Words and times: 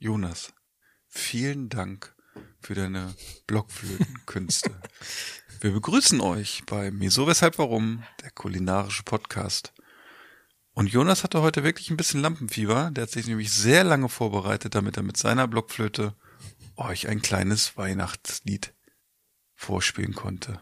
Jonas, 0.00 0.52
vielen 1.08 1.68
Dank 1.70 2.14
für 2.60 2.74
deine 2.74 3.16
Blockflötenkünste. 3.48 4.70
Wir 5.60 5.72
begrüßen 5.72 6.20
euch 6.20 6.62
bei 6.66 6.92
Miso 6.92 7.26
Weshalb 7.26 7.58
Warum, 7.58 8.04
der 8.22 8.30
kulinarische 8.30 9.02
Podcast. 9.02 9.72
Und 10.72 10.86
Jonas 10.86 11.24
hatte 11.24 11.42
heute 11.42 11.64
wirklich 11.64 11.90
ein 11.90 11.96
bisschen 11.96 12.22
Lampenfieber. 12.22 12.92
Der 12.92 13.02
hat 13.02 13.10
sich 13.10 13.26
nämlich 13.26 13.50
sehr 13.50 13.82
lange 13.82 14.08
vorbereitet, 14.08 14.76
damit 14.76 14.96
er 14.96 15.02
mit 15.02 15.16
seiner 15.16 15.48
Blockflöte 15.48 16.14
euch 16.76 17.08
ein 17.08 17.20
kleines 17.20 17.76
Weihnachtslied 17.76 18.74
vorspielen 19.56 20.14
konnte. 20.14 20.60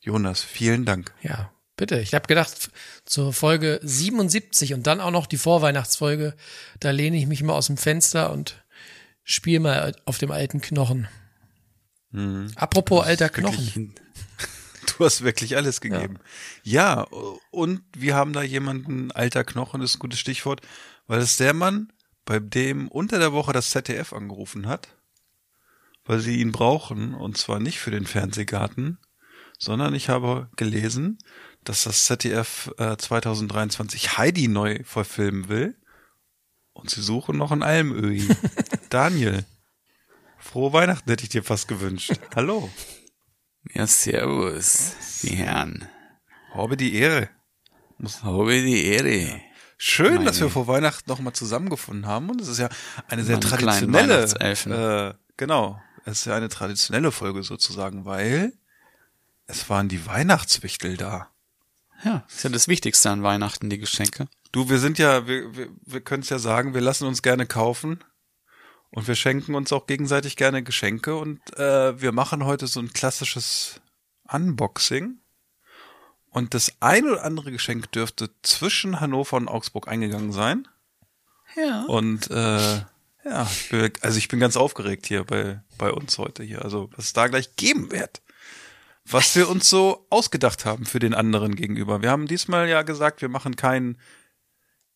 Jonas, 0.00 0.42
vielen 0.42 0.84
Dank. 0.84 1.14
Ja, 1.22 1.52
bitte. 1.76 2.00
Ich 2.00 2.12
habe 2.12 2.26
gedacht, 2.26 2.72
zur 3.04 3.32
Folge 3.32 3.78
77 3.84 4.74
und 4.74 4.88
dann 4.88 5.00
auch 5.00 5.12
noch 5.12 5.26
die 5.26 5.38
Vorweihnachtsfolge, 5.38 6.34
da 6.80 6.90
lehne 6.90 7.16
ich 7.16 7.28
mich 7.28 7.44
mal 7.44 7.54
aus 7.54 7.68
dem 7.68 7.76
Fenster 7.76 8.32
und 8.32 8.63
spiele 9.24 9.60
mal 9.60 9.96
auf 10.04 10.18
dem 10.18 10.30
alten 10.30 10.60
Knochen. 10.60 11.08
Mhm. 12.10 12.52
Apropos 12.54 13.04
alter 13.04 13.28
Knochen. 13.28 13.94
Du 14.98 15.04
hast 15.04 15.24
wirklich 15.24 15.56
alles 15.56 15.80
gegeben. 15.80 16.18
Ja. 16.62 17.06
und 17.50 17.82
wir 17.96 18.14
haben 18.14 18.32
da 18.32 18.42
jemanden, 18.42 19.10
alter 19.10 19.42
Knochen 19.42 19.80
ist 19.80 19.96
ein 19.96 19.98
gutes 19.98 20.20
Stichwort, 20.20 20.60
weil 21.08 21.20
es 21.20 21.36
der 21.36 21.52
Mann, 21.52 21.92
bei 22.24 22.38
dem 22.38 22.86
unter 22.88 23.18
der 23.18 23.32
Woche 23.32 23.52
das 23.52 23.70
ZDF 23.70 24.12
angerufen 24.12 24.66
hat, 24.66 24.88
weil 26.04 26.20
sie 26.20 26.40
ihn 26.40 26.52
brauchen, 26.52 27.14
und 27.14 27.36
zwar 27.38 27.58
nicht 27.58 27.80
für 27.80 27.90
den 27.90 28.06
Fernsehgarten, 28.06 28.98
sondern 29.58 29.94
ich 29.94 30.10
habe 30.10 30.48
gelesen, 30.56 31.18
dass 31.64 31.84
das 31.84 32.04
ZDF 32.04 32.70
äh, 32.78 32.96
2023 32.96 34.18
Heidi 34.18 34.48
neu 34.48 34.80
verfilmen 34.84 35.48
will 35.48 35.76
und 36.74 36.90
sie 36.90 37.02
suchen 37.02 37.36
noch 37.38 37.50
einen 37.50 37.62
Almöhi. 37.62 38.28
Daniel, 38.90 39.44
frohe 40.38 40.72
Weihnachten 40.72 41.08
hätte 41.10 41.22
ich 41.24 41.30
dir 41.30 41.42
fast 41.42 41.66
gewünscht. 41.68 42.12
Hallo. 42.36 42.70
Ja, 43.72 43.86
servus, 43.86 44.92
die 45.22 45.34
Herren. 45.36 45.88
Habe 46.52 46.76
die 46.76 46.94
Ehre. 46.94 47.30
Habe 48.22 48.62
die 48.62 48.84
Ehre. 48.84 49.40
Schön, 49.78 50.14
Meine- 50.16 50.26
dass 50.26 50.40
wir 50.40 50.50
vor 50.50 50.66
Weihnachten 50.66 51.08
nochmal 51.10 51.32
zusammengefunden 51.32 52.06
haben 52.06 52.28
und 52.30 52.40
es 52.40 52.48
ist 52.48 52.58
ja 52.58 52.68
eine 53.08 53.24
sehr 53.24 53.36
Meine 53.38 53.48
traditionelle, 53.48 55.10
äh, 55.10 55.14
genau, 55.36 55.80
es 56.04 56.20
ist 56.20 56.24
ja 56.26 56.36
eine 56.36 56.48
traditionelle 56.48 57.10
Folge 57.10 57.42
sozusagen, 57.42 58.04
weil 58.04 58.52
es 59.46 59.68
waren 59.70 59.88
die 59.88 60.04
Weihnachtswichtel 60.06 60.96
da. 60.96 61.30
Ja, 62.04 62.24
ist 62.28 62.44
ja 62.44 62.50
das 62.50 62.68
Wichtigste 62.68 63.10
an 63.10 63.22
Weihnachten, 63.22 63.70
die 63.70 63.78
Geschenke. 63.78 64.26
Du, 64.54 64.68
wir 64.68 64.78
sind 64.78 65.00
ja, 65.00 65.26
wir, 65.26 65.56
wir, 65.56 65.68
wir 65.84 66.00
können 66.00 66.22
es 66.22 66.28
ja 66.28 66.38
sagen, 66.38 66.74
wir 66.74 66.80
lassen 66.80 67.08
uns 67.08 67.22
gerne 67.22 67.44
kaufen 67.44 68.04
und 68.90 69.08
wir 69.08 69.16
schenken 69.16 69.56
uns 69.56 69.72
auch 69.72 69.88
gegenseitig 69.88 70.36
gerne 70.36 70.62
Geschenke 70.62 71.16
und 71.16 71.40
äh, 71.58 72.00
wir 72.00 72.12
machen 72.12 72.44
heute 72.44 72.68
so 72.68 72.78
ein 72.78 72.92
klassisches 72.92 73.80
Unboxing. 74.28 75.18
Und 76.30 76.54
das 76.54 76.72
ein 76.78 77.04
oder 77.04 77.24
andere 77.24 77.50
Geschenk 77.50 77.90
dürfte 77.90 78.30
zwischen 78.42 79.00
Hannover 79.00 79.38
und 79.38 79.48
Augsburg 79.48 79.88
eingegangen 79.88 80.30
sein. 80.30 80.68
Ja. 81.56 81.86
Und 81.86 82.30
äh, 82.30 82.76
ja, 83.24 83.50
ich 83.50 83.70
bin, 83.70 83.92
also 84.02 84.18
ich 84.18 84.28
bin 84.28 84.38
ganz 84.38 84.56
aufgeregt 84.56 85.06
hier 85.06 85.24
bei, 85.24 85.64
bei 85.78 85.90
uns 85.90 86.16
heute 86.18 86.44
hier. 86.44 86.62
Also 86.62 86.90
was 86.94 87.06
es 87.06 87.12
da 87.12 87.26
gleich 87.26 87.56
geben 87.56 87.90
wird. 87.90 88.22
Was 89.04 89.34
wir 89.34 89.48
uns 89.48 89.68
so 89.68 90.06
ausgedacht 90.10 90.64
haben 90.64 90.86
für 90.86 91.00
den 91.00 91.12
anderen 91.12 91.56
gegenüber. 91.56 92.02
Wir 92.02 92.12
haben 92.12 92.28
diesmal 92.28 92.68
ja 92.68 92.82
gesagt, 92.82 93.20
wir 93.20 93.28
machen 93.28 93.56
kein 93.56 93.98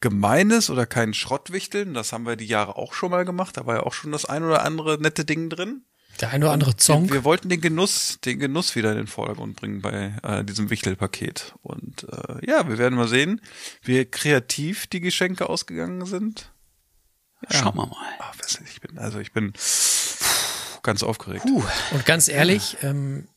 gemeines 0.00 0.70
oder 0.70 0.86
kein 0.86 1.14
Schrottwichteln. 1.14 1.94
Das 1.94 2.12
haben 2.12 2.26
wir 2.26 2.36
die 2.36 2.46
Jahre 2.46 2.76
auch 2.76 2.92
schon 2.92 3.10
mal 3.10 3.24
gemacht. 3.24 3.56
Da 3.56 3.66
war 3.66 3.76
ja 3.76 3.82
auch 3.82 3.94
schon 3.94 4.12
das 4.12 4.24
ein 4.24 4.44
oder 4.44 4.64
andere 4.64 5.00
nette 5.00 5.24
Ding 5.24 5.50
drin. 5.50 5.84
Der 6.20 6.30
ein 6.30 6.42
oder 6.42 6.52
andere 6.52 6.74
Song. 6.78 7.12
wir 7.12 7.22
wollten 7.22 7.48
den 7.48 7.60
Genuss, 7.60 8.18
den 8.24 8.40
Genuss 8.40 8.74
wieder 8.74 8.90
in 8.90 8.96
den 8.96 9.06
Vordergrund 9.06 9.56
bringen 9.56 9.82
bei 9.82 10.16
äh, 10.24 10.44
diesem 10.44 10.68
Wichtelpaket. 10.68 11.54
Und 11.62 12.06
äh, 12.10 12.44
ja, 12.44 12.68
wir 12.68 12.78
werden 12.78 12.96
mal 12.96 13.06
sehen, 13.06 13.40
wie 13.82 14.04
kreativ 14.04 14.88
die 14.88 15.00
Geschenke 15.00 15.48
ausgegangen 15.48 16.06
sind. 16.06 16.52
Schauen 17.50 17.76
wir 17.76 17.86
mal. 17.86 17.96
Ah, 18.18 18.32
weiß 18.42 18.60
nicht, 18.60 18.72
ich 18.72 18.80
bin, 18.80 18.98
also 18.98 19.20
ich 19.20 19.32
bin 19.32 19.52
ganz 20.82 21.04
aufgeregt. 21.04 21.44
Und 21.92 22.04
ganz 22.04 22.28
ehrlich, 22.28 22.78
ähm, 22.82 23.28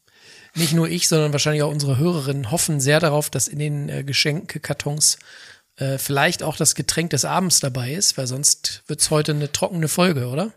nicht 0.56 0.74
nur 0.74 0.90
ich, 0.90 1.08
sondern 1.08 1.34
wahrscheinlich 1.34 1.64
auch 1.64 1.72
unsere 1.72 1.98
Hörerinnen 1.98 2.50
hoffen 2.50 2.80
sehr 2.80 3.00
darauf, 3.00 3.30
dass 3.30 3.48
in 3.48 3.60
den 3.60 3.90
äh, 3.90 4.04
Geschenkekartons 4.04 5.20
äh, 5.82 5.98
vielleicht 5.98 6.44
auch 6.44 6.56
das 6.56 6.76
Getränk 6.76 7.10
des 7.10 7.26
Abends 7.26 7.60
dabei 7.60 7.94
ist, 7.94 8.18
weil 8.18 8.28
sonst 8.28 8.84
wird's 8.88 9.10
heute 9.10 9.32
eine 9.32 9.52
trockene 9.52 9.88
Folge, 9.88 10.28
oder? 10.28 10.54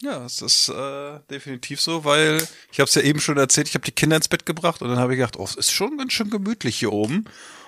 Ja, 0.00 0.24
es 0.24 0.40
ist 0.40 0.68
äh, 0.68 1.20
definitiv 1.30 1.80
so, 1.80 2.04
weil 2.04 2.42
ich 2.72 2.80
habe 2.80 2.88
es 2.88 2.94
ja 2.94 3.02
eben 3.02 3.20
schon 3.20 3.36
erzählt, 3.36 3.68
ich 3.68 3.74
habe 3.74 3.84
die 3.84 3.92
Kinder 3.92 4.16
ins 4.16 4.28
Bett 4.28 4.46
gebracht 4.46 4.82
und 4.82 4.88
dann 4.88 4.98
habe 4.98 5.12
ich 5.12 5.18
gedacht, 5.18 5.36
oh, 5.36 5.44
es 5.44 5.54
ist 5.54 5.70
schon 5.70 5.98
ganz 5.98 6.12
schön 6.12 6.30
gemütlich 6.30 6.78
hier 6.78 6.92
oben. 6.92 7.26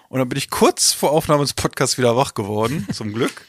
Und 0.08 0.18
dann 0.18 0.28
bin 0.28 0.38
ich 0.38 0.50
kurz 0.50 0.92
vor 0.92 1.12
Aufnahme 1.12 1.42
des 1.42 1.52
Podcasts 1.52 1.98
wieder 1.98 2.16
wach 2.16 2.34
geworden, 2.34 2.88
zum 2.92 3.12
Glück. 3.12 3.46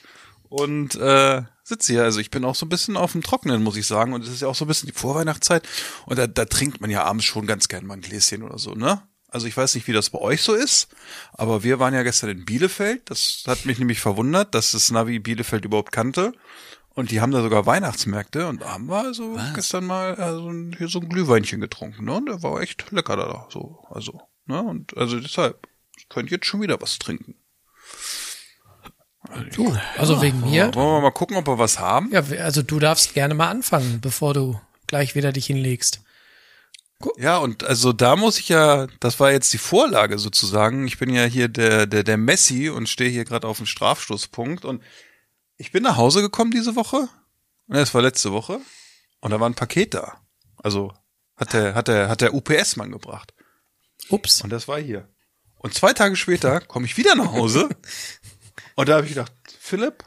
Und 0.49 0.95
äh, 0.95 1.43
sitze 1.63 1.93
hier. 1.93 2.03
Also 2.03 2.19
ich 2.19 2.29
bin 2.29 2.45
auch 2.45 2.55
so 2.55 2.65
ein 2.65 2.69
bisschen 2.69 2.97
auf 2.97 3.13
dem 3.13 3.23
Trockenen, 3.23 3.63
muss 3.63 3.77
ich 3.77 3.87
sagen. 3.87 4.13
Und 4.13 4.23
es 4.23 4.29
ist 4.29 4.41
ja 4.41 4.47
auch 4.47 4.55
so 4.55 4.65
ein 4.65 4.67
bisschen 4.67 4.87
die 4.87 4.97
Vorweihnachtszeit. 4.97 5.67
Und 6.05 6.19
da, 6.19 6.27
da 6.27 6.45
trinkt 6.45 6.81
man 6.81 6.89
ja 6.89 7.03
abends 7.03 7.25
schon 7.25 7.47
ganz 7.47 7.67
gern 7.67 7.85
mal 7.85 7.95
ein 7.95 8.01
Gläschen 8.01 8.43
oder 8.43 8.59
so, 8.59 8.73
ne? 8.73 9.01
Also 9.29 9.47
ich 9.47 9.57
weiß 9.57 9.75
nicht, 9.75 9.87
wie 9.87 9.93
das 9.93 10.09
bei 10.09 10.19
euch 10.19 10.41
so 10.41 10.53
ist, 10.53 10.87
aber 11.33 11.63
wir 11.63 11.79
waren 11.79 11.93
ja 11.93 12.03
gestern 12.03 12.29
in 12.29 12.45
Bielefeld. 12.45 13.09
Das 13.09 13.43
hat 13.47 13.65
mich 13.65 13.79
nämlich 13.79 13.99
verwundert, 13.99 14.55
dass 14.55 14.71
das 14.71 14.91
Navi 14.91 15.19
Bielefeld 15.19 15.65
überhaupt 15.65 15.91
kannte. 15.91 16.33
Und 16.93 17.11
die 17.11 17.19
haben 17.19 17.31
da 17.31 17.41
sogar 17.41 17.65
Weihnachtsmärkte 17.65 18.47
und 18.47 18.61
da 18.61 18.73
haben 18.73 18.85
wir 18.85 18.99
also 18.99 19.37
gestern 19.53 19.85
mal 19.85 20.15
also 20.15 20.49
hier 20.77 20.87
so 20.87 21.01
ein 21.01 21.09
Glühweinchen 21.09 21.59
getrunken, 21.59 22.05
ne? 22.05 22.13
Und 22.13 22.27
der 22.27 22.41
war 22.41 22.61
echt 22.61 22.89
lecker 22.91 23.17
da, 23.17 23.47
so, 23.51 23.83
also, 23.89 24.21
ne? 24.45 24.61
Und 24.61 24.95
also 24.95 25.19
deshalb, 25.19 25.67
ich 25.97 26.07
könnte 26.07 26.33
jetzt 26.33 26.45
schon 26.45 26.61
wieder 26.61 26.79
was 26.81 26.97
trinken. 26.97 27.35
Du, 29.53 29.75
also 29.97 30.21
wegen 30.21 30.39
mir. 30.39 30.73
Wollen 30.73 30.87
wir 30.87 31.01
mal 31.01 31.11
gucken, 31.11 31.35
ob 31.35 31.47
wir 31.47 31.59
was 31.59 31.79
haben? 31.79 32.11
Ja, 32.13 32.23
also 32.41 32.61
du 32.61 32.79
darfst 32.79 33.13
gerne 33.13 33.33
mal 33.33 33.49
anfangen, 33.49 33.99
bevor 33.99 34.33
du 34.33 34.61
gleich 34.87 35.15
wieder 35.15 35.33
dich 35.33 35.47
hinlegst. 35.47 36.01
Ja, 37.17 37.37
und 37.37 37.63
also 37.63 37.91
da 37.93 38.15
muss 38.15 38.39
ich 38.39 38.49
ja, 38.49 38.87
das 38.99 39.19
war 39.19 39.31
jetzt 39.31 39.51
die 39.51 39.57
Vorlage 39.57 40.17
sozusagen. 40.17 40.87
Ich 40.87 40.97
bin 40.97 41.13
ja 41.13 41.25
hier 41.25 41.47
der, 41.47 41.85
der, 41.87 42.03
der 42.03 42.17
Messi 42.17 42.69
und 42.69 42.87
stehe 42.87 43.09
hier 43.09 43.25
gerade 43.25 43.47
auf 43.47 43.57
dem 43.57 43.65
Strafstoßpunkt 43.65 44.65
und 44.65 44.81
ich 45.57 45.71
bin 45.71 45.83
nach 45.83 45.97
Hause 45.97 46.21
gekommen 46.21 46.51
diese 46.51 46.75
Woche. 46.75 47.09
Ne, 47.67 47.79
es 47.79 47.93
war 47.93 48.01
letzte 48.01 48.31
Woche. 48.31 48.59
Und 49.19 49.31
da 49.31 49.39
war 49.39 49.49
ein 49.49 49.55
Paket 49.55 49.93
da. 49.93 50.21
Also 50.57 50.93
hat 51.35 51.53
der, 51.53 51.75
hat 51.75 51.87
der, 51.87 52.09
hat 52.09 52.21
der 52.21 52.33
UPS-Mann 52.33 52.91
gebracht. 52.91 53.33
Ups. 54.09 54.41
Und 54.41 54.51
das 54.51 54.67
war 54.67 54.79
hier. 54.79 55.09
Und 55.57 55.73
zwei 55.73 55.93
Tage 55.93 56.15
später 56.15 56.61
komme 56.61 56.85
ich 56.85 56.97
wieder 56.97 57.15
nach 57.15 57.31
Hause. 57.31 57.69
und 58.75 58.87
da 58.87 58.95
habe 58.95 59.05
ich 59.05 59.13
gedacht, 59.13 59.31
Philipp, 59.59 60.03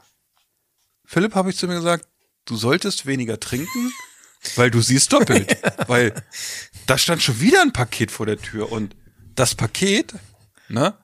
Philipp 1.05 1.35
habe 1.35 1.51
ich 1.51 1.57
zu 1.57 1.67
mir 1.67 1.75
gesagt, 1.75 2.07
du 2.45 2.57
solltest 2.57 3.07
weniger 3.07 3.41
trinken, 3.41 3.93
weil 4.57 4.71
du 4.71 4.81
siehst 4.81 5.13
doppelt. 5.13 5.57
Weil 5.89 6.15
da 6.89 6.97
stand 6.97 7.23
schon 7.23 7.41
wieder 7.41 7.61
ein 7.63 7.73
Paket 7.73 8.11
vor 8.11 8.27
der 8.27 8.39
Tür 8.39 8.73
und 8.73 8.97
das 9.35 9.55
Paket, 9.55 10.15
ne? 10.69 10.95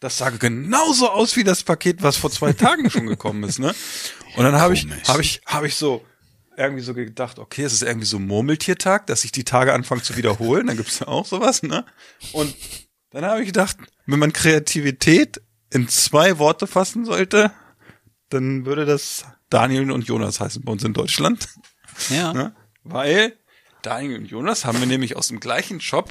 Das 0.00 0.18
sah 0.18 0.30
genauso 0.30 1.08
aus 1.08 1.36
wie 1.36 1.44
das 1.44 1.62
Paket, 1.62 2.02
was 2.02 2.16
vor 2.16 2.30
zwei 2.30 2.52
Tagen 2.52 2.90
schon 2.90 3.06
gekommen 3.06 3.44
ist, 3.44 3.58
ne? 3.58 3.74
Und 4.36 4.44
dann 4.44 4.56
habe 4.56 4.74
ich, 4.74 4.86
habe 5.06 5.22
ich, 5.22 5.40
habe 5.46 5.66
ich 5.66 5.74
so 5.74 6.04
irgendwie 6.56 6.82
so 6.82 6.94
gedacht, 6.94 7.38
okay, 7.38 7.64
es 7.64 7.74
ist 7.74 7.82
irgendwie 7.82 8.06
so 8.06 8.18
Murmeltiertag, 8.18 9.06
dass 9.06 9.20
sich 9.20 9.32
die 9.32 9.44
Tage 9.44 9.74
anfangen 9.74 10.02
zu 10.02 10.16
wiederholen. 10.16 10.66
Dann 10.66 10.76
gibt's 10.78 11.00
ja 11.00 11.08
auch 11.08 11.26
sowas, 11.26 11.62
ne? 11.62 11.84
Und 12.32 12.54
dann 13.10 13.24
habe 13.24 13.40
ich 13.40 13.46
gedacht, 13.46 13.76
wenn 14.06 14.18
man 14.18 14.32
Kreativität 14.32 15.42
in 15.70 15.88
zwei 15.88 16.38
Worte 16.38 16.66
fassen 16.66 17.04
sollte, 17.04 17.52
dann 18.30 18.64
würde 18.64 18.86
das 18.86 19.24
Daniel 19.50 19.90
und 19.90 20.06
Jonas 20.06 20.40
heißen 20.40 20.62
bei 20.64 20.72
uns 20.72 20.84
in 20.84 20.94
Deutschland. 20.94 21.48
Ja. 22.08 22.32
Ne? 22.32 22.56
Weil 22.82 23.36
Daniel 23.86 24.18
und 24.18 24.26
Jonas 24.26 24.64
haben 24.64 24.80
mir 24.80 24.86
nämlich 24.86 25.16
aus 25.16 25.28
dem 25.28 25.40
gleichen 25.40 25.80
Shop 25.80 26.10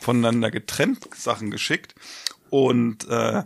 voneinander 0.00 0.50
getrennt 0.50 1.06
Sachen 1.14 1.50
geschickt. 1.50 1.94
Und 2.50 3.06
äh, 3.08 3.44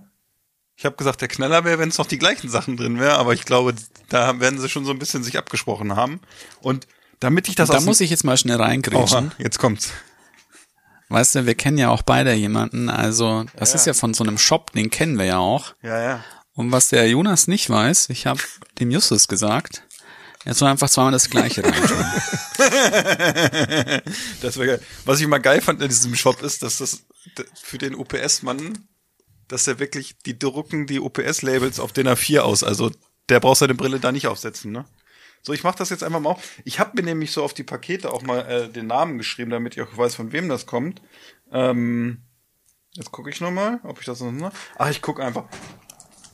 ich 0.77 0.85
habe 0.85 0.97
gesagt, 0.97 1.21
der 1.21 1.29
Knaller 1.29 1.65
wäre, 1.65 1.79
wenn 1.79 1.89
es 1.89 1.99
noch 1.99 2.07
die 2.07 2.19
gleichen 2.19 2.49
Sachen 2.49 2.77
drin 2.77 2.99
wäre, 3.01 3.19
aber 3.19 3.35
ich 3.35 3.45
glaube, 3.45 3.75
da 4.09 4.41
werden 4.41 4.59
sie 4.61 4.69
schon 4.69 4.85
so 4.85 4.93
ein 4.93 4.99
bisschen 4.99 5.23
sich 5.25 5.37
abgesprochen 5.37 5.97
haben. 5.97 6.21
Und 6.61 6.87
damit 7.19 7.49
ich 7.49 7.55
das 7.55 7.69
da 7.69 7.81
muss 7.81 8.01
ich 8.01 8.11
jetzt 8.11 8.25
mal 8.25 8.37
schnell 8.37 8.57
reingrätschen. 8.57 9.33
Jetzt 9.39 9.59
kommt's. 9.59 9.93
Weißt 11.09 11.35
du, 11.35 11.45
wir 11.45 11.57
kennen 11.57 11.77
ja 11.77 11.91
auch 11.91 12.03
beide 12.03 12.33
jemanden, 12.35 12.89
also 12.89 13.45
das 13.57 13.71
Ja, 13.71 13.75
ist 13.77 13.87
ja. 13.87 13.93
ja 13.93 13.99
von 13.99 14.15
so 14.15 14.23
einem 14.23 14.39
Shop, 14.39 14.71
den 14.73 14.91
kennen 14.91 15.19
wir 15.19 15.27
ja 15.27 15.39
auch. 15.39 15.75
Ja, 15.83 16.01
ja. 16.01 16.25
Und 16.55 16.71
was 16.71 16.89
der 16.89 17.09
Jonas 17.09 17.49
nicht 17.49 17.69
weiß, 17.69 18.11
ich 18.11 18.27
habe 18.27 18.41
dem 18.79 18.91
Justus 18.91 19.27
gesagt, 19.27 19.83
er 20.45 20.55
soll 20.55 20.69
einfach 20.69 20.89
zweimal 20.89 21.13
das 21.13 21.29
gleiche 21.31 21.63
reintun. 21.65 22.05
Das 24.43 24.57
wäre 24.59 24.67
geil. 24.67 24.81
Was 25.05 25.21
ich 25.21 25.27
mal 25.27 25.39
geil 25.39 25.61
fand 25.61 25.81
in 25.83 25.89
diesem 25.89 26.15
Shop 26.15 26.43
ist, 26.43 26.63
dass 26.63 26.79
das 26.79 27.05
für 27.63 27.79
den 27.79 27.95
UPS-Mann, 27.95 28.87
dass 29.49 29.65
der 29.65 29.79
wirklich, 29.79 30.19
die 30.19 30.39
drucken 30.39 30.87
die 30.87 31.01
UPS-Labels 31.01 31.81
auf 31.81 31.93
den 31.93 32.07
A4 32.09 32.41
aus. 32.41 32.63
Also 32.63 32.91
der 33.29 33.41
braucht 33.41 33.59
seine 33.59 33.75
Brille 33.75 34.01
da 34.01 34.13
nicht 34.13 34.27
aufsetzen, 34.27 34.73
ne? 34.73 34.85
So, 35.43 35.55
ich 35.55 35.65
mach 35.65 35.75
das 35.75 35.89
jetzt 35.89 36.03
einfach 36.03 36.21
mal 36.21 36.31
auf. 36.31 36.43
Ich 36.65 36.79
habe 36.81 36.91
mir 36.97 37.03
nämlich 37.03 37.33
so 37.33 37.43
auf 37.43 37.55
die 37.55 37.63
Pakete 37.63 38.13
auch 38.13 38.21
mal 38.23 38.41
äh, 38.41 38.69
den 38.69 38.87
Namen 38.87 39.17
geschrieben, 39.17 39.51
damit 39.51 39.75
ich 39.75 39.83
auch 39.83 39.97
weiß, 39.97 40.15
von 40.15 40.33
wem 40.33 40.51
das 40.51 40.67
kommt. 40.67 41.01
Ähm, 41.51 42.25
jetzt 42.95 43.11
gucke 43.11 43.31
ich 43.31 43.41
noch 43.41 43.51
mal, 43.51 43.81
ob 43.85 44.01
ich 44.01 44.05
das 44.07 44.21
noch. 44.21 44.33
Ne? 44.33 44.53
Ach, 44.77 44.91
ich 44.91 45.01
guck 45.01 45.19
einfach. 45.19 45.45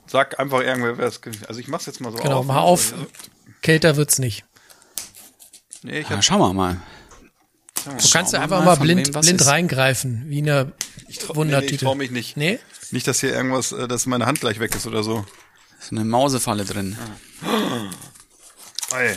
Sag 0.09 0.41
einfach 0.41 0.61
irgendwer, 0.61 0.99
wer 0.99 1.07
es. 1.07 1.21
Also 1.47 1.61
ich 1.61 1.69
mach's 1.69 1.87
jetzt 1.87 2.01
mal 2.01 2.11
so 2.11 2.19
Genau, 2.19 2.39
auf. 2.41 2.47
mal 2.47 2.59
auf. 2.61 2.95
Kälter 3.67 3.97
wird's 3.97 4.21
nicht. 4.21 4.45
Nee, 5.83 5.99
ich 5.99 6.09
Ja, 6.09 6.17
hab, 6.17 6.23
schauen 6.25 6.39
wir 6.39 6.53
mal. 6.53 6.81
Du 7.85 8.11
kannst 8.13 8.33
ja 8.33 8.41
einfach 8.41 8.61
mal, 8.61 8.77
mal 8.77 8.77
blind, 8.77 9.11
blind 9.11 9.41
ist. 9.41 9.47
reingreifen, 9.49 10.25
wie 10.29 10.39
in 10.39 10.49
einer 10.49 10.71
ich 11.09 11.19
trau, 11.19 11.19
nee, 11.19 11.19
nee, 11.19 11.27
ich 11.29 11.37
Wundertüte. 11.37 11.85
trau 11.85 11.95
mich 11.97 12.13
nicht. 12.13 12.37
Nee? 12.37 12.61
Nicht, 12.93 13.09
dass 13.09 13.19
hier 13.19 13.35
irgendwas, 13.35 13.73
äh, 13.73 13.89
dass 13.89 14.07
meine 14.07 14.27
Hand 14.27 14.39
gleich 14.39 14.61
weg 14.61 14.73
ist 14.77 14.87
oder 14.87 15.03
so. 15.03 15.27
Ist 15.81 15.91
eine 15.91 16.05
Mausefalle 16.05 16.65
drin. 16.65 16.97
Ey. 18.93 19.17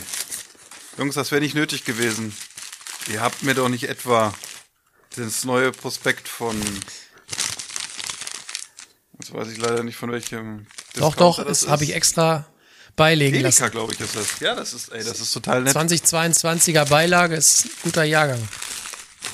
Jungs, 0.98 1.14
das 1.14 1.30
wäre 1.30 1.40
nicht 1.40 1.54
nötig 1.54 1.84
gewesen. 1.84 2.34
Ihr 3.08 3.20
habt 3.20 3.44
mir 3.44 3.54
doch 3.54 3.68
nicht 3.68 3.88
etwa 3.88 4.34
das 5.14 5.44
neue 5.44 5.70
Prospekt 5.70 6.26
von. 6.26 6.60
Jetzt 9.20 9.32
weiß 9.32 9.46
ich 9.46 9.58
leider 9.58 9.84
nicht 9.84 9.96
von 9.96 10.10
welchem. 10.10 10.66
Doch, 10.96 11.14
Discounter 11.14 11.18
doch, 11.18 11.44
das 11.44 11.60
das 11.60 11.68
habe 11.70 11.84
ich 11.84 11.94
extra 11.94 12.46
beilegen 12.96 13.36
Edeka, 13.36 13.48
lassen. 13.64 13.70
glaube 13.70 13.92
ich, 13.92 14.00
ist 14.00 14.16
das. 14.16 14.40
Ja, 14.40 14.54
das 14.54 14.72
ist, 14.72 14.88
ey, 14.90 15.02
das 15.04 15.20
ist 15.20 15.32
total 15.32 15.62
nett. 15.62 15.76
2022er 15.76 16.88
Beilage 16.88 17.34
ist 17.34 17.64
ein 17.66 17.70
guter 17.84 18.04
Jahrgang. 18.04 18.40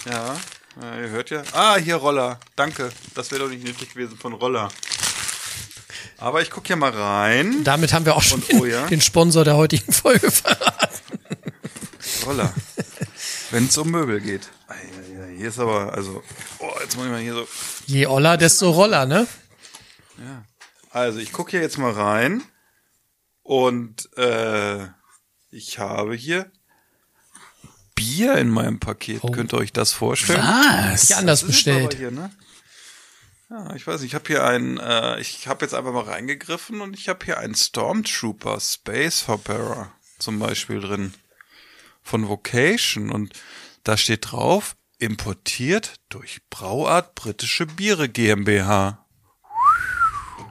Ja, 0.05 0.37
ja, 0.81 1.01
ihr 1.01 1.09
hört 1.11 1.31
ja. 1.31 1.43
Ah, 1.53 1.77
hier 1.77 1.97
Roller. 1.97 2.39
Danke. 2.55 2.91
Das 3.15 3.31
wäre 3.31 3.45
doch 3.45 3.49
nicht 3.49 3.65
nötig 3.65 3.93
gewesen 3.93 4.19
von 4.19 4.35
Roller. 4.35 4.69
Aber 6.19 6.43
ich 6.43 6.51
guck 6.51 6.67
hier 6.67 6.77
mal 6.77 6.91
rein. 6.91 7.65
Damit 7.65 7.93
haben 7.93 8.05
wir 8.07 8.17
auch 8.17 8.23
schon 8.23 8.43
Und, 8.43 8.61
oh 8.61 8.65
ja. 8.65 8.87
den 8.87 9.01
Sponsor 9.01 9.45
der 9.45 9.57
heutigen 9.57 9.93
Folge 9.93 10.31
verraten. 10.31 11.19
Roller. 12.25 12.53
Wenn 13.51 13.67
es 13.67 13.77
um 13.79 13.91
Möbel 13.91 14.21
geht. 14.21 14.49
Hier 15.37 15.49
ist 15.49 15.59
aber, 15.59 15.93
also, 15.93 16.23
oh, 16.59 16.71
jetzt 16.81 16.97
muss 16.97 17.05
ich 17.07 17.11
mal 17.13 17.21
hier 17.21 17.35
so. 17.35 17.49
Je 17.87 18.07
Oller, 18.07 18.37
desto 18.37 18.71
Roller, 18.71 19.05
ne? 19.07 19.27
Also, 20.91 21.19
ich 21.19 21.33
gucke 21.33 21.51
hier 21.53 21.61
jetzt 21.61 21.77
mal 21.79 21.93
rein. 21.93 22.43
Und 23.47 24.11
äh, 24.17 24.89
ich 25.53 25.79
habe 25.79 26.17
hier 26.17 26.51
Bier 27.95 28.35
in 28.39 28.49
meinem 28.49 28.81
Paket. 28.81 29.21
Oh. 29.23 29.31
Könnt 29.31 29.53
ihr 29.53 29.59
euch 29.59 29.73
das 29.73 29.93
vorstellen? 29.93 30.43
Was? 30.43 31.11
Ja, 31.11 31.19
anders 31.19 31.43
Das 31.43 31.47
bestellt. 31.47 31.95
Hier, 31.95 32.11
ne? 32.11 32.33
Ja, 33.49 33.73
ich 33.77 33.87
weiß 33.87 34.01
nicht, 34.01 34.11
ich 34.11 34.15
habe 34.17 34.27
hier 34.27 34.45
einen, 34.45 34.79
äh, 34.79 35.21
ich 35.21 35.47
habe 35.47 35.65
jetzt 35.65 35.75
einfach 35.75 35.93
mal 35.93 36.03
reingegriffen 36.03 36.81
und 36.81 36.99
ich 36.99 37.09
habe 37.09 37.25
hier 37.25 37.39
einen 37.39 37.55
Stormtrooper 37.55 38.59
Space 38.59 39.29
Hopper 39.29 39.93
zum 40.19 40.41
Beispiel 40.41 40.81
drin 40.81 41.15
von 42.03 42.27
Vocation 42.27 43.13
und 43.13 43.33
da 43.85 43.97
steht 43.97 44.33
drauf, 44.33 44.75
importiert 44.99 45.95
durch 46.09 46.41
Brauart 46.51 47.15
Britische 47.15 47.67
Biere 47.67 48.09
GmbH. 48.09 49.07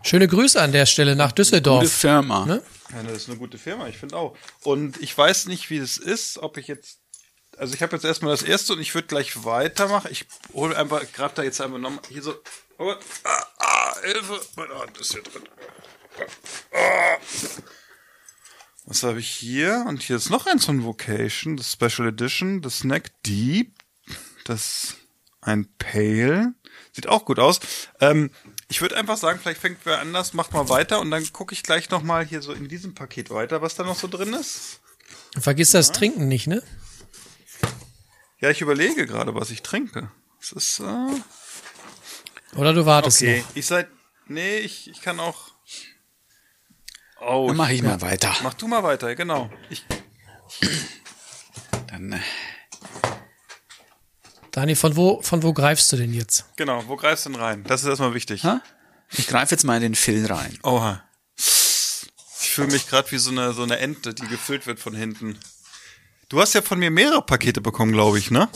Schöne 0.02 0.30
Grüße 0.30 0.62
an 0.62 0.72
der 0.72 0.86
Stelle 0.86 1.18
nach 1.18 1.32
Gute 1.32 1.42
Düsseldorf. 1.42 1.92
Firma. 1.92 2.46
Ne? 2.46 2.64
Ja, 2.92 3.04
das 3.04 3.14
ist 3.14 3.30
eine 3.30 3.38
gute 3.38 3.58
Firma, 3.58 3.88
ich 3.88 3.98
finde 3.98 4.18
auch. 4.18 4.38
Und 4.64 5.02
ich 5.02 5.18
weiß 5.18 5.48
nicht, 5.48 5.70
wie 5.70 5.80
das 5.80 5.98
ist, 5.98 6.38
ob 6.38 6.58
ich 6.58 6.68
jetzt. 6.68 7.00
Also 7.58 7.74
ich 7.74 7.82
habe 7.82 7.96
jetzt 7.96 8.04
erstmal 8.04 8.32
das 8.32 8.44
erste 8.44 8.74
und 8.74 8.82
ich 8.82 8.94
würde 8.94 9.08
gleich 9.08 9.46
weitermachen. 9.46 10.12
Ich 10.12 10.26
hole 10.54 10.78
einfach, 10.78 11.02
grab 11.14 11.36
da 11.36 11.44
jetzt 11.44 11.62
einfach 11.62 11.78
nochmal 11.78 12.02
hier 12.10 12.22
so. 12.22 12.36
Oh, 12.78 12.94
ah, 13.24 13.46
ah, 13.58 13.96
Hilfe! 14.02 14.42
Meine 14.58 14.78
Hand 14.78 14.98
ist 14.98 15.14
hier 15.14 15.24
drin. 15.24 15.44
Ah. 16.74 17.18
Was 18.86 19.04
habe 19.04 19.20
ich 19.20 19.30
hier? 19.30 19.86
Und 19.88 20.04
hier 20.04 20.18
ist 20.18 20.30
noch 20.30 20.46
eins 20.46 20.66
von 20.66 20.84
Vocation, 20.84 21.58
das 21.58 21.72
Special 21.72 22.10
Edition, 22.10 22.62
das 22.62 22.80
Snack 22.80 23.12
Deep. 23.24 23.74
Das 24.44 24.96
ein 25.42 25.68
Pale. 25.78 26.54
Sieht 26.92 27.08
auch 27.08 27.26
gut 27.26 27.40
aus. 27.40 27.60
Ähm, 28.00 28.32
ich 28.68 28.82
würde 28.82 28.98
einfach 28.98 29.18
sagen, 29.18 29.40
vielleicht 29.40 29.62
fängt 29.62 29.80
wer 29.86 30.00
anders, 30.00 30.34
macht 30.34 30.54
mal 30.54 30.70
weiter 30.70 31.00
und 31.00 31.12
dann 31.12 31.32
gucke 31.32 31.54
ich 31.54 31.64
gleich 31.64 31.90
noch 31.90 32.04
mal 32.04 32.26
hier 32.26 32.42
so 32.42 32.54
in 32.54 32.68
diesem 32.68 32.96
Paket 32.96 33.30
weiter, 33.30 33.62
was 33.62 33.76
da 33.76 33.84
noch 33.84 33.98
so 33.98 34.08
drin 34.08 34.34
ist. 34.34 34.82
Vergiss 35.38 35.72
das 35.72 35.92
Trinken 35.92 36.28
nicht, 36.28 36.48
ne? 36.48 36.64
Ja, 38.40 38.50
ich 38.50 38.62
überlege 38.62 39.06
gerade, 39.06 39.36
was 39.36 39.50
ich 39.50 39.62
trinke. 39.62 40.12
Es 40.42 40.52
ist 40.52 40.80
äh, 40.80 42.56
Oder 42.58 42.74
du 42.74 42.86
wartest 42.86 43.22
okay. 43.22 43.40
noch. 43.42 43.56
Ich 43.56 43.66
seid 43.66 43.88
nee, 44.28 44.58
ich, 44.58 44.90
ich 44.90 45.02
kann 45.02 45.20
auch. 45.20 45.52
Oh, 47.22 47.48
Dann 47.48 47.58
mache 47.58 47.74
ich 47.74 47.82
mal 47.82 48.02
weiter. 48.02 48.36
Mach 48.44 48.54
du 48.54 48.68
mal 48.68 48.84
weiter, 48.84 49.16
genau. 49.16 49.50
Ich, 49.70 49.86
Dann, 51.88 52.14
äh, 52.14 52.20
Dani, 54.56 54.78
von 54.78 54.96
wo, 54.96 55.22
von 55.22 55.44
wo 55.44 55.52
greifst 55.52 55.92
du 55.92 55.98
denn 55.98 56.14
jetzt? 56.14 56.46
genau. 56.56 56.82
Wo 56.88 56.96
greifst 56.96 57.26
du 57.26 57.32
denn 57.32 57.42
rein? 57.42 57.66
Das 57.66 57.82
ist 57.82 57.90
erstmal 57.90 58.14
wichtig. 58.14 58.46
ha? 58.46 58.62
ich 59.12 59.28
greife 59.28 59.54
jetzt 59.54 59.66
mal 59.66 59.76
in 59.76 59.82
den 59.82 59.96
Phil 59.96 60.26
rein. 60.26 60.58
Oha. 60.64 61.04
Ich 61.36 62.52
fühle 62.52 62.72
mich 62.72 62.88
gerade 62.88 63.12
wie 63.12 63.18
so 63.18 63.32
eine 63.32 63.52
so 63.52 63.64
eine 63.64 63.80
Ente, 63.80 64.14
die 64.14 64.26
gefüllt 64.28 64.66
wird 64.66 64.80
von 64.80 64.96
hinten. 64.96 65.38
Du 66.30 66.40
hast 66.40 66.54
ja 66.54 66.62
von 66.62 66.80
mir 66.80 66.90
mehrere 66.90 67.22
Pakete 67.22 67.60
bekommen, 67.60 67.92
glaube 67.92 68.18
ich, 68.18 68.32
ne? 68.32 68.48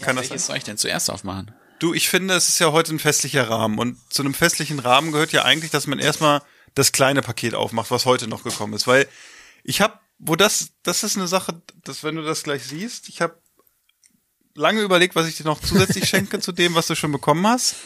Kann 0.00 0.16
das 0.16 0.28
sein? 0.28 0.30
Welches 0.30 0.46
soll 0.46 0.56
ich 0.56 0.64
denn 0.64 0.78
zuerst 0.78 1.10
aufmachen? 1.10 1.54
Du, 1.78 1.92
ich 1.92 2.08
finde, 2.08 2.32
es 2.32 2.48
ist 2.48 2.58
ja 2.58 2.72
heute 2.72 2.94
ein 2.94 2.98
festlicher 2.98 3.50
Rahmen. 3.50 3.78
Und 3.78 3.98
zu 4.10 4.22
einem 4.22 4.32
festlichen 4.32 4.78
Rahmen 4.78 5.12
gehört 5.12 5.32
ja 5.32 5.44
eigentlich, 5.44 5.70
dass 5.70 5.86
man 5.86 5.98
erstmal 5.98 6.40
das 6.74 6.92
kleine 6.92 7.20
Paket 7.20 7.54
aufmacht, 7.54 7.90
was 7.90 8.06
heute 8.06 8.28
noch 8.28 8.44
gekommen 8.44 8.72
ist. 8.72 8.86
Weil 8.86 9.06
ich 9.62 9.82
habe, 9.82 10.00
wo 10.18 10.36
das, 10.36 10.70
das 10.84 11.02
ist 11.04 11.18
eine 11.18 11.28
Sache, 11.28 11.60
dass 11.82 12.02
wenn 12.02 12.16
du 12.16 12.22
das 12.22 12.44
gleich 12.44 12.64
siehst, 12.64 13.10
ich 13.10 13.20
habe 13.20 13.43
lange 14.54 14.80
überlegt, 14.82 15.14
was 15.16 15.26
ich 15.26 15.36
dir 15.36 15.44
noch 15.44 15.60
zusätzlich 15.60 16.08
schenke 16.08 16.40
zu 16.40 16.52
dem, 16.52 16.74
was 16.74 16.86
du 16.86 16.94
schon 16.94 17.12
bekommen 17.12 17.46
hast. 17.46 17.76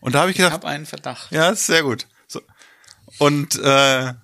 Und 0.00 0.14
da 0.14 0.20
habe 0.20 0.30
ich 0.30 0.36
Ich 0.36 0.42
gedacht, 0.42 0.54
habe 0.54 0.68
einen 0.68 0.86
Verdacht. 0.86 1.30
ja, 1.32 1.48
ist 1.50 1.66
sehr 1.66 1.82
gut. 1.82 2.06
So. 2.28 2.40
Und 3.18 3.56
äh, 3.56 4.04
Ja. 4.04 4.14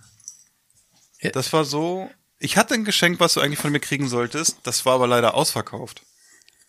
das 1.33 1.53
war 1.53 1.65
so. 1.65 2.11
Ich 2.39 2.57
hatte 2.57 2.75
ein 2.75 2.85
Geschenk, 2.85 3.21
was 3.21 3.35
du 3.35 3.41
eigentlich 3.41 3.61
von 3.61 3.71
mir 3.73 3.81
kriegen 3.81 4.09
solltest. 4.09 4.57
Das 4.65 4.85
war 4.85 4.95
aber 4.97 5.07
leider 5.07 5.35
ausverkauft. 5.35 6.03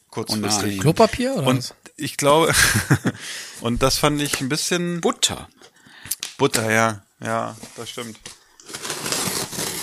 Kurzfristig. 0.10 0.74
nein. 0.74 0.80
Klopapier 0.80 1.34
oder 1.36 1.48
Und 1.48 1.58
was? 1.58 1.74
ich 1.98 2.18
glaube, 2.18 2.54
und 3.62 3.82
das 3.82 3.98
fand 3.98 4.22
ich 4.22 4.40
ein 4.42 4.50
bisschen 4.50 5.02
Butter. 5.02 5.50
Butter, 6.38 6.72
ja. 6.72 7.04
Ja, 7.20 7.58
das 7.76 7.90
stimmt. 7.90 8.20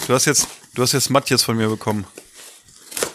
Du 0.06 0.14
hast 0.14 0.26
jetzt, 0.26 0.46
du 0.74 0.82
hast 0.82 0.92
jetzt 0.92 1.10
Matthias 1.10 1.42
von 1.42 1.56
mir 1.56 1.68
bekommen. 1.68 2.06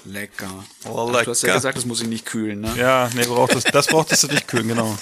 Lecker. 0.06 0.64
Oh, 0.86 1.12
Ach, 1.14 1.24
Du 1.24 1.32
hast 1.32 1.42
ja 1.42 1.48
lecker. 1.48 1.58
gesagt, 1.58 1.78
das 1.78 1.86
muss 1.86 2.02
ich 2.02 2.08
nicht 2.08 2.26
kühlen, 2.26 2.62
ne? 2.62 2.74
Ja, 2.78 3.10
nee, 3.14 3.26
braucht 3.26 3.56
das, 3.56 3.64
das 3.64 3.88
brauchtest 3.88 4.24
du 4.24 4.28
nicht 4.28 4.48
kühlen, 4.48 4.68
genau. 4.68 4.98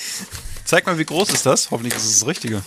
Zeig 0.66 0.86
mal, 0.86 0.98
wie 0.98 1.06
groß 1.06 1.30
ist 1.32 1.46
das? 1.46 1.72
Hoffentlich 1.72 1.94
ist 1.96 2.06
es 2.06 2.20
das 2.20 2.28
Richtige. 2.28 2.62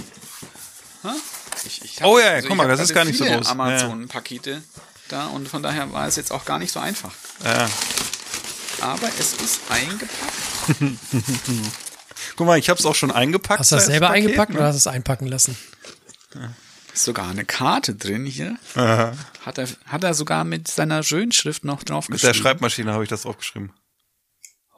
Ich, 1.66 1.83
ich 1.85 2.05
Oh 2.05 2.19
ja, 2.19 2.31
also 2.33 2.49
guck 2.49 2.57
mal, 2.57 2.64
hab 2.64 2.71
das 2.73 2.81
ist 2.81 2.95
gar 2.95 3.05
nicht 3.05 3.19
so 3.19 3.25
groß. 3.25 3.47
Amazon-Pakete 3.47 4.62
da 5.09 5.26
und 5.28 5.49
von 5.49 5.62
daher 5.62 5.93
war 5.93 6.07
es 6.07 6.16
jetzt 6.16 6.31
auch 6.33 6.45
gar 6.45 6.59
nicht 6.59 6.73
so 6.73 6.81
einfach. 6.81 7.12
Ja. 7.45 7.69
Aber 8.81 9.09
es 9.19 9.33
ist 9.35 9.61
eingepackt. 9.71 10.11
Guck 12.37 12.47
mal, 12.47 12.59
ich 12.59 12.69
habe 12.69 12.78
es 12.78 12.85
auch 12.85 12.95
schon 12.95 13.11
eingepackt. 13.11 13.61
Hast 13.61 13.73
du 13.73 13.76
das 13.76 13.87
selber 13.87 14.09
Paket, 14.09 14.25
eingepackt 14.25 14.52
ne? 14.52 14.59
oder 14.59 14.66
hast 14.69 14.75
du 14.75 14.78
es 14.78 14.87
einpacken 14.87 15.26
lassen? 15.26 15.57
Ist 16.96 17.04
sogar 17.04 17.28
eine 17.28 17.44
Karte 17.44 17.94
drin 17.94 18.24
hier. 18.24 18.56
Aha. 18.74 19.12
Hat 19.44 19.58
er, 19.58 19.68
hat 19.84 20.02
er 20.02 20.14
sogar 20.14 20.44
mit 20.44 20.66
seiner 20.66 21.02
Schönschrift 21.02 21.62
noch 21.62 21.82
drauf 21.82 22.08
Mit 22.08 22.22
der 22.22 22.30
geschrieben. 22.30 22.42
Schreibmaschine 22.42 22.90
habe 22.94 23.02
ich 23.04 23.10
das 23.10 23.26
aufgeschrieben. 23.26 23.74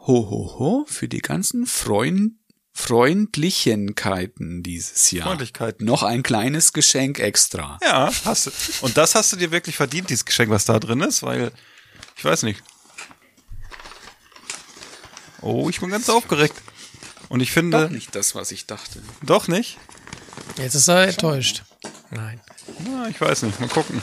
Ho, 0.00 0.28
ho, 0.28 0.58
ho, 0.58 0.84
für 0.88 1.06
die 1.06 1.20
ganzen 1.20 1.64
Freund, 1.66 2.32
Freundlichenkeiten 2.72 4.64
dieses 4.64 5.12
Jahr. 5.12 5.28
Freundlichkeiten. 5.28 5.86
Noch 5.86 6.02
ein 6.02 6.24
kleines 6.24 6.72
Geschenk 6.72 7.20
extra. 7.20 7.78
Ja, 7.84 8.10
hast 8.24 8.46
du. 8.46 8.50
Und 8.80 8.96
das 8.96 9.14
hast 9.14 9.32
du 9.32 9.36
dir 9.36 9.52
wirklich 9.52 9.76
verdient, 9.76 10.10
dieses 10.10 10.24
Geschenk, 10.24 10.50
was 10.50 10.64
da 10.64 10.80
drin 10.80 11.00
ist, 11.02 11.22
weil 11.22 11.52
ich 12.16 12.24
weiß 12.24 12.42
nicht. 12.42 12.64
Oh, 15.40 15.70
ich 15.70 15.78
bin 15.78 15.90
ganz 15.90 16.08
aufgeregt. 16.08 16.60
Und 17.28 17.38
ich 17.40 17.52
finde, 17.52 17.82
Doch 17.84 17.90
nicht 17.90 18.12
das, 18.16 18.34
was 18.34 18.50
ich 18.50 18.66
dachte. 18.66 19.02
doch 19.22 19.46
nicht. 19.46 19.78
Jetzt 20.56 20.74
ist 20.74 20.88
er 20.88 21.06
enttäuscht. 21.06 21.62
Nein. 22.10 22.40
Na, 22.84 23.08
ich 23.08 23.20
weiß 23.20 23.42
nicht. 23.42 23.60
Mal 23.60 23.68
gucken. 23.68 24.02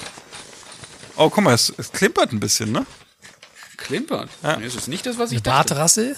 Oh, 1.18 1.30
guck 1.30 1.44
mal, 1.44 1.54
es, 1.54 1.74
es 1.78 1.92
klimpert 1.92 2.32
ein 2.32 2.40
bisschen, 2.40 2.72
ne? 2.72 2.86
Klimpert. 3.78 4.30
Ja. 4.44 4.58
Nee, 4.58 4.66
es 4.66 4.76
ist 4.76 4.88
nicht 4.88 5.06
das, 5.06 5.18
was 5.18 5.32
ich 5.32 5.38
Eine 5.38 5.44
dachte. 5.44 5.74
Bartrassel? 5.76 6.16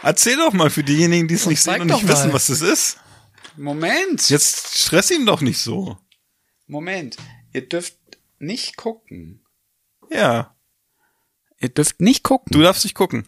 Erzähl 0.03 0.37
doch 0.37 0.53
mal 0.53 0.71
für 0.71 0.85
diejenigen, 0.85 1.29
die 1.29 1.35
es 1.35 1.47
nicht 1.47 1.63
sehen 1.63 1.83
und 1.83 1.87
nicht 1.89 2.09
wissen, 2.09 2.29
mal. 2.29 2.35
was 2.35 2.49
es 2.49 2.61
ist. 2.61 2.99
Moment. 3.57 4.29
Jetzt 4.29 4.79
stress 4.79 5.11
ihn 5.11 5.27
doch 5.27 5.41
nicht 5.41 5.59
so. 5.59 5.99
Moment. 6.67 7.17
Ihr 7.53 7.69
dürft 7.69 7.97
nicht 8.39 8.77
gucken. 8.77 9.44
Ja, 10.11 10.55
Ihr 11.61 11.69
dürft 11.71 12.01
nicht 12.01 12.23
gucken. 12.23 12.53
du 12.53 12.63
darfst 12.63 12.85
nicht 12.85 12.95
gucken. 12.95 13.27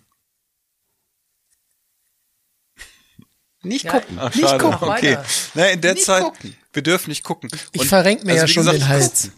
nicht 3.62 3.84
Ja, 3.84 3.92
gucken. 3.92 4.18
Ach, 4.20 4.34
nicht 4.34 4.58
gucken. 4.58 4.88
Okay. 4.88 5.18
Na, 5.54 5.66
in 5.68 5.80
der 5.80 5.94
Nicht 5.94 6.04
Zeit, 6.06 6.22
gucken. 6.22 6.56
wir 6.72 6.82
dürfen 6.82 7.10
nicht 7.10 7.24
gucken. 7.24 7.50
Ich 7.72 7.80
Und- 7.82 7.88
verrenk 7.88 8.24
mir 8.24 8.32
also, 8.32 8.42
ja 8.42 8.48
schon 8.48 8.60
gesagt, 8.64 8.78
den 8.78 8.88
Hals. 8.88 9.30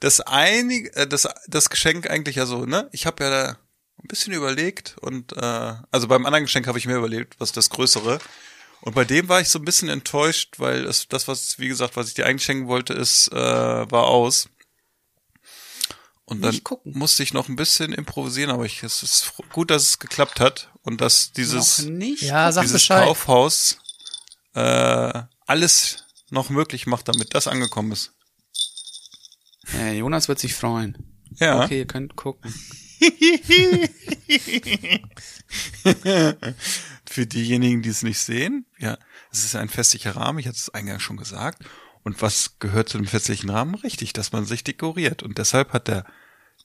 Das 0.00 0.20
einige, 0.20 0.94
äh, 0.94 1.06
das, 1.06 1.26
das 1.46 1.70
Geschenk 1.70 2.10
eigentlich 2.10 2.36
ja 2.36 2.44
so, 2.44 2.66
ne? 2.66 2.88
Ich 2.92 3.06
habe 3.06 3.24
ja 3.24 3.30
da 3.30 3.48
ein 4.02 4.08
bisschen 4.08 4.34
überlegt 4.34 4.96
und 5.00 5.32
äh, 5.32 5.74
also 5.90 6.06
beim 6.06 6.26
anderen 6.26 6.44
Geschenk 6.44 6.66
habe 6.66 6.78
ich 6.78 6.86
mir 6.86 6.96
überlegt, 6.96 7.40
was 7.40 7.52
das 7.52 7.70
Größere. 7.70 8.18
Und 8.82 8.94
bei 8.94 9.04
dem 9.06 9.28
war 9.30 9.40
ich 9.40 9.48
so 9.48 9.58
ein 9.58 9.64
bisschen 9.64 9.88
enttäuscht, 9.88 10.58
weil 10.58 10.84
es, 10.84 11.08
das, 11.08 11.26
was, 11.28 11.58
wie 11.58 11.68
gesagt, 11.68 11.96
was 11.96 12.08
ich 12.08 12.14
dir 12.14 12.26
eigentlich 12.26 12.44
schenken 12.44 12.68
wollte, 12.68 12.92
ist, 12.92 13.28
äh, 13.32 13.36
war 13.36 14.04
aus. 14.04 14.50
Und 16.26 16.42
dann 16.42 16.50
Nicht 16.50 16.64
gucken. 16.64 16.92
musste 16.98 17.22
ich 17.22 17.32
noch 17.32 17.48
ein 17.48 17.54
bisschen 17.54 17.92
improvisieren, 17.92 18.50
aber 18.50 18.66
ich, 18.66 18.82
es 18.82 19.04
ist 19.04 19.32
gut, 19.52 19.70
dass 19.70 19.82
es 19.82 19.98
geklappt 20.00 20.40
hat 20.40 20.70
und 20.82 21.00
dass 21.00 21.32
dieses. 21.32 21.86
Ja, 22.20 22.50
dieses. 22.50 22.88
Kaufhaus 22.88 23.78
äh, 24.54 25.22
alles 25.46 26.04
noch 26.30 26.50
möglich 26.50 26.86
macht, 26.86 27.08
damit 27.08 27.34
das 27.34 27.46
angekommen 27.46 27.92
ist. 27.92 28.12
Ja, 29.72 29.92
Jonas 29.92 30.26
wird 30.26 30.40
sich 30.40 30.54
freuen. 30.54 30.98
Ja. 31.36 31.62
Okay, 31.62 31.78
ihr 31.78 31.86
könnt 31.86 32.16
gucken. 32.16 32.52
Für 37.06 37.26
diejenigen, 37.26 37.82
die 37.82 37.90
es 37.90 38.02
nicht 38.02 38.18
sehen, 38.18 38.66
ja, 38.78 38.98
es 39.30 39.44
ist 39.44 39.54
ein 39.54 39.68
festlicher 39.68 40.16
Rahmen, 40.16 40.40
ich 40.40 40.46
hatte 40.46 40.56
es 40.56 40.70
eingangs 40.70 41.02
schon 41.02 41.18
gesagt. 41.18 41.62
Und 42.06 42.22
was 42.22 42.60
gehört 42.60 42.88
zu 42.88 42.98
dem 42.98 43.06
festlichen 43.08 43.50
Rahmen? 43.50 43.74
Richtig, 43.74 44.12
dass 44.12 44.30
man 44.30 44.44
sich 44.44 44.62
dekoriert. 44.62 45.24
Und 45.24 45.38
deshalb 45.38 45.72
hat 45.72 45.88
der 45.88 46.04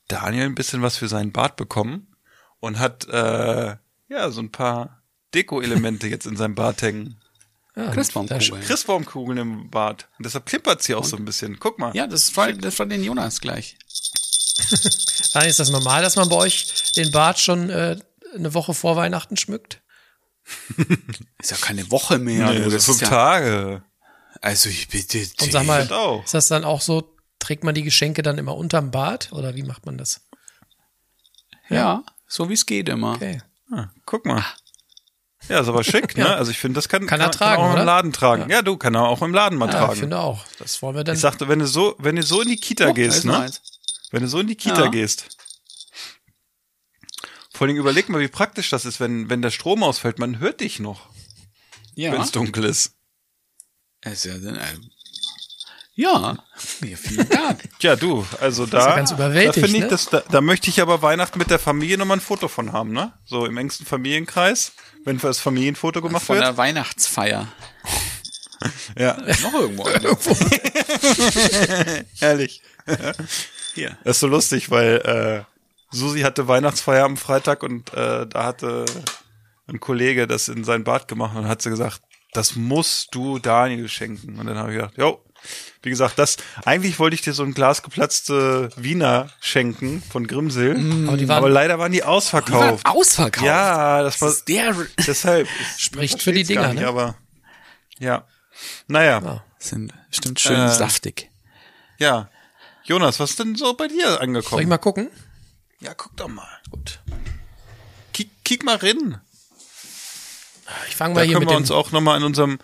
Daniel 0.06 0.44
ein 0.44 0.54
bisschen 0.54 0.82
was 0.82 0.96
für 0.96 1.08
seinen 1.08 1.32
Bart 1.32 1.56
bekommen 1.56 2.14
und 2.60 2.78
hat 2.78 3.08
äh, 3.08 3.74
ja 4.08 4.30
so 4.30 4.40
ein 4.40 4.52
paar 4.52 5.02
Deko-Elemente 5.34 6.06
jetzt 6.06 6.26
in 6.26 6.36
seinem 6.36 6.54
Bart 6.54 6.80
hängen. 6.82 7.18
Ja, 7.74 7.90
Christbaumkugeln. 7.90 8.60
Christbaumkugeln 8.60 9.38
im 9.38 9.70
Bart. 9.70 10.06
Und 10.18 10.26
deshalb 10.26 10.44
klimpert 10.44 10.82
sie 10.82 10.94
auch 10.94 11.06
so 11.06 11.16
ein 11.16 11.24
bisschen. 11.24 11.58
Guck 11.58 11.78
mal. 11.78 11.96
Ja, 11.96 12.06
das 12.06 12.36
war, 12.36 12.52
das 12.52 12.78
war 12.78 12.84
den 12.84 13.02
Jonas 13.02 13.40
gleich. 13.40 13.78
Dann 15.32 15.46
ist 15.48 15.58
das 15.58 15.70
normal, 15.70 16.02
dass 16.02 16.16
man 16.16 16.28
bei 16.28 16.36
euch 16.36 16.92
den 16.92 17.10
Bart 17.10 17.40
schon 17.40 17.70
äh, 17.70 17.98
eine 18.34 18.52
Woche 18.52 18.74
vor 18.74 18.96
Weihnachten 18.96 19.38
schmückt? 19.38 19.80
Ist 21.38 21.50
ja 21.50 21.56
keine 21.56 21.90
Woche 21.90 22.18
mehr. 22.18 22.50
nee, 22.52 22.68
das 22.68 22.84
fünf 22.84 22.96
ist 22.96 23.00
ja, 23.00 23.08
Tage. 23.08 23.82
Also 24.42 24.68
ich 24.68 24.88
bitte. 24.88 25.18
Und 25.40 25.52
sag 25.52 25.64
mal, 25.66 25.90
auch. 25.92 26.24
ist 26.24 26.34
das 26.34 26.48
dann 26.48 26.64
auch 26.64 26.80
so, 26.82 27.16
trägt 27.38 27.64
man 27.64 27.74
die 27.74 27.82
Geschenke 27.84 28.22
dann 28.22 28.36
immer 28.38 28.56
unterm 28.56 28.90
Bart 28.90 29.32
oder 29.32 29.54
wie 29.54 29.62
macht 29.62 29.86
man 29.86 29.96
das? 29.96 30.20
Ja, 31.70 32.04
so 32.28 32.48
wie 32.50 32.54
es 32.54 32.66
geht 32.66 32.88
immer. 32.88 33.14
Okay. 33.14 33.40
Ah, 33.70 33.88
guck 34.04 34.26
mal. 34.26 34.44
Ja, 35.48 35.60
ist 35.60 35.68
aber 35.68 35.82
schick, 35.84 36.16
ne? 36.16 36.28
Also 36.36 36.50
ich 36.50 36.58
finde, 36.58 36.76
das 36.78 36.88
kann, 36.88 37.06
Kann 37.06 37.20
er 37.20 37.30
tragen, 37.30 37.62
auch 37.62 37.66
im 37.68 37.72
oder? 37.74 37.84
Laden 37.84 38.12
tragen. 38.12 38.50
Ja. 38.50 38.62
du, 38.62 38.76
kann 38.76 38.94
er 38.94 39.02
auch 39.08 39.22
im 39.22 39.32
Laden 39.32 39.58
mal 39.58 39.66
Ja, 39.68 39.72
ich 39.74 39.78
tragen. 39.86 40.00
finde 40.00 40.18
auch. 40.18 40.44
Das 40.58 40.82
wollen 40.82 40.96
wir 40.96 41.04
dann. 41.04 41.14
Ich 41.14 41.20
sagte, 41.20 41.48
wenn 41.48 41.60
du 41.60 41.66
so, 41.66 41.94
wenn 41.98 42.16
du 42.16 42.22
so 42.22 42.42
in 42.42 42.48
die 42.48 42.56
Kita 42.56 42.88
Oh, 42.88 42.94
gehst, 42.94 43.24
ne? 43.24 43.38
eins. 43.38 43.62
Wenn 44.10 44.22
du 44.22 44.28
so 44.28 44.40
in 44.40 44.46
die 44.48 44.56
Kita 44.56 44.84
Ja. 44.84 44.88
gehst. 44.90 45.28
Vor 47.54 47.66
allem 47.66 47.76
überleg 47.76 48.08
mal, 48.08 48.20
wie 48.20 48.28
praktisch 48.28 48.70
das 48.70 48.84
ist, 48.84 48.98
wenn, 49.00 49.30
wenn 49.30 49.40
der 49.42 49.50
Strom 49.50 49.82
ausfällt. 49.82 50.18
Man 50.18 50.38
hört 50.38 50.60
dich 50.60 50.80
noch, 50.80 51.08
Ja. 51.94 52.12
wenn 52.12 52.20
es 52.22 52.32
dunkel 52.32 52.64
ist. 52.64 52.92
Ist 54.04 54.24
ja, 54.24 54.38
dann, 54.38 54.56
äh, 54.56 54.60
ja. 55.94 56.38
ja, 56.82 56.96
vielen 56.96 57.28
Dank. 57.28 57.60
Tja, 57.78 57.96
du, 57.96 58.26
also 58.40 58.66
da, 58.66 58.90
ja 58.90 58.96
ganz 58.96 59.10
da 59.10 59.30
finde 59.30 59.66
ich, 59.66 59.72
ne? 59.72 59.88
das, 59.88 60.06
da, 60.06 60.22
da 60.30 60.40
möchte 60.40 60.70
ich 60.70 60.80
aber 60.80 61.02
Weihnachten 61.02 61.38
mit 61.38 61.50
der 61.50 61.58
Familie 61.58 61.98
nochmal 61.98 62.16
ein 62.16 62.22
Foto 62.22 62.48
von 62.48 62.72
haben, 62.72 62.92
ne? 62.92 63.12
So 63.24 63.44
im 63.46 63.56
engsten 63.58 63.86
Familienkreis, 63.86 64.72
wenn 65.04 65.18
das 65.18 65.38
Familienfoto 65.38 66.00
gemacht 66.00 66.24
Von 66.24 66.36
wird. 66.36 66.46
der 66.46 66.56
Weihnachtsfeier. 66.56 67.48
Ja, 68.96 69.16
Noch 69.42 69.54
irgendwo. 69.54 69.88
ehrlich. 72.20 72.62
Hier. 73.74 73.98
Das 74.04 74.18
ist 74.18 74.20
so 74.20 74.28
lustig, 74.28 74.70
weil 74.70 74.98
äh, 75.04 75.42
Susi 75.90 76.20
hatte 76.20 76.46
Weihnachtsfeier 76.46 77.04
am 77.04 77.16
Freitag 77.16 77.64
und 77.64 77.92
äh, 77.92 78.24
da 78.24 78.44
hatte 78.44 78.84
ein 79.66 79.80
Kollege 79.80 80.28
das 80.28 80.48
in 80.48 80.62
sein 80.62 80.84
Bad 80.84 81.08
gemacht 81.08 81.36
und 81.36 81.48
hat 81.48 81.60
sie 81.60 81.70
gesagt, 81.70 82.02
das 82.32 82.56
musst 82.56 83.14
du 83.14 83.38
Daniel 83.38 83.88
schenken. 83.88 84.38
Und 84.38 84.46
dann 84.46 84.58
habe 84.58 84.70
ich 84.72 84.76
gedacht, 84.78 84.94
jo, 84.96 85.22
wie 85.82 85.90
gesagt, 85.90 86.18
das 86.18 86.36
eigentlich 86.64 86.98
wollte 86.98 87.14
ich 87.14 87.22
dir 87.22 87.32
so 87.32 87.42
ein 87.42 87.52
Glas 87.54 87.82
geplatzte 87.82 88.70
Wiener 88.76 89.30
schenken 89.40 90.02
von 90.02 90.26
Grimsil, 90.28 90.76
aber 91.08 91.16
die 91.16 91.28
waren, 91.28 91.38
aber 91.38 91.48
leider 91.50 91.78
waren 91.78 91.90
die 91.92 91.98
Die 91.98 92.02
waren 92.04 92.10
ausverkauft. 92.14 92.86
ausverkauft. 92.86 93.44
Ja, 93.46 94.02
das 94.02 94.20
war 94.20 94.28
Das 94.28 94.44
der. 94.44 94.74
deshalb 95.06 95.48
Spricht 95.78 96.22
für 96.22 96.32
die 96.32 96.44
Dinger, 96.44 96.68
nicht, 96.68 96.82
ne? 96.82 96.88
aber 96.88 97.16
ja. 97.98 98.24
Naja, 98.86 99.20
Ja. 99.22 99.44
Sind 99.58 99.92
bestimmt 100.10 100.40
schön 100.40 100.58
Äh, 100.60 100.68
saftig. 100.72 101.30
ja. 101.98 102.28
Jonas, 102.84 103.20
was 103.20 103.30
ist 103.30 103.38
denn 103.38 103.54
so 103.54 103.74
bei 103.74 103.86
dir 103.86 104.20
angekommen? 104.20 104.50
soll 104.50 104.60
ich 104.62 104.66
mal 104.66 104.76
gucken? 104.78 105.08
Ja, 105.78 105.94
guck 105.94 106.16
doch 106.16 106.26
mal. 106.28 106.48
Gut. 106.70 106.98
Kick, 108.12 108.28
kick 108.44 108.64
mal 108.64 108.74
rein. 108.76 109.20
Ich 110.88 110.96
fange 110.96 111.14
Da 111.14 111.20
mal 111.20 111.24
hier 111.24 111.34
können 111.34 111.46
mit 111.46 111.50
wir 111.50 111.56
uns 111.56 111.70
auch 111.70 111.92
nochmal 111.92 112.18
in 112.18 112.24
unserem, 112.24 112.58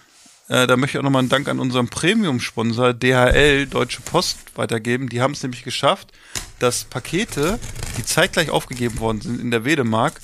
äh, 0.49 0.67
da 0.67 0.77
möchte 0.77 0.97
ich 0.97 1.01
auch 1.01 1.05
nochmal 1.05 1.21
einen 1.21 1.29
Dank 1.29 1.49
an 1.49 1.59
unserem 1.59 1.89
Premium-Sponsor 1.89 2.95
DHL, 2.95 3.67
Deutsche 3.67 4.01
Post, 4.03 4.39
weitergeben. 4.55 5.09
Die 5.09 5.21
haben 5.21 5.33
es 5.33 5.43
nämlich 5.43 5.63
geschafft, 5.65 6.13
dass 6.59 6.85
Pakete, 6.85 7.59
die 7.97 8.05
zeitgleich 8.05 8.51
aufgegeben 8.51 8.99
worden 9.01 9.21
sind 9.21 9.41
in 9.41 9.51
der 9.51 9.65
Wedemark, 9.65 10.21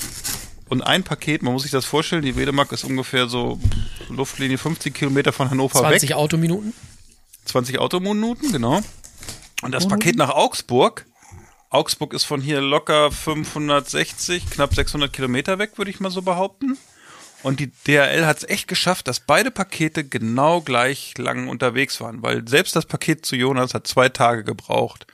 und 0.68 0.82
ein 0.82 1.02
Paket, 1.02 1.42
man 1.42 1.52
muss 1.52 1.62
sich 1.62 1.70
das 1.70 1.84
vorstellen, 1.84 2.22
die 2.22 2.36
Wedemark 2.36 2.72
ist 2.72 2.84
ungefähr 2.84 3.28
so 3.28 3.60
Luftlinie 4.08 4.58
50 4.58 4.94
Kilometer 4.94 5.32
von 5.32 5.50
Hannover 5.50 5.78
20 5.78 6.10
weg. 6.10 6.16
Autominuten. 6.16 6.72
20 7.44 7.78
Autominuten, 7.78 8.50
genau. 8.50 8.80
Und 9.62 9.72
das 9.72 9.86
Paket 9.86 10.16
nach 10.16 10.30
Augsburg. 10.30 11.06
Augsburg 11.70 12.14
ist 12.14 12.24
von 12.24 12.40
hier 12.40 12.60
locker 12.60 13.10
560, 13.10 14.50
knapp 14.50 14.74
600 14.74 15.12
Kilometer 15.12 15.58
weg, 15.58 15.72
würde 15.76 15.90
ich 15.90 16.00
mal 16.00 16.10
so 16.10 16.22
behaupten. 16.22 16.78
Und 17.44 17.60
die 17.60 17.70
DHL 17.86 18.24
hat 18.24 18.38
es 18.38 18.48
echt 18.48 18.68
geschafft, 18.68 19.06
dass 19.06 19.20
beide 19.20 19.50
Pakete 19.50 20.02
genau 20.02 20.62
gleich 20.62 21.12
lang 21.18 21.48
unterwegs 21.48 22.00
waren, 22.00 22.22
weil 22.22 22.48
selbst 22.48 22.74
das 22.74 22.86
Paket 22.86 23.26
zu 23.26 23.36
Jonas 23.36 23.74
hat 23.74 23.86
zwei 23.86 24.08
Tage 24.08 24.44
gebraucht. 24.44 25.06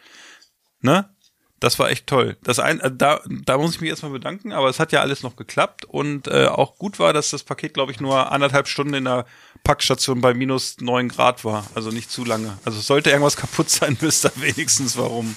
Ne? 0.81 1.11
Das 1.59 1.81
war 1.81 1.91
echt 1.91 2.07
toll. 2.07 2.37
Das 2.45 2.61
ein, 2.61 2.79
äh, 2.79 2.93
da, 2.95 3.21
da 3.27 3.59
muss 3.59 3.75
ich 3.75 3.81
mich 3.81 3.91
erstmal 3.91 4.13
bedanken, 4.13 4.53
aber 4.53 4.69
es 4.69 4.79
hat 4.79 4.93
ja 4.93 5.01
alles 5.01 5.25
noch 5.25 5.35
geklappt 5.35 5.85
und 5.85 6.29
äh, 6.29 6.47
auch 6.47 6.79
gut 6.79 7.01
war, 7.01 7.13
dass 7.13 7.31
das 7.31 7.43
Paket, 7.43 7.75
glaube 7.75 7.91
ich, 7.91 7.99
nur 7.99 8.31
anderthalb 8.31 8.69
Stunden 8.69 8.95
in 8.95 9.05
der 9.07 9.27
Packstation 9.65 10.21
bei 10.21 10.33
minus 10.33 10.77
neun 10.81 11.09
Grad 11.09 11.45
war. 11.45 11.67
Also 11.75 11.91
nicht 11.91 12.13
zu 12.13 12.25
lange. 12.25 12.57
Also 12.65 12.79
sollte 12.79 13.11
irgendwas 13.11 13.37
kaputt 13.37 13.69
sein, 13.69 13.97
wisst 13.99 14.25
ihr 14.25 14.33
wenigstens 14.37 14.97
warum. 14.97 15.35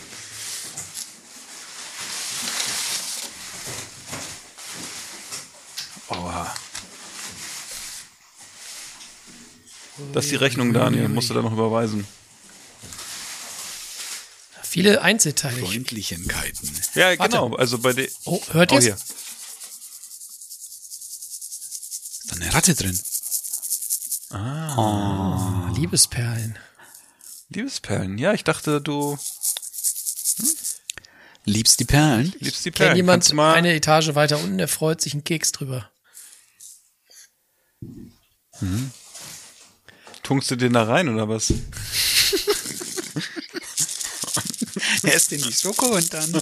Das 10.13 10.25
ist 10.25 10.31
die 10.31 10.35
Rechnung, 10.37 10.73
Daniel. 10.73 11.09
Musst 11.09 11.29
du 11.29 11.33
da 11.33 11.41
noch 11.41 11.53
überweisen. 11.53 12.05
Viele 14.63 15.01
Einzelteile. 15.01 15.59
Ich- 15.61 15.69
Freundlichkeiten. 15.69 16.71
Ja, 16.95 17.07
Warte. 17.19 17.23
genau. 17.37 17.55
Also 17.55 17.77
bei 17.79 17.93
der. 17.93 18.07
Oh, 18.25 18.41
hört 18.51 18.71
Oh, 18.71 18.75
ihr's? 18.75 18.83
hier. 18.85 18.93
Ist 18.95 19.01
da 22.31 22.35
eine 22.37 22.53
Ratte 22.53 22.73
drin? 22.75 22.99
Ah, 24.31 25.71
Liebesperlen. 25.75 26.57
Liebesperlen. 27.49 28.17
Ja, 28.17 28.33
ich 28.33 28.43
dachte, 28.43 28.81
du 28.81 29.17
Liebst 31.45 31.79
die 31.79 31.85
Perlen? 31.85 32.33
liebst 32.39 32.65
die 32.65 32.71
Kennt 32.71 32.77
Perlen. 32.77 32.95
jemand 32.95 33.15
Kannst 33.21 33.31
du 33.31 33.35
mal, 33.35 33.53
eine 33.53 33.73
Etage 33.75 34.15
weiter 34.15 34.39
unten, 34.39 34.57
der 34.57 34.67
freut 34.69 35.01
sich 35.01 35.13
einen 35.13 35.23
Keks 35.23 35.51
drüber. 35.51 35.91
Tunkst 40.23 40.49
du 40.51 40.55
den 40.55 40.73
da 40.73 40.83
rein 40.83 41.09
oder 41.09 41.29
was? 41.29 41.53
Erst 45.03 45.31
in 45.33 45.41
die 45.41 45.51
Schoko 45.51 45.87
und 45.87 46.13
dann. 46.13 46.41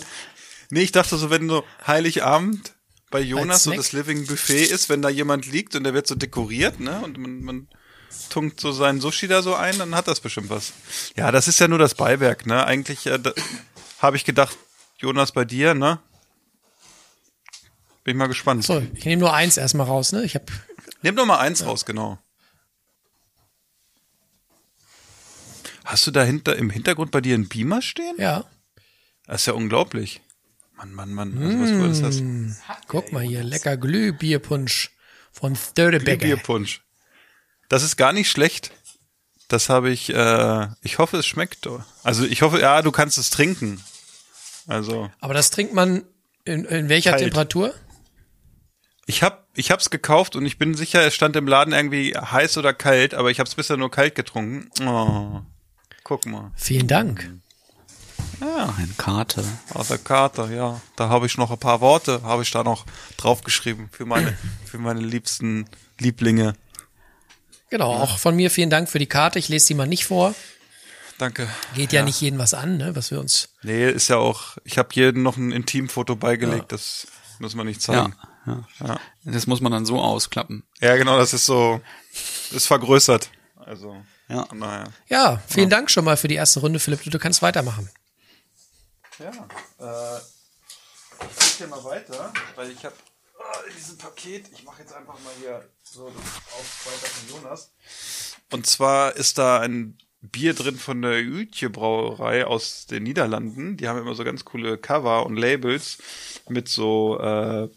Nee, 0.70 0.82
ich 0.82 0.92
dachte 0.92 1.18
so, 1.18 1.30
wenn 1.30 1.50
so 1.50 1.66
Heiligabend 1.86 2.74
bei 3.10 3.20
Jonas 3.20 3.64
so 3.64 3.74
das 3.74 3.92
Living 3.92 4.26
Buffet 4.26 4.64
ist, 4.64 4.88
wenn 4.88 5.02
da 5.02 5.10
jemand 5.10 5.46
liegt 5.46 5.76
und 5.76 5.84
der 5.84 5.94
wird 5.94 6.08
so 6.08 6.16
dekoriert, 6.16 6.80
ne? 6.80 7.02
Und 7.02 7.18
man, 7.18 7.42
man 7.42 7.68
tunkt 8.30 8.62
so 8.62 8.72
seinen 8.72 9.02
Sushi 9.02 9.28
da 9.28 9.42
so 9.42 9.56
ein, 9.56 9.78
dann 9.78 9.94
hat 9.96 10.08
das 10.08 10.22
bestimmt 10.22 10.50
was. 10.50 10.72
Ja, 11.18 11.32
das 11.32 11.50
ist 11.50 11.60
ja 11.60 11.68
nur 11.68 11.80
das 11.80 11.96
Beiwerk, 11.96 12.46
ne? 12.46 12.66
Eigentlich 12.66 13.06
äh, 13.08 13.20
habe 14.00 14.16
ich 14.16 14.24
gedacht, 14.24 14.58
Jonas 14.98 15.34
bei 15.34 15.44
dir, 15.44 15.74
ne? 15.74 16.00
Bin 18.04 18.16
ich 18.16 18.18
mal 18.18 18.28
gespannt. 18.28 18.64
So, 18.64 18.82
ich 18.94 19.06
nehme 19.06 19.20
nur 19.20 19.34
eins 19.34 19.58
erstmal 19.58 19.88
raus, 19.88 20.12
ne? 20.12 20.24
Ich 20.24 20.36
habe 20.36 20.46
Nimm 21.04 21.16
doch 21.16 21.26
mal 21.26 21.40
eins 21.40 21.66
raus, 21.66 21.86
genau. 21.86 22.20
Hast 25.92 26.08
du 26.08 26.12
da 26.12 26.24
hinter, 26.24 26.56
im 26.56 26.70
Hintergrund 26.70 27.12
bei 27.12 27.20
dir 27.20 27.36
einen 27.36 27.50
Beamer 27.50 27.82
stehen? 27.82 28.16
ja, 28.18 28.46
Das 29.28 29.42
ist 29.42 29.46
ja 29.48 29.54
unglaublich. 29.54 30.22
Mann, 30.76 30.94
Mann, 30.94 31.14
Mann. 31.14 31.38
Also 31.38 31.60
was 31.60 31.70
du 31.70 31.84
alles 31.84 32.02
hast. 32.02 32.24
guck 32.88 33.12
mal 33.12 33.24
hier, 33.24 33.44
lecker 33.44 33.76
Glühbierpunsch 33.76 34.92
von 35.34 35.56
Störtebecker. 35.56 36.26
Bierpunsch. 36.26 36.82
Das 37.68 37.84
ist 37.84 37.98
gar 37.98 38.14
nicht 38.14 38.30
schlecht. 38.30 38.72
Das 39.50 39.68
habe 39.68 39.90
ich, 39.92 40.14
äh, 40.14 40.68
ich 40.82 40.98
hoffe, 40.98 41.18
es 41.18 41.26
schmeckt. 41.26 41.68
Also 42.04 42.24
ich 42.26 42.42
hoffe, 42.42 42.62
ja, 42.62 42.82
du 42.82 42.92
kannst 42.92 43.18
es 43.18 43.30
trinken. 43.30 43.84
Also 44.68 45.12
Aber 45.20 45.34
das 45.34 45.50
trinkt 45.50 45.74
man 45.74 46.04
in, 46.46 46.64
in 46.64 46.88
welcher 46.88 47.12
Kalt. 47.12 47.24
Temperatur? 47.24 47.74
ich 49.08 49.24
hab, 49.24 49.50
ich 49.56 49.72
hab's 49.72 49.90
gekauft 49.90 50.38
und 50.38 50.46
ich 50.46 50.58
bin 50.58 50.74
sicher, 50.74 51.06
es 51.06 51.14
stand 51.14 51.36
im 51.36 51.48
Laden 51.48 51.74
irgendwie 51.74 52.16
heiß 52.16 52.58
oder 52.58 52.74
kalt, 52.74 53.14
aber 53.14 53.30
ich 53.30 53.42
hab's 53.42 53.56
bisher 53.56 53.76
nur 53.76 53.92
kalt 53.92 54.16
getrunken. 54.16 54.70
Oh, 54.88 55.42
guck 56.12 56.26
mal. 56.26 56.52
Vielen 56.58 56.90
Dank. 56.90 57.32
Ja, 58.42 58.76
eine 58.78 58.94
Karte. 58.98 59.46
Aus 59.74 59.88
der 59.88 59.98
Karte, 59.98 60.50
ja. 60.54 60.82
Da 60.98 61.08
habe 61.08 61.26
ich 61.26 61.38
noch 61.38 61.52
ein 61.52 61.58
paar 61.58 61.80
Worte, 61.80 62.22
habe 62.24 62.44
ich 62.44 62.52
da 62.52 62.66
noch 62.66 62.86
draufgeschrieben 63.16 63.88
für 63.94 64.06
meine, 64.06 64.38
für 64.66 64.78
meine 64.78 65.00
liebsten 65.00 65.70
Lieblinge. 66.00 66.56
Genau, 67.70 67.94
auch 67.94 68.18
von 68.18 68.36
mir 68.36 68.52
vielen 68.52 68.70
Dank 68.70 68.90
für 68.90 69.00
die 69.00 69.06
Karte. 69.06 69.40
Ich 69.40 69.48
lese 69.48 69.68
die 69.68 69.74
mal 69.74 69.88
nicht 69.88 70.04
vor. 70.04 70.36
Danke. 71.18 71.48
Geht 71.76 71.94
ja, 71.94 72.04
nicht 72.04 72.20
jedem 72.20 72.40
was 72.40 72.54
an, 72.54 72.76
ne, 72.76 72.94
was 72.94 73.10
wir 73.10 73.22
uns. 73.22 73.48
Nee, 73.64 73.90
ist 73.90 74.10
ja 74.10 74.18
auch, 74.18 74.58
ich 74.66 74.78
habe 74.78 74.90
jedem 74.92 75.24
noch 75.24 75.38
ein 75.38 75.54
Intimfoto 75.54 76.18
beigelegt, 76.18 76.74
das 76.74 77.08
muss 77.40 77.56
man 77.56 77.68
nicht 77.68 77.82
zeigen. 77.82 78.18
Ja, 78.46 78.66
ja. 78.86 79.00
Das 79.24 79.48
muss 79.48 79.62
man 79.62 79.72
dann 79.72 79.86
so 79.86 80.02
ausklappen. 80.02 80.64
Ja, 80.82 80.98
genau, 80.98 81.18
das 81.18 81.34
ist 81.34 81.46
so, 81.46 81.80
ist 82.52 82.68
vergrößert. 82.68 83.30
Also, 83.56 83.96
Ja. 84.32 84.48
daher. 84.60 84.94
Ja, 85.08 85.42
vielen 85.48 85.70
Dank 85.70 85.92
schon 85.92 86.06
mal 86.06 86.18
für 86.18 86.28
die 86.28 86.36
erste 86.36 86.60
Runde, 86.60 86.80
Philipp. 86.80 87.04
Du 87.04 87.20
kannst 87.20 87.42
weitermachen. 87.42 87.90
Ja, 89.20 89.30
äh, 89.80 90.20
ich 91.40 91.58
gehe 91.58 91.68
mal 91.68 91.84
weiter, 91.84 92.34
weil 92.56 92.72
ich 92.72 92.84
habe 92.84 92.96
in 93.68 93.76
diesem 93.76 93.98
Paket, 93.98 94.46
ich 94.54 94.64
mache 94.64 94.82
jetzt 94.82 94.94
einfach 94.94 95.14
mal 95.24 95.34
hier 95.40 95.64
so 95.84 96.08
auf 96.08 96.86
weiter 96.86 97.08
von 97.08 97.36
Jonas. 97.36 97.72
Und 98.52 98.66
zwar 98.66 99.16
ist 99.16 99.38
da 99.38 99.60
ein 99.60 99.98
Bier 100.22 100.54
drin 100.54 100.78
von 100.78 101.02
der 101.02 101.20
Uetje 101.22 101.70
Brauerei 101.70 102.46
aus 102.46 102.86
den 102.86 103.04
Niederlanden. 103.04 103.78
Die 103.78 103.88
haben 103.88 104.00
immer 104.00 104.14
so 104.14 104.24
ganz 104.24 104.46
coole 104.46 104.78
Cover 104.78 105.26
und 105.26 105.36
Labels 105.36 105.98
mit 106.48 106.70
so, 106.70 107.20
äh, 107.20 107.68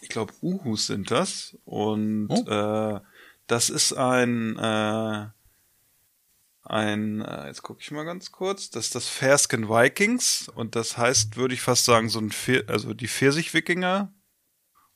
ich 0.00 0.08
glaube, 0.08 0.32
Uhus 0.42 0.86
sind 0.86 1.10
das. 1.10 1.56
Und 1.64 2.30
äh, 2.48 3.00
das 3.48 3.70
ist 3.70 3.92
ein 3.92 4.56
äh, 4.56 5.26
ein, 6.68 7.22
äh, 7.22 7.46
jetzt 7.46 7.62
gucke 7.62 7.80
ich 7.80 7.90
mal 7.90 8.04
ganz 8.04 8.30
kurz, 8.30 8.70
das 8.70 8.86
ist 8.86 8.94
das 8.94 9.08
Fersken 9.08 9.68
Vikings 9.68 10.50
und 10.54 10.76
das 10.76 10.98
heißt, 10.98 11.36
würde 11.36 11.54
ich 11.54 11.62
fast 11.62 11.86
sagen, 11.86 12.08
so 12.10 12.18
ein, 12.18 12.30
Pfir 12.30 12.64
also 12.68 12.92
die 12.94 13.08
Pfirsich-Wikinger. 13.08 14.12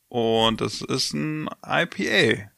Und 0.09 0.61
das 0.61 0.83
ist 0.83 1.15
ein 1.15 1.49
IPA 1.65 2.51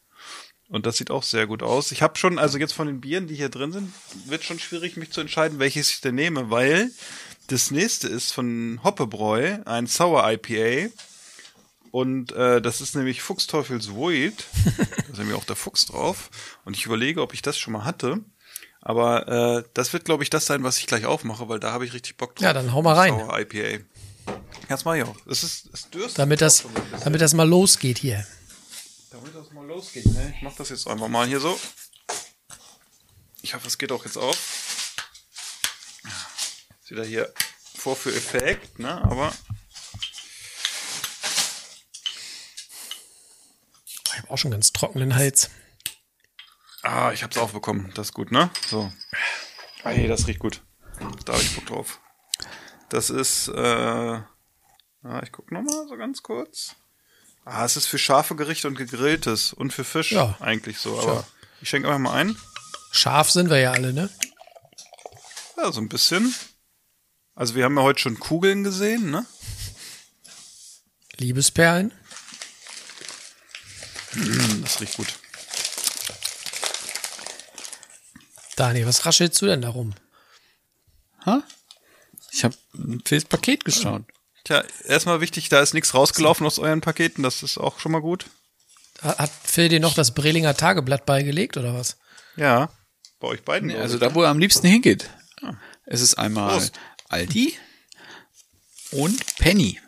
und 0.68 0.87
das 0.87 0.97
sieht 0.97 1.12
auch 1.12 1.23
sehr 1.23 1.47
gut 1.47 1.62
aus. 1.62 1.92
Ich 1.92 2.03
habe 2.03 2.18
schon, 2.18 2.40
also 2.40 2.59
jetzt 2.59 2.73
von 2.73 2.88
den 2.88 3.01
Bieren, 3.01 3.29
die 3.29 3.37
hier 3.37 3.49
drin 3.49 3.71
sind, 3.71 3.92
wird 4.27 4.42
schon 4.42 4.59
schwierig, 4.59 4.97
mich 4.97 5.12
zu 5.12 5.21
entscheiden, 5.21 5.61
welches 5.61 5.90
ich 5.90 6.01
denn 6.01 6.16
nehme, 6.16 6.51
weil 6.51 6.90
das 7.47 7.71
nächste 7.71 8.09
ist 8.09 8.33
von 8.33 8.81
Hoppebräu, 8.83 9.59
ein 9.66 9.87
Sour 9.87 10.29
IPA 10.29 10.90
und 11.94 12.33
äh, 12.33 12.61
das 12.61 12.80
ist 12.80 12.96
nämlich 12.96 13.22
Fuchsteufels 13.22 13.94
Void. 13.94 14.46
Da 14.76 15.12
ist 15.12 15.18
nämlich 15.18 15.37
auch 15.37 15.44
der 15.44 15.54
Fuchs 15.54 15.87
drauf. 15.87 16.28
Und 16.64 16.76
ich 16.76 16.87
überlege, 16.87 17.22
ob 17.22 17.33
ich 17.33 17.40
das 17.40 17.57
schon 17.57 17.72
mal 17.72 17.85
hatte. 17.85 18.18
Aber 18.80 19.28
äh, 19.28 19.64
das 19.74 19.92
wird, 19.92 20.04
glaube 20.04 20.24
ich, 20.24 20.28
das 20.30 20.44
sein, 20.44 20.64
was 20.64 20.78
ich 20.78 20.88
gleich 20.88 21.07
aufmache, 21.07 21.48
weil 21.48 21.61
da 21.61 21.70
habe 21.70 21.87
ich 21.87 21.92
richtig 21.92 22.16
Bock 22.16 22.35
drauf. 22.35 22.42
Ja, 22.42 22.52
dann 22.52 22.72
hau 22.72 22.83
mal 22.83 22.94
rein. 22.94 23.16
Sour 23.16 23.38
IPA. 23.38 23.85
Jetzt 24.68 24.85
mal 24.85 24.96
hier 24.96 25.07
auf. 25.07 25.16
Es 25.28 25.44
ist, 25.44 25.68
es 25.72 25.88
dürstet 25.88 26.18
Damit 26.18 26.40
auch 26.42 26.46
das, 26.46 26.64
damit 27.04 27.20
das 27.20 27.33
mal 27.33 27.48
losgeht 27.48 27.98
hier. 27.98 28.26
Damit 29.12 29.33
das 29.33 29.52
mal 29.52 29.64
losgeht, 29.64 30.07
ne? 30.07 30.35
Ich 30.37 30.42
mach 30.42 30.57
das 30.57 30.70
jetzt 30.70 30.88
einfach 30.88 31.07
mal 31.07 31.28
hier 31.28 31.38
so. 31.38 31.57
Ich 33.42 33.54
hoffe, 33.54 33.68
es 33.68 33.78
geht 33.78 33.92
auch 33.92 34.04
jetzt 34.04 34.18
auf. 34.18 34.96
Ist 36.83 36.90
wieder 36.90 37.04
hier 37.04 37.33
Vorführeffekt, 37.76 38.80
ne? 38.80 39.00
Aber 39.04 39.33
Ich 44.14 44.20
habe 44.20 44.24
auch 44.35 44.38
schon 44.38 44.51
ganz 44.51 44.73
trockenen 44.73 45.14
Hals. 45.14 45.51
Ah, 46.83 47.12
ich 47.12 47.23
hab's 47.23 47.38
aufbekommen. 47.38 47.92
Das 47.94 48.09
ist 48.09 48.12
gut, 48.14 48.31
ne? 48.31 48.51
So. 48.68 48.92
Ey, 49.85 50.07
das 50.09 50.27
riecht 50.27 50.40
gut. 50.40 50.61
Da 51.25 51.33
hab 51.35 51.40
ich 51.40 51.55
Bock 51.55 51.66
drauf. 51.66 52.01
Das 52.90 53.11
ist, 53.11 53.49
äh, 53.49 53.55
ah, 53.57 55.23
ich 55.23 55.33
guck 55.33 55.51
noch 55.51 55.62
mal 55.62 55.87
so 55.88 55.97
ganz 55.97 56.23
kurz. 56.23 56.75
Ah, 57.44 57.64
es 57.64 57.77
ist 57.77 57.87
für 57.87 57.99
scharfe 57.99 58.37
Gerichte 58.37 58.68
und 58.68 58.77
gegrilltes 58.77 59.53
und 59.53 59.73
für 59.73 59.85
Fisch 59.85 60.12
Ja. 60.12 60.37
eigentlich 60.40 60.79
so, 60.79 60.99
aber 61.01 61.25
ich 61.61 61.68
schenke 61.68 61.88
einfach 61.88 62.01
mal 62.01 62.14
ein. 62.14 62.37
Scharf 62.90 63.31
sind 63.31 63.51
wir 63.51 63.59
ja 63.59 63.73
alle, 63.73 63.92
ne? 63.92 64.11
Ja, 65.57 65.70
so 65.73 65.81
ein 65.81 65.88
bisschen. 65.88 66.35
Also 67.35 67.55
wir 67.55 67.64
haben 67.64 67.77
ja 67.77 67.83
heute 67.83 68.01
schon 68.01 68.18
Kugeln 68.18 68.64
gesehen, 68.64 69.11
ne? 69.11 69.27
Liebesperlen. 71.16 71.92
Das 74.62 74.81
riecht 74.81 74.96
gut. 74.96 75.14
Daniel, 78.57 78.87
was 78.87 79.05
raschelst 79.05 79.40
du 79.42 79.46
denn 79.46 79.62
darum? 79.62 79.94
Ha? 81.27 81.42
Ich 82.31 82.44
habe 82.44 82.55
fürs 83.05 83.24
Paket 83.24 83.64
geschaut. 83.64 84.03
Tja, 84.44 84.62
erstmal 84.85 85.20
wichtig, 85.20 85.48
da 85.48 85.61
ist 85.61 85.74
nichts 85.74 85.94
rausgelaufen 85.94 86.46
aus 86.46 86.59
euren 86.59 86.81
Paketen, 86.81 87.22
das 87.22 87.42
ist 87.42 87.59
auch 87.59 87.81
schon 87.81 87.92
mal 87.92 88.00
gut. 88.00 88.27
Hat 89.00 89.31
Phil 89.42 89.68
dir 89.68 89.81
noch 89.81 89.94
das 89.94 90.14
Brelinger 90.14 90.55
Tageblatt 90.57 91.07
beigelegt 91.07 91.57
oder 91.57 91.74
was? 91.74 91.96
Ja. 92.37 92.70
Bei 93.20 93.29
euch 93.29 93.42
beiden. 93.42 93.68
Nee, 93.68 93.77
also 93.77 93.98
da, 93.98 94.14
wo 94.14 94.22
er 94.22 94.29
am 94.29 94.38
liebsten 94.38 94.66
hingeht. 94.66 95.11
Es 95.87 96.00
ist 96.00 96.14
einmal 96.14 96.50
Prost. 96.50 96.74
Aldi 97.09 97.57
und 98.92 99.37
Penny. 99.37 99.81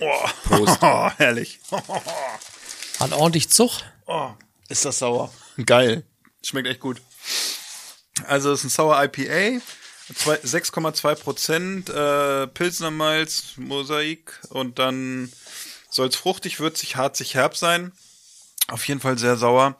Oh, 0.00 0.28
Prost. 0.44 0.80
herrlich. 1.18 1.60
Hat 3.04 3.12
ordentlich 3.12 3.50
Zug. 3.50 3.70
Oh, 4.06 4.30
ist 4.70 4.86
das 4.86 4.98
sauer. 4.98 5.30
Geil. 5.66 6.04
Schmeckt 6.42 6.66
echt 6.68 6.80
gut. 6.80 7.02
Also 8.26 8.50
es 8.50 8.60
ist 8.60 8.64
ein 8.64 8.70
Sour 8.70 8.96
IPA, 9.04 9.60
zwei- 10.14 10.40
6,2 10.42 11.14
Prozent, 11.14 11.90
äh, 11.90 12.46
Pilsner 12.46 12.90
Malz, 12.90 13.56
Mosaik 13.58 14.40
und 14.48 14.78
dann 14.78 15.30
soll 15.90 16.08
es 16.08 16.16
fruchtig, 16.16 16.60
würzig, 16.60 16.96
harzig, 16.96 17.34
herb 17.34 17.58
sein. 17.58 17.92
Auf 18.68 18.88
jeden 18.88 19.00
Fall 19.00 19.18
sehr 19.18 19.36
sauer. 19.36 19.76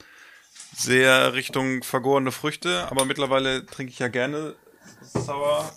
Sehr 0.77 1.33
Richtung 1.33 1.81
vergorene 1.81 2.31
Früchte, 2.31 2.85
aber 2.91 3.05
mittlerweile 3.05 3.65
trinke 3.65 3.91
ich 3.91 3.97
ja 3.97 4.07
gerne 4.07 4.55
Sauer 5.01 5.73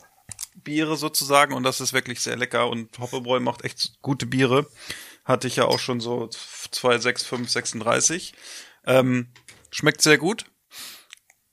Biere 0.57 0.99
sozusagen 0.99 1.55
und 1.55 1.63
das 1.63 1.81
ist 1.81 1.95
wirklich 1.95 2.21
sehr 2.21 2.37
lecker 2.37 2.69
und 2.69 2.99
Hoppebräu 2.99 3.41
macht 3.41 3.65
echt 3.65 3.93
gute 4.03 4.27
Biere. 4.27 4.67
Hatte 5.29 5.47
ich 5.47 5.57
ja 5.57 5.67
auch 5.67 5.79
schon 5.79 6.01
so 6.01 6.29
2, 6.29 6.99
6, 6.99 7.23
5, 7.23 7.51
36. 7.51 8.33
Ähm, 8.87 9.31
schmeckt 9.71 10.01
sehr 10.01 10.17
gut. 10.17 10.47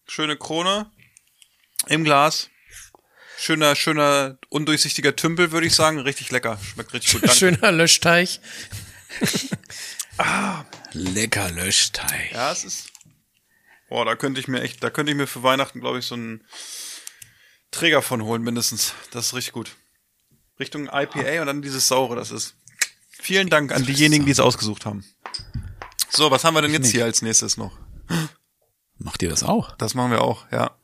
Schöne 0.07 0.37
Krone 0.37 0.89
im 1.87 2.05
Glas. 2.05 2.49
Schöner, 3.37 3.75
schöner, 3.75 4.39
undurchsichtiger 4.47 5.17
Tümpel, 5.17 5.51
würde 5.51 5.67
ich 5.67 5.75
sagen. 5.75 5.99
Richtig 5.99 6.31
lecker. 6.31 6.57
Schmeckt 6.63 6.93
richtig 6.93 7.11
gut. 7.11 7.23
Danke. 7.23 7.35
Schöner 7.35 7.73
Löschteich. 7.73 8.39
Lecker 10.93 11.51
Löschteig. 11.51 12.31
Ja, 12.31 12.53
es 12.53 12.63
ist. 12.63 12.93
Boah, 13.89 14.05
da 14.05 14.15
könnte 14.15 14.39
ich 14.39 14.47
mir 14.47 14.61
echt, 14.61 14.81
da 14.81 14.89
könnte 14.89 15.11
ich 15.11 15.17
mir 15.17 15.27
für 15.27 15.43
Weihnachten, 15.43 15.81
glaube 15.81 15.99
ich, 15.99 16.05
so 16.05 16.15
einen 16.15 16.47
Träger 17.71 18.01
von 18.01 18.23
holen, 18.23 18.41
mindestens. 18.41 18.93
Das 19.11 19.27
ist 19.27 19.33
richtig 19.33 19.51
gut. 19.51 19.75
Richtung 20.61 20.85
IPA 20.85 21.41
und 21.41 21.47
dann 21.47 21.61
dieses 21.61 21.89
Saure, 21.89 22.15
das 22.15 22.31
ist. 22.31 22.55
Vielen 23.25 23.49
Dank 23.49 23.71
an 23.73 23.83
diejenigen, 23.83 24.25
die 24.25 24.31
es 24.31 24.39
ausgesucht 24.39 24.85
haben. 24.85 25.03
So, 26.11 26.29
was 26.29 26.43
haben 26.43 26.53
wir 26.53 26.61
denn 26.61 26.71
jetzt 26.73 26.91
hier 26.91 27.05
als 27.05 27.23
nächstes 27.23 27.57
noch? 27.57 27.71
Macht 28.99 29.23
ihr 29.23 29.29
das 29.29 29.41
auch? 29.41 29.75
Das 29.77 29.95
machen 29.95 30.11
wir 30.11 30.21
auch, 30.21 30.45
ja. 30.51 30.77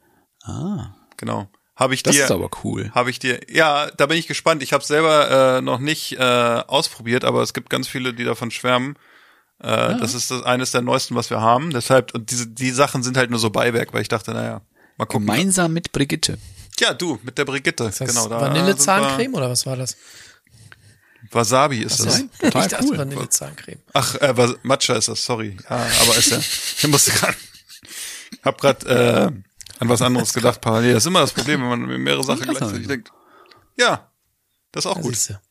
Ah, 0.44 0.96
Genau. 1.18 1.52
Habe 1.76 1.94
ich 1.94 2.02
das 2.02 2.16
dir 2.16 2.26
ist 2.26 2.32
aber 2.32 2.50
cool. 2.64 2.90
habe 2.96 3.12
ich 3.12 3.20
dir 3.20 3.42
ja, 3.48 3.92
da 3.92 4.08
bin 4.08 4.18
ich 4.18 4.26
gespannt. 4.28 4.64
Ich 4.64 4.74
habe 4.74 4.84
selber 4.84 5.58
äh, 5.58 5.62
noch 5.62 5.78
nicht 5.78 6.14
äh, 6.14 6.64
ausprobiert, 6.68 7.24
aber 7.24 7.44
es 7.44 7.54
gibt 7.54 7.70
ganz 7.70 7.88
viele, 7.88 8.14
die 8.16 8.24
davon 8.24 8.50
schwärmen. 8.50 8.96
Äh, 9.60 9.98
Das 10.00 10.16
ist 10.16 10.32
das 10.32 10.42
eines 10.42 10.72
der 10.72 10.82
neuesten, 10.82 11.14
was 11.14 11.30
wir 11.30 11.42
haben. 11.42 11.70
Deshalb 11.70 12.14
und 12.16 12.32
diese 12.32 12.48
die 12.48 12.72
Sachen 12.72 13.04
sind 13.04 13.18
halt 13.18 13.30
nur 13.30 13.40
so 13.40 13.52
Beiwerk, 13.52 13.94
weil 13.94 14.02
ich 14.02 14.08
dachte, 14.10 14.32
naja, 14.32 14.62
mal 14.98 15.06
gucken. 15.06 15.28
Gemeinsam 15.28 15.74
mit 15.74 15.92
Brigitte. 15.92 16.40
Ja, 16.80 16.96
du 16.96 17.20
mit 17.22 17.38
der 17.38 17.46
Brigitte, 17.46 17.84
das 17.86 18.00
genau. 18.00 18.28
Da 18.28 18.42
Vanillezahncreme 18.42 19.36
oder 19.36 19.50
was 19.50 19.68
war 19.68 19.78
das? 19.78 19.96
Wasabi 21.32 21.80
ist 21.84 22.00
das. 22.00 22.20
Nein, 22.20 22.30
total 22.40 22.62
ich 22.64 22.68
dachte 22.70 22.86
cool. 22.88 22.98
Vanillezahncreme. 22.98 23.80
Ach, 23.94 24.16
äh, 24.16 24.36
was, 24.38 24.56
Matcha 24.64 24.96
ist 24.96 25.08
das, 25.08 25.24
sorry. 25.24 25.58
Ja, 25.70 25.88
aber 26.02 26.18
ist 26.18 26.32
ja. 26.32 26.38
Ich 26.40 26.88
musste 26.88 27.12
gerade. 27.12 27.36
Hab 28.44 28.60
grad 28.60 28.84
äh, 28.86 29.30
an 29.80 29.90
was 29.90 30.02
anderes 30.02 30.34
gedacht 30.34 30.62
parallel. 30.62 30.94
Das 30.94 31.04
ist 31.04 31.08
immer 31.08 31.22
das 31.22 31.32
Problem, 31.32 31.62
wenn 31.62 31.70
man 31.70 32.02
mehrere 32.02 32.24
Sachen 32.24 32.42
gleichzeitig 32.42 32.88
denkt. 32.88 33.12
Ja, 33.78 34.10
das 34.72 34.86
ist 34.86 34.92
auch 34.92 34.96
Da 34.96 35.02
gut. 35.02 35.16
siehste. 35.16 35.42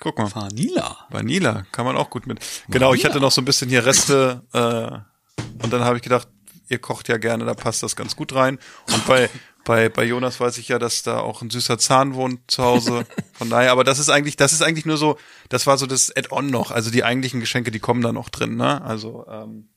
Guck 0.00 0.18
mal. 0.18 0.34
Vanilla. 0.34 1.06
Vanilla 1.10 1.64
kann 1.72 1.84
man 1.84 1.96
auch 1.96 2.10
gut 2.10 2.26
mit. 2.26 2.40
Genau, 2.68 2.94
ich 2.94 3.04
hatte 3.04 3.20
noch 3.20 3.32
so 3.32 3.40
ein 3.40 3.44
bisschen 3.44 3.68
hier 3.68 3.84
Reste 3.86 4.42
äh, 4.52 5.42
und 5.62 5.72
dann 5.72 5.84
habe 5.84 5.96
ich 5.96 6.02
gedacht, 6.02 6.28
ihr 6.68 6.78
kocht 6.78 7.08
ja 7.08 7.16
gerne, 7.18 7.44
da 7.44 7.54
passt 7.54 7.82
das 7.82 7.96
ganz 7.96 8.16
gut 8.16 8.34
rein. 8.34 8.58
Und 8.92 9.06
bei 9.06 9.30
bei 9.64 9.88
bei 9.88 10.04
Jonas 10.04 10.40
weiß 10.40 10.58
ich 10.58 10.68
ja, 10.68 10.78
dass 10.78 11.02
da 11.02 11.20
auch 11.20 11.42
ein 11.42 11.50
süßer 11.50 11.78
Zahn 11.78 12.14
wohnt 12.14 12.50
zu 12.50 12.62
Hause. 12.62 13.06
Von 13.32 13.50
daher, 13.50 13.72
aber 13.72 13.84
das 13.84 13.98
ist 13.98 14.08
eigentlich, 14.10 14.36
das 14.36 14.52
ist 14.52 14.62
eigentlich 14.62 14.86
nur 14.86 14.96
so, 14.96 15.18
das 15.48 15.66
war 15.66 15.78
so 15.78 15.86
das 15.86 16.14
Add-on 16.14 16.48
noch. 16.48 16.70
Also 16.70 16.90
die 16.90 17.04
eigentlichen 17.04 17.40
Geschenke, 17.40 17.70
die 17.70 17.80
kommen 17.80 18.02
da 18.02 18.12
noch 18.12 18.28
drin, 18.28 18.56
ne? 18.56 18.82
Also 18.82 19.26
ähm, 19.28 19.68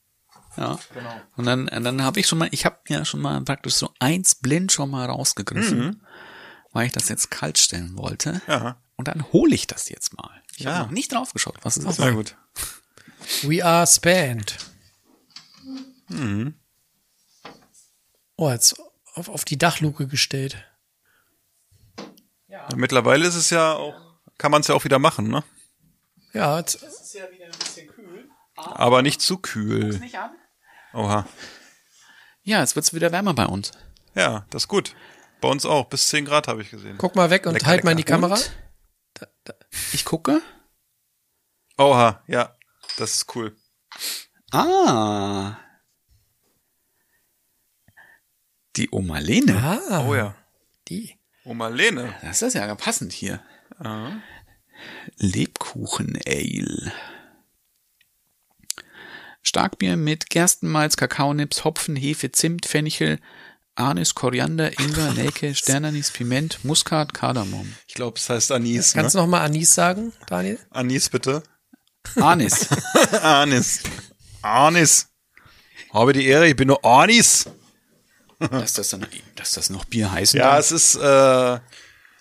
Ja. 0.57 0.77
Und 1.35 1.45
dann, 1.45 1.67
und 1.67 1.83
dann 1.83 2.03
habe 2.03 2.19
ich 2.19 2.27
schon 2.27 2.37
mal, 2.39 2.49
ich 2.51 2.65
habe 2.65 2.77
ja 2.87 3.05
schon 3.05 3.21
mal 3.21 3.41
praktisch 3.41 3.75
so 3.75 3.89
eins 3.99 4.35
blind 4.35 4.71
schon 4.71 4.89
mal 4.89 5.05
rausgegriffen, 5.07 6.01
weil 6.73 6.85
ich 6.87 6.91
das 6.91 7.09
jetzt 7.09 7.31
kalt 7.31 7.57
stellen 7.57 7.97
wollte. 7.97 8.41
ja, 8.47 8.77
Und 8.97 9.07
dann 9.07 9.23
hole 9.31 9.53
ich 9.55 9.67
das 9.67 9.89
jetzt 9.89 10.15
mal. 10.17 10.29
Ich 10.55 10.63
Ja. 10.65 10.73
habe 10.73 10.85
noch 10.85 10.91
nicht 10.91 11.11
drauf 11.13 11.33
geschaut, 11.33 11.57
was 11.63 11.77
es 11.77 11.85
ist. 11.85 11.95
sehr 11.97 12.11
gut. 12.13 12.35
We 13.43 13.63
are 13.65 13.85
spanned. 13.85 14.57
Oh, 18.37 18.49
jetzt 18.51 18.75
auf, 19.17 19.29
auf 19.29 19.45
die 19.45 19.57
Dachluke 19.57 20.07
gestellt. 20.07 20.63
Ja, 22.47 22.67
mittlerweile 22.75 23.27
ist 23.27 23.35
es 23.35 23.49
ja 23.49 23.73
auch, 23.73 23.95
kann 24.37 24.51
man 24.51 24.61
es 24.61 24.67
ja 24.67 24.75
auch 24.75 24.83
wieder 24.83 24.99
machen, 24.99 25.27
ne? 25.27 25.43
Ja, 26.33 26.57
jetzt, 26.59 26.85
Aber 28.55 29.01
nicht 29.01 29.21
zu 29.21 29.37
kühl. 29.37 29.99
Oha. 30.93 31.27
Ja, 32.43 32.61
jetzt 32.61 32.75
wird's 32.75 32.93
wieder 32.93 33.11
wärmer 33.11 33.33
bei 33.33 33.45
uns. 33.45 33.71
Ja, 34.15 34.45
das 34.49 34.63
ist 34.63 34.67
gut. 34.67 34.95
Bei 35.41 35.49
uns 35.49 35.65
auch. 35.65 35.85
Bis 35.85 36.07
10 36.09 36.25
Grad 36.25 36.47
habe 36.47 36.61
ich 36.61 36.71
gesehen. 36.71 36.97
guck 36.97 37.15
mal 37.15 37.29
weg 37.29 37.45
und 37.45 37.53
Lecker, 37.53 37.65
halt 37.67 37.83
mal 37.83 37.91
in 37.91 37.97
die 37.97 38.03
lecker. 38.03 38.13
Kamera. 38.13 38.35
Und? 38.35 38.51
Ich 39.93 40.05
gucke. 40.05 40.41
Oha, 41.77 42.23
ja. 42.27 42.55
Das 42.97 43.13
ist 43.13 43.35
cool. 43.35 43.55
Ah. 44.51 45.57
Die 48.77 48.89
Oma 48.91 49.17
Lene. 49.19 49.55
Ah, 49.57 50.05
Oh 50.07 50.13
ja. 50.15 50.35
die. 50.87 51.15
Oma 51.43 51.67
Lene. 51.69 52.13
Das 52.21 52.41
ist 52.41 52.53
ja 52.53 52.75
passend 52.75 53.11
hier. 53.11 53.41
Lebkuchen 55.17 56.19
Ale. 56.27 56.91
Starkbier 59.41 59.95
mit 59.95 60.29
Gerstenmalz, 60.29 60.97
Kakaonips, 60.97 61.63
Hopfen, 61.63 61.95
Hefe, 61.95 62.31
Zimt, 62.31 62.65
Fenchel, 62.65 63.19
Anis, 63.75 64.13
Koriander, 64.13 64.77
Ingwer, 64.79 65.13
Nelke, 65.15 65.55
Sternanis, 65.55 66.11
Piment, 66.11 66.63
Muskat, 66.65 67.13
Kardamom. 67.13 67.73
Ich 67.87 67.93
glaube, 67.93 68.17
es 68.17 68.29
heißt 68.29 68.51
Anis. 68.51 68.93
Kannst 68.93 69.15
ne? 69.15 69.21
du 69.21 69.25
noch 69.25 69.31
mal 69.31 69.41
Anis 69.41 69.73
sagen, 69.73 70.13
Daniel? 70.27 70.59
Anis 70.69 71.09
bitte. 71.09 71.43
Anis. 72.17 72.67
Anis. 73.21 73.83
Anis. 74.41 75.07
Habe 75.93 76.13
die 76.13 76.25
Ehre, 76.27 76.47
ich 76.47 76.55
bin 76.55 76.67
nur 76.67 76.83
Anis. 76.85 77.45
Dass, 78.39 78.73
das 78.73 78.89
dann, 78.89 79.05
dass 79.35 79.51
das 79.53 79.69
noch 79.69 79.85
Bier 79.85 80.11
heißen 80.11 80.39
Ja, 80.39 80.51
darf. 80.51 80.59
es 80.59 80.71
ist, 80.71 80.95
äh, 80.95 81.59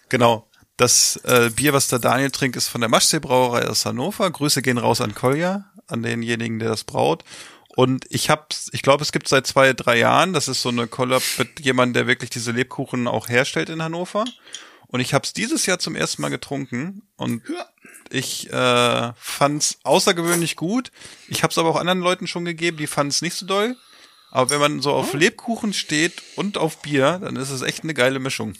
genau. 0.09 0.49
Das 0.77 1.17
äh, 1.25 1.51
Bier, 1.51 1.73
was 1.73 1.89
der 1.89 1.99
Daniel 1.99 2.31
trinkt, 2.31 2.57
ist 2.57 2.69
von 2.69 2.83
der 2.83 2.91
Maschsee-Brauerei 2.91 3.67
aus 3.67 3.87
Hannover. 3.87 4.31
Grüße 4.31 4.61
gehen 4.61 4.77
raus 4.77 5.01
an 5.01 5.15
Kolja, 5.15 5.65
an 5.87 6.03
denjenigen, 6.03 6.59
der 6.59 6.69
das 6.69 6.85
braut. 6.85 7.25
Und 7.77 8.05
ich 8.11 8.29
hab's, 8.31 8.69
ich 8.73 8.83
glaube, 8.83 9.03
es 9.03 9.13
gibt 9.13 9.29
seit 9.29 9.47
zwei, 9.47 9.73
drei 9.73 9.99
Jahren, 9.99 10.33
das 10.33 10.49
ist 10.49 10.63
so 10.63 10.69
eine 10.71 10.87
Collab 10.87 11.23
mit 11.39 11.61
jemandem, 11.61 11.95
der 11.95 12.07
wirklich 12.07 12.31
diese 12.31 12.53
Lebkuchen 12.53 13.07
auch 13.09 13.29
herstellt 13.29 13.69
in 13.71 13.83
Hannover. 13.83 14.25
Und 14.89 15.01
ich 15.01 15.15
hab's 15.15 15.33
dieses 15.33 15.67
Jahr 15.67 15.79
zum 15.79 15.97
ersten 15.97 16.23
Mal 16.23 16.29
getrunken 16.31 17.03
und 17.17 17.43
ich 18.11 18.51
äh, 18.53 19.13
fand's 19.17 19.79
außergewöhnlich 19.83 20.57
gut. 20.57 20.91
Ich 21.29 21.43
hab's 21.43 21.59
aber 21.59 21.71
auch 21.71 21.77
anderen 21.77 22.01
Leuten 22.01 22.27
schon 22.27 22.45
gegeben, 22.45 22.77
die 22.77 22.87
fanden's 22.87 23.21
nicht 23.21 23.35
so 23.35 23.47
doll. 23.47 23.77
Aber 24.37 24.51
wenn 24.51 24.61
man 24.61 24.83
so 24.83 24.93
auf 24.93 25.15
Lebkuchen 25.15 25.73
steht 25.73 26.23
und 26.37 26.59
auf 26.59 26.83
Bier, 26.83 27.21
dann 27.23 27.37
ist 27.37 27.49
es 27.49 27.63
echt 27.63 27.85
eine 27.85 27.95
geile 27.95 28.19
Mischung. 28.19 28.53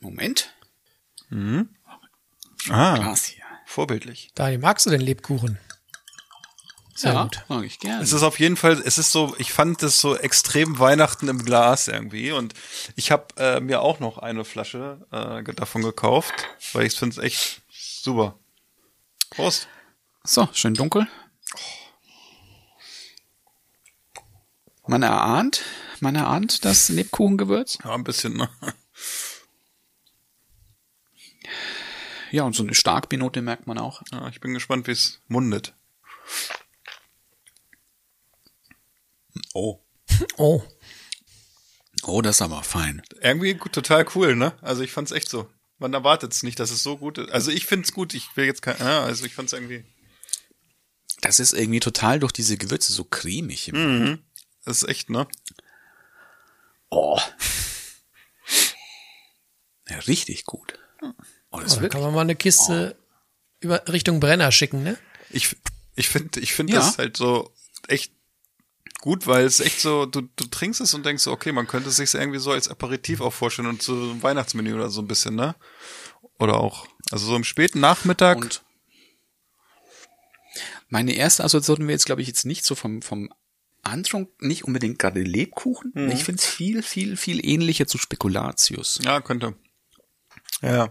Moment. 0.00 0.54
Ah, 2.68 2.94
Glas 2.94 3.24
hier. 3.24 3.42
vorbildlich. 3.66 4.30
Daniel, 4.36 4.60
magst 4.60 4.86
du 4.86 4.90
den 4.90 5.00
Lebkuchen? 5.00 5.58
Sehr 6.94 7.14
ja, 7.14 7.24
gut. 7.24 7.44
mag 7.48 7.64
ich 7.64 7.80
gerne. 7.80 8.04
Es 8.04 8.12
ist 8.12 8.22
auf 8.22 8.38
jeden 8.38 8.56
Fall, 8.56 8.80
es 8.84 8.98
ist 8.98 9.10
so, 9.10 9.34
ich 9.38 9.52
fand 9.52 9.82
das 9.82 10.00
so 10.00 10.16
extrem 10.16 10.78
Weihnachten 10.78 11.26
im 11.26 11.44
Glas 11.44 11.88
irgendwie 11.88 12.30
und 12.30 12.54
ich 12.94 13.10
habe 13.10 13.34
äh, 13.36 13.58
mir 13.58 13.80
auch 13.80 13.98
noch 13.98 14.18
eine 14.18 14.44
Flasche 14.44 15.08
äh, 15.10 15.42
davon 15.54 15.82
gekauft, 15.82 16.46
weil 16.72 16.86
ich 16.86 16.94
finde 16.94 17.16
es 17.16 17.18
echt 17.24 17.62
super. 17.72 18.38
Prost. 19.30 19.66
So, 20.22 20.48
schön 20.52 20.74
dunkel. 20.74 21.08
Man 24.90 25.04
erahnt, 25.04 25.62
man 26.00 26.16
erahnt 26.16 26.64
das 26.64 26.88
Lebkuchengewürz. 26.88 27.78
Ja, 27.84 27.94
ein 27.94 28.02
bisschen, 28.02 28.36
ne? 28.36 28.50
Ja, 32.32 32.42
und 32.42 32.56
so 32.56 32.64
eine 32.64 32.74
Starkbiernote 32.74 33.40
merkt 33.40 33.68
man 33.68 33.78
auch. 33.78 34.02
Ja, 34.10 34.26
ich 34.28 34.40
bin 34.40 34.52
gespannt, 34.52 34.88
wie 34.88 34.90
es 34.90 35.20
mundet. 35.28 35.74
Oh. 39.54 39.78
Oh, 40.36 40.62
Oh, 42.02 42.20
das 42.20 42.36
ist 42.36 42.42
aber 42.42 42.64
fein. 42.64 43.00
Irgendwie 43.20 43.54
gut, 43.54 43.72
total 43.72 44.04
cool, 44.16 44.34
ne? 44.34 44.54
Also 44.60 44.82
ich 44.82 44.90
fand's 44.90 45.12
echt 45.12 45.28
so. 45.28 45.48
Man 45.78 45.94
erwartet 45.94 46.32
es 46.32 46.42
nicht, 46.42 46.58
dass 46.58 46.72
es 46.72 46.82
so 46.82 46.96
gut 46.96 47.18
ist. 47.18 47.30
Also 47.30 47.52
ich 47.52 47.64
find's 47.66 47.92
gut, 47.92 48.12
ich 48.14 48.36
will 48.36 48.46
jetzt 48.46 48.62
kein, 48.62 48.76
ja, 48.80 49.02
also 49.04 49.24
ich 49.24 49.34
fand's 49.34 49.52
irgendwie, 49.52 49.84
Das 51.20 51.38
ist 51.38 51.52
irgendwie 51.52 51.78
total 51.78 52.18
durch 52.18 52.32
diese 52.32 52.56
Gewürze 52.56 52.92
so 52.92 53.04
cremig. 53.04 53.68
im 53.68 53.74
Mund. 54.04 54.24
Das 54.70 54.82
ist 54.82 54.88
echt, 54.88 55.10
ne? 55.10 55.26
Oh. 56.90 57.18
Ja, 59.88 59.98
richtig 60.00 60.44
gut. 60.44 60.78
Oh, 61.50 61.60
das 61.60 61.76
da 61.76 61.82
ist 61.82 61.90
kann 61.92 62.00
man 62.00 62.14
mal 62.14 62.20
eine 62.22 62.36
Kiste 62.36 62.96
über 63.60 63.86
Richtung 63.88 64.20
Brenner 64.20 64.52
schicken, 64.52 64.82
ne? 64.82 64.98
Ich, 65.30 65.56
ich 65.96 66.08
finde, 66.08 66.40
ich 66.40 66.54
finde 66.54 66.72
Ja. 66.74 66.78
das 66.80 66.98
halt 66.98 67.16
so 67.16 67.52
echt 67.88 68.12
gut, 69.00 69.26
weil 69.26 69.44
es 69.44 69.60
echt 69.60 69.80
so, 69.80 70.06
du, 70.06 70.22
du 70.22 70.44
trinkst 70.46 70.80
es 70.80 70.94
und 70.94 71.04
denkst 71.06 71.22
so, 71.22 71.32
okay, 71.32 71.52
man 71.52 71.66
könnte 71.66 71.88
es 71.88 71.96
sich 71.96 72.12
irgendwie 72.14 72.38
so 72.38 72.52
als 72.52 72.68
Aperitif 72.68 73.20
auch 73.20 73.32
vorstellen 73.32 73.68
und 73.68 73.82
so 73.82 73.94
ein 73.94 74.22
Weihnachtsmenü 74.22 74.74
oder 74.74 74.90
so 74.90 75.00
ein 75.00 75.08
bisschen, 75.08 75.34
ne? 75.34 75.54
Oder 76.38 76.58
auch, 76.58 76.86
also 77.10 77.26
so 77.26 77.36
im 77.36 77.44
späten 77.44 77.80
Nachmittag. 77.80 78.36
Und 78.38 78.62
meine 80.88 81.14
erste 81.14 81.44
Assoziation 81.44 81.86
wäre 81.86 81.92
jetzt, 81.92 82.06
glaube 82.06 82.22
ich, 82.22 82.28
jetzt 82.28 82.44
nicht 82.46 82.64
so 82.64 82.74
vom, 82.74 83.02
vom 83.02 83.32
Antrunk, 83.82 84.30
nicht 84.42 84.64
unbedingt 84.64 84.98
gerade 84.98 85.22
Lebkuchen. 85.22 86.10
Ich 86.10 86.24
finde 86.24 86.40
es 86.40 86.46
viel, 86.46 86.82
viel, 86.82 87.16
viel 87.16 87.44
ähnlicher 87.44 87.86
zu 87.86 87.98
Spekulatius. 87.98 89.00
ja, 89.02 89.20
könnte. 89.20 89.54
Ja. 90.62 90.90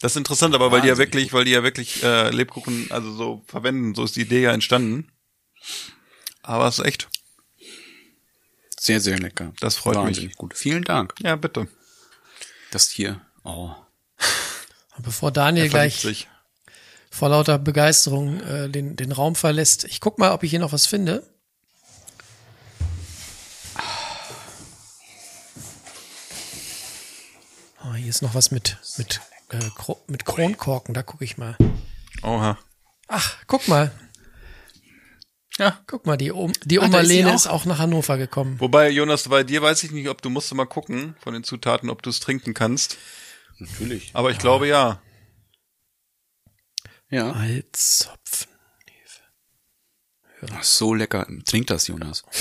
Das 0.00 0.12
ist 0.12 0.16
interessant, 0.16 0.54
aber 0.54 0.72
weil 0.72 0.80
die 0.80 0.88
ja 0.88 0.96
wirklich, 0.96 1.32
weil 1.32 1.44
die 1.44 1.50
ja 1.50 1.62
wirklich 1.62 2.02
äh, 2.02 2.30
Lebkuchen 2.30 2.90
also 2.90 3.12
so 3.12 3.44
verwenden, 3.46 3.94
so 3.94 4.04
ist 4.04 4.16
die 4.16 4.22
Idee 4.22 4.42
ja 4.42 4.52
entstanden. 4.52 5.12
Aber 6.42 6.66
es 6.66 6.78
ist 6.78 6.86
echt. 6.86 7.08
Sehr, 8.78 9.00
sehr 9.00 9.18
lecker. 9.18 9.52
Das 9.60 9.76
freut 9.76 9.96
mich. 9.96 10.06
Wahnsinnig 10.06 10.36
gut. 10.36 10.56
Vielen 10.56 10.84
Dank. 10.84 11.14
Ja, 11.20 11.36
bitte. 11.36 11.68
Das 12.70 12.88
hier. 12.88 13.20
Oh. 13.44 13.74
Bevor 14.98 15.32
Daniel 15.32 15.68
gleich 15.68 16.00
sich. 16.00 16.29
Vor 17.10 17.28
lauter 17.28 17.58
Begeisterung 17.58 18.40
äh, 18.40 18.68
den, 18.68 18.96
den 18.96 19.12
Raum 19.12 19.34
verlässt, 19.34 19.84
ich 19.84 20.00
guck 20.00 20.18
mal, 20.18 20.32
ob 20.32 20.42
ich 20.42 20.50
hier 20.50 20.60
noch 20.60 20.72
was 20.72 20.86
finde. 20.86 21.22
Oh, 27.84 27.94
hier 27.94 28.08
ist 28.08 28.22
noch 28.22 28.34
was 28.34 28.50
mit, 28.50 28.78
mit, 28.96 29.20
äh, 29.50 29.58
mit 30.06 30.24
Kronkorken, 30.24 30.94
da 30.94 31.02
gucke 31.02 31.24
ich 31.24 31.36
mal. 31.36 31.56
Oha. 32.22 32.58
Ach, 33.08 33.36
guck 33.46 33.66
mal. 33.68 33.90
Ja. 35.58 35.78
Guck 35.86 36.06
mal, 36.06 36.16
die, 36.16 36.32
Om 36.32 36.52
die 36.64 36.78
Oma 36.78 37.00
ist 37.00 37.08
sie 37.08 37.16
Lene 37.16 37.30
auch. 37.30 37.34
ist 37.34 37.46
auch 37.46 37.64
nach 37.66 37.78
Hannover 37.78 38.16
gekommen. 38.16 38.58
Wobei, 38.60 38.88
Jonas, 38.88 39.28
bei 39.28 39.42
dir 39.42 39.60
weiß 39.60 39.82
ich 39.82 39.90
nicht, 39.90 40.08
ob 40.08 40.22
du 40.22 40.30
musst 40.30 40.54
mal 40.54 40.64
gucken 40.64 41.16
von 41.20 41.34
den 41.34 41.44
Zutaten, 41.44 41.90
ob 41.90 42.02
du 42.02 42.08
es 42.08 42.20
trinken 42.20 42.54
kannst. 42.54 42.96
Natürlich. 43.58 44.10
Aber 44.14 44.30
ich 44.30 44.38
glaube 44.38 44.68
ja. 44.68 45.02
Ja. 47.10 47.32
Malzhopfen. 47.32 48.50
Ach, 50.52 50.64
so 50.64 50.94
lecker. 50.94 51.26
Trink 51.44 51.66
das, 51.68 51.86
Jonas. 51.86 52.24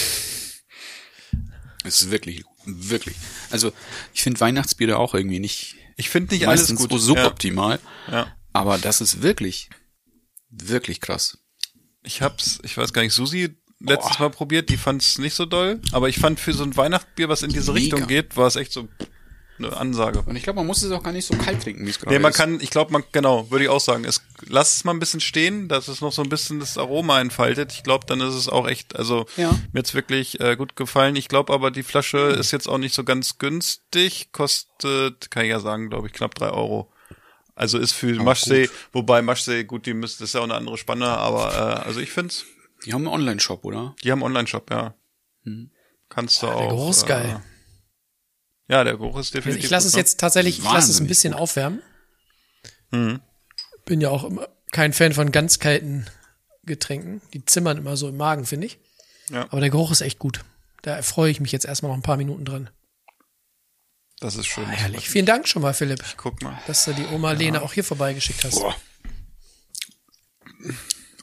Es 1.86 2.02
ist 2.02 2.12
wirklich, 2.12 2.44
wirklich. 2.66 3.16
Also, 3.52 3.72
ich 4.14 4.22
finde 4.22 4.42
Weihnachtsbiere 4.42 4.98
auch 4.98 5.14
irgendwie 5.16 5.40
nicht, 5.40 5.78
Ich 5.96 6.10
finde 6.10 6.34
nicht 6.34 6.46
alles 6.46 6.76
gut. 6.76 6.92
so 6.92 6.98
suboptimal. 6.98 7.80
Ja. 8.08 8.14
ja. 8.14 8.36
Aber 8.52 8.78
das 8.78 9.00
ist 9.00 9.22
wirklich, 9.22 9.70
wirklich 10.50 11.00
krass. 11.00 11.38
Ich 12.04 12.22
hab's, 12.22 12.60
ich 12.64 12.76
weiß 12.78 12.92
gar 12.92 13.02
nicht, 13.02 13.14
Susi 13.14 13.58
letztes 13.80 14.20
Mal 14.20 14.30
probiert, 14.30 14.70
die 14.70 14.76
fand's 14.76 15.20
nicht 15.20 15.36
so 15.36 15.46
doll. 15.46 15.82
Aber 15.94 16.10
ich 16.10 16.20
fand 16.20 16.40
für 16.40 16.52
so 16.52 16.64
ein 16.64 16.76
Weihnachtsbier, 16.76 17.30
was 17.30 17.44
in 17.44 17.50
diese 17.50 17.72
Mega. 17.72 17.96
Richtung 17.96 18.08
geht, 18.08 18.36
war 18.36 18.48
es 18.48 18.58
echt 18.58 18.74
so 18.74 18.90
eine 19.60 19.76
Ansage. 19.78 20.24
Und 20.26 20.36
ich 20.36 20.44
glaube, 20.44 20.58
man 20.58 20.68
muss 20.68 20.82
es 20.82 20.92
auch 20.92 21.04
gar 21.04 21.12
nicht 21.12 21.26
so 21.26 21.36
kalt 21.36 21.62
trinken, 21.62 21.86
wie 21.86 21.90
es 21.90 22.00
gerade 22.00 22.12
Nee, 22.14 22.20
man 22.20 22.32
ist. 22.32 22.38
kann, 22.38 22.60
ich 22.62 22.70
glaube, 22.72 22.92
man, 22.92 23.04
genau, 23.12 23.52
würde 23.52 23.66
ich 23.66 23.70
auch 23.70 23.80
sagen. 23.80 24.06
Es, 24.06 24.22
lass 24.48 24.78
es 24.78 24.84
mal 24.84 24.92
ein 24.94 25.00
bisschen 25.00 25.20
stehen, 25.20 25.68
dass 25.68 25.88
es 25.88 26.02
noch 26.02 26.12
so 26.12 26.22
ein 26.24 26.30
bisschen 26.30 26.60
das 26.60 26.78
Aroma 26.78 27.20
entfaltet. 27.22 27.72
Ich 27.74 27.84
glaube, 27.84 28.06
dann 28.08 28.22
ist 28.22 28.34
es 28.34 28.50
auch 28.50 28.68
echt, 28.68 28.96
also 28.96 29.26
Ja. 29.38 29.52
mir 29.74 29.80
hat's 29.80 29.94
wirklich 29.94 30.40
äh, 30.40 30.56
gut 30.56 30.76
gefallen. 30.76 31.16
Ich 31.16 31.28
glaube 31.28 31.54
aber, 31.54 31.72
die 31.72 31.84
Flasche 31.84 32.18
ist 32.18 32.52
jetzt 32.52 32.68
auch 32.68 32.78
nicht 32.78 32.96
so 32.96 33.04
ganz 33.04 33.38
günstig, 33.38 34.32
kostet, 34.32 35.30
kann 35.32 35.44
ich 35.44 35.50
ja 35.52 35.60
sagen, 35.60 35.90
glaube 35.90 36.08
ich, 36.08 36.14
knapp 36.14 36.34
drei 36.36 36.50
Euro. 36.50 36.92
Also 37.56 37.78
ist 37.78 37.92
für 37.92 38.14
Maschsee, 38.24 38.70
wobei 38.94 39.22
Maschsee, 39.22 39.66
gut, 39.66 39.86
die 39.86 39.94
müssen, 39.94 40.18
das 40.20 40.30
ist 40.30 40.34
ja 40.34 40.40
auch 40.40 40.46
eine 40.46 40.56
andere 40.56 40.78
Spanne, 40.78 41.08
aber 41.08 41.54
äh, 41.84 41.86
also 41.88 42.00
ich 42.00 42.10
find's, 42.10 42.46
Die 42.86 42.94
haben 42.94 43.02
einen 43.02 43.14
Online-Shop, 43.14 43.66
oder? 43.66 43.96
die 44.02 44.12
haben 44.14 44.20
einen 44.24 44.28
Online-Shop, 44.28 44.72
ja. 44.72 44.94
Kannst 46.08 46.42
du 46.42 46.48
auch. 46.48 46.58
der 46.60 46.68
Geruch 46.70 46.90
ist 46.92 47.04
äh. 47.04 47.08
Ja, 48.70 48.84
der 48.84 48.98
Geruch 48.98 49.18
ist 49.18 49.28
Also 49.36 49.40
definitiv. 49.40 49.64
ich 49.66 49.70
lasse 49.70 49.88
es 49.88 49.94
gut, 49.94 49.98
jetzt 50.00 50.20
tatsächlich, 50.20 50.60
ich 50.60 50.64
lasse 50.64 50.92
es 50.92 51.00
ein 51.02 51.08
bisschen 51.08 51.34
aufwärmen. 51.34 51.82
Mhm. 52.92 53.20
Bin 53.86 54.00
ja 54.00 54.10
auch 54.10 54.24
immer 54.24 54.48
kein 54.72 54.94
Fan 54.94 55.14
von 55.14 55.32
ganz 55.32 55.60
kalten 55.60 56.06
Getränken. 56.64 57.22
Die 57.34 57.44
zimmern 57.44 57.78
immer 57.78 57.98
so 57.98 58.08
im 58.10 58.18
Magen, 58.18 58.46
finde 58.46 58.68
ich. 58.68 58.78
Ja. 59.30 59.44
Aber 59.50 59.60
der 59.60 59.70
Geruch 59.72 59.92
ist 59.92 60.02
echt 60.02 60.20
gut. 60.20 60.46
Da 60.84 60.96
erfreue 60.96 61.32
ich 61.32 61.40
mich 61.40 61.52
jetzt 61.52 61.66
erstmal 61.66 61.90
noch 61.92 61.98
ein 61.98 62.04
paar 62.04 62.18
Minuten 62.18 62.46
dran. 62.46 62.70
Das 64.20 64.36
ist 64.36 64.48
schön. 64.48 64.66
Herrlich. 64.68 65.10
Vielen 65.10 65.26
Dank 65.26 65.48
schon 65.48 65.62
mal, 65.62 65.74
Philipp, 65.74 66.04
Guck 66.18 66.42
mal. 66.44 66.60
dass 66.68 66.86
du 66.86 66.94
die 66.94 67.06
Oma 67.08 67.32
Lene 67.32 67.62
auch 67.62 67.74
hier 67.74 67.84
vorbeigeschickt 67.84 68.44
hast. 68.44 68.56
Boah. 68.60 68.76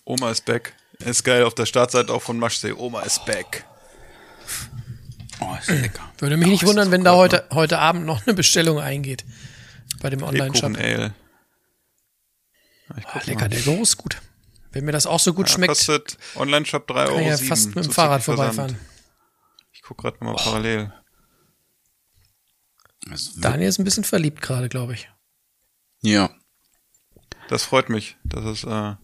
Oma 0.05 0.31
ist 0.31 0.45
back. 0.45 0.75
Ist 0.99 1.25
geil 1.25 1.45
auf 1.45 1.55
der 1.55 1.67
Startseite 1.67 2.13
auch 2.13 2.23
von 2.23 2.39
Maschsee. 2.39 2.73
Oma 2.73 3.03
ist 3.03 3.25
back. 3.27 3.67
Oh, 5.41 5.55
ist 5.59 5.69
lecker. 5.69 6.03
Würde 6.19 6.37
mich 6.37 6.49
nicht 6.49 6.65
wundern, 6.67 6.91
wenn 6.91 7.05
da 7.05 7.15
heute, 7.15 7.47
heute 7.53 7.79
Abend 7.79 8.07
noch 8.07 8.27
eine 8.27 8.35
Bestellung 8.35 8.79
eingeht. 8.81 9.25
Bei 10.01 10.11
dem 10.11 10.23
Online-Shop. 10.23 10.73
Ah, 12.89 13.21
lecker, 13.27 13.49
der 13.49 13.61
Geruch 13.61 13.83
ist 13.83 13.97
gut. 13.97 14.21
Wenn 14.73 14.85
mir 14.85 14.93
das 14.93 15.07
auch 15.07 15.21
so 15.21 15.33
gut 15.33 15.49
Ja, 15.49 15.55
schmeckt, 15.55 15.69
kostet 15.71 16.19
Online-Shop 16.37 16.89
3,07 16.91 16.95
kann 16.95 17.09
Euro. 17.09 17.21
ich 17.21 17.27
ja 17.27 17.37
fast 17.39 17.75
mit 17.75 17.85
dem 17.85 17.93
Fahrrad 17.93 18.23
vorbeifahren. 18.23 18.79
Ich 19.73 19.83
guck 19.83 19.99
gerade 19.99 20.23
mal 20.23 20.35
parallel. 20.37 20.93
Das 23.09 23.23
ist 23.23 23.45
Daniel 23.45 23.69
ist 23.69 23.79
ein 23.79 23.85
bisschen 23.85 24.05
verliebt 24.05 24.43
gerade, 24.43 24.69
glaube 24.69 24.95
ich. 24.95 25.09
Ja, 26.03 26.31
Das 27.49 27.65
freut 27.65 27.89
mich. 27.89 28.17
Das 28.25 28.45
ist, 28.45 28.65
äh, 28.65 28.95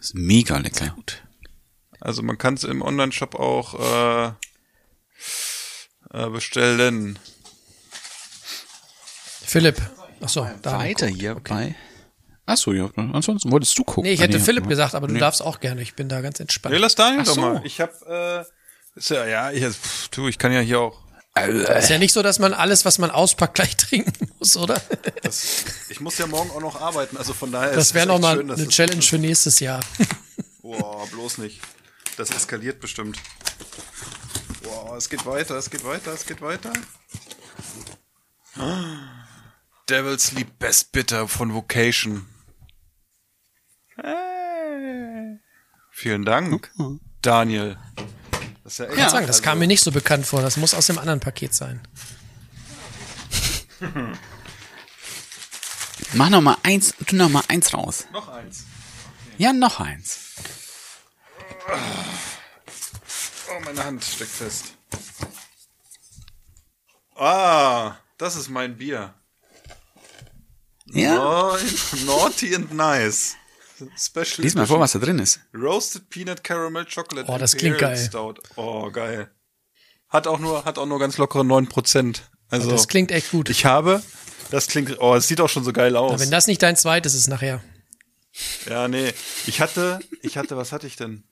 ist 0.00 0.14
mega 0.14 0.58
lecker. 0.58 0.94
also 2.00 2.22
man 2.22 2.36
kann 2.38 2.54
es 2.54 2.64
im 2.64 2.82
Online-Shop 2.82 3.34
auch 3.36 3.74
äh, 3.74 4.32
äh, 6.12 6.28
bestellen. 6.28 7.18
Philipp. 9.44 9.80
Achso, 10.20 10.48
da. 10.62 10.78
Weiter 10.78 11.06
hier 11.06 11.34
bei. 11.36 11.74
Achso, 12.46 12.72
ja. 12.72 12.90
Ansonsten 12.96 13.50
wolltest 13.50 13.76
du 13.78 13.84
gucken. 13.84 14.04
Nee, 14.04 14.12
ich 14.12 14.20
hätte 14.20 14.38
nee, 14.38 14.44
Philipp 14.44 14.64
ja. 14.64 14.68
gesagt, 14.70 14.94
aber 14.94 15.06
du 15.06 15.14
Nee. 15.14 15.20
darfst 15.20 15.42
auch 15.42 15.60
gerne. 15.60 15.80
Ich 15.82 15.94
bin 15.94 16.08
da 16.08 16.20
ganz 16.20 16.40
entspannt. 16.40 16.74
Nee, 16.74 16.80
lass 16.80 16.94
Daniel 16.94 17.22
Ach 17.22 17.26
doch 17.26 17.34
so. 17.34 17.40
mal. 17.40 17.60
Ich 17.64 17.80
hab, 17.80 17.90
äh, 18.06 18.44
ist 18.96 19.10
ja, 19.10 19.26
ja, 19.26 19.50
ich, 19.50 19.64
pff, 19.64 20.08
du, 20.08 20.28
ich 20.28 20.38
kann 20.38 20.52
ja 20.52 20.60
hier 20.60 20.80
auch. 20.80 21.00
Ist 21.78 21.88
ja 21.90 21.98
nicht 21.98 22.12
so, 22.12 22.22
dass 22.22 22.38
man 22.38 22.54
alles, 22.54 22.84
was 22.84 22.98
man 22.98 23.10
auspackt, 23.10 23.54
gleich 23.56 23.76
trinken 23.76 24.30
muss, 24.38 24.56
oder? 24.56 24.80
Das, 25.22 25.64
ich 25.88 26.00
muss 26.00 26.16
ja 26.18 26.26
morgen 26.26 26.50
auch 26.50 26.60
noch 26.60 26.80
arbeiten, 26.80 27.16
also 27.16 27.32
von 27.32 27.50
daher 27.50 27.72
Das 27.72 27.86
ist 27.86 27.94
wäre 27.94 28.06
nochmal 28.06 28.40
eine 28.40 28.68
Challenge 28.68 29.02
für 29.02 29.18
nächstes 29.18 29.58
Jahr. 29.60 29.80
Boah, 30.62 31.06
bloß 31.08 31.38
nicht. 31.38 31.60
Das 32.16 32.30
eskaliert 32.30 32.78
bestimmt. 32.78 33.18
Boah, 34.84 34.98
es 34.98 35.08
geht 35.08 35.24
weiter, 35.24 35.56
es 35.56 35.70
geht 35.70 35.82
weiter, 35.82 36.12
es 36.12 36.26
geht 36.26 36.42
weiter. 36.42 36.70
Devil's 39.88 40.26
Sleep 40.26 40.58
Best 40.58 40.92
Bitter 40.92 41.26
von 41.26 41.54
Vocation. 41.54 42.26
Hey. 43.96 45.38
Vielen 45.90 46.26
Dank, 46.26 46.70
Daniel. 47.22 47.78
Das 48.62 48.74
ist 48.74 48.78
ja 48.78 48.84
echt. 48.84 48.92
Ich 48.94 49.00
kann 49.00 49.10
sagen, 49.10 49.26
das 49.26 49.36
also- 49.36 49.48
kam 49.48 49.58
mir 49.58 49.68
nicht 49.68 49.82
so 49.82 49.90
bekannt 49.90 50.26
vor. 50.26 50.42
Das 50.42 50.58
muss 50.58 50.74
aus 50.74 50.86
dem 50.86 50.98
anderen 50.98 51.20
Paket 51.20 51.54
sein. 51.54 51.80
Mach 56.12 56.28
noch 56.28 56.42
mal 56.42 56.58
eins, 56.62 56.92
tu 57.06 57.16
noch 57.16 57.30
mal 57.30 57.44
eins 57.48 57.72
raus. 57.72 58.06
Noch 58.12 58.28
eins. 58.28 58.64
Ja, 59.38 59.54
noch 59.54 59.80
eins. 59.80 60.18
Oh, 63.50 63.60
meine 63.64 63.84
Hand 63.84 64.04
steckt 64.04 64.30
fest. 64.30 64.74
Ah, 67.16 67.96
das 68.18 68.36
ist 68.36 68.48
mein 68.48 68.76
Bier. 68.76 69.14
Ja. 70.86 71.52
Oh, 71.52 71.56
naughty 72.06 72.54
and 72.54 72.72
nice. 72.72 73.36
Special 73.96 74.42
Lies 74.42 74.54
mal 74.54 74.66
vor, 74.66 74.78
was 74.80 74.92
da 74.92 74.98
drin 74.98 75.18
ist. 75.18 75.40
Roasted 75.52 76.08
Peanut 76.08 76.44
Caramel 76.44 76.86
Chocolate. 76.86 77.30
Oh, 77.30 77.38
das 77.38 77.54
Imperial 77.54 77.76
klingt 77.78 77.96
geil. 77.96 78.06
Stout. 78.06 78.34
Oh, 78.56 78.90
geil. 78.90 79.30
Hat 80.08 80.26
auch 80.26 80.38
nur, 80.38 80.64
hat 80.64 80.78
auch 80.78 80.86
nur 80.86 80.98
ganz 81.00 81.18
lockere 81.18 81.42
9%. 81.42 82.20
Also, 82.50 82.70
Das 82.70 82.86
klingt 82.88 83.10
echt 83.10 83.30
gut. 83.32 83.50
ich 83.50 83.64
habe, 83.64 84.02
das 84.50 84.68
klingt, 84.68 85.00
oh, 85.00 85.14
es 85.16 85.26
sieht 85.26 85.40
auch 85.40 85.48
schon 85.48 85.64
so 85.64 85.72
geil 85.72 85.96
aus. 85.96 86.12
Aber 86.12 86.20
wenn 86.20 86.30
das 86.30 86.46
nicht 86.46 86.62
dein 86.62 86.76
zweites 86.76 87.14
ist 87.14 87.26
nachher. 87.26 87.62
Ja, 88.68 88.86
nee. 88.86 89.12
Ich 89.46 89.60
hatte, 89.60 89.98
ich 90.22 90.36
hatte, 90.36 90.56
was 90.56 90.70
hatte 90.70 90.86
ich 90.86 90.96
denn? 90.96 91.24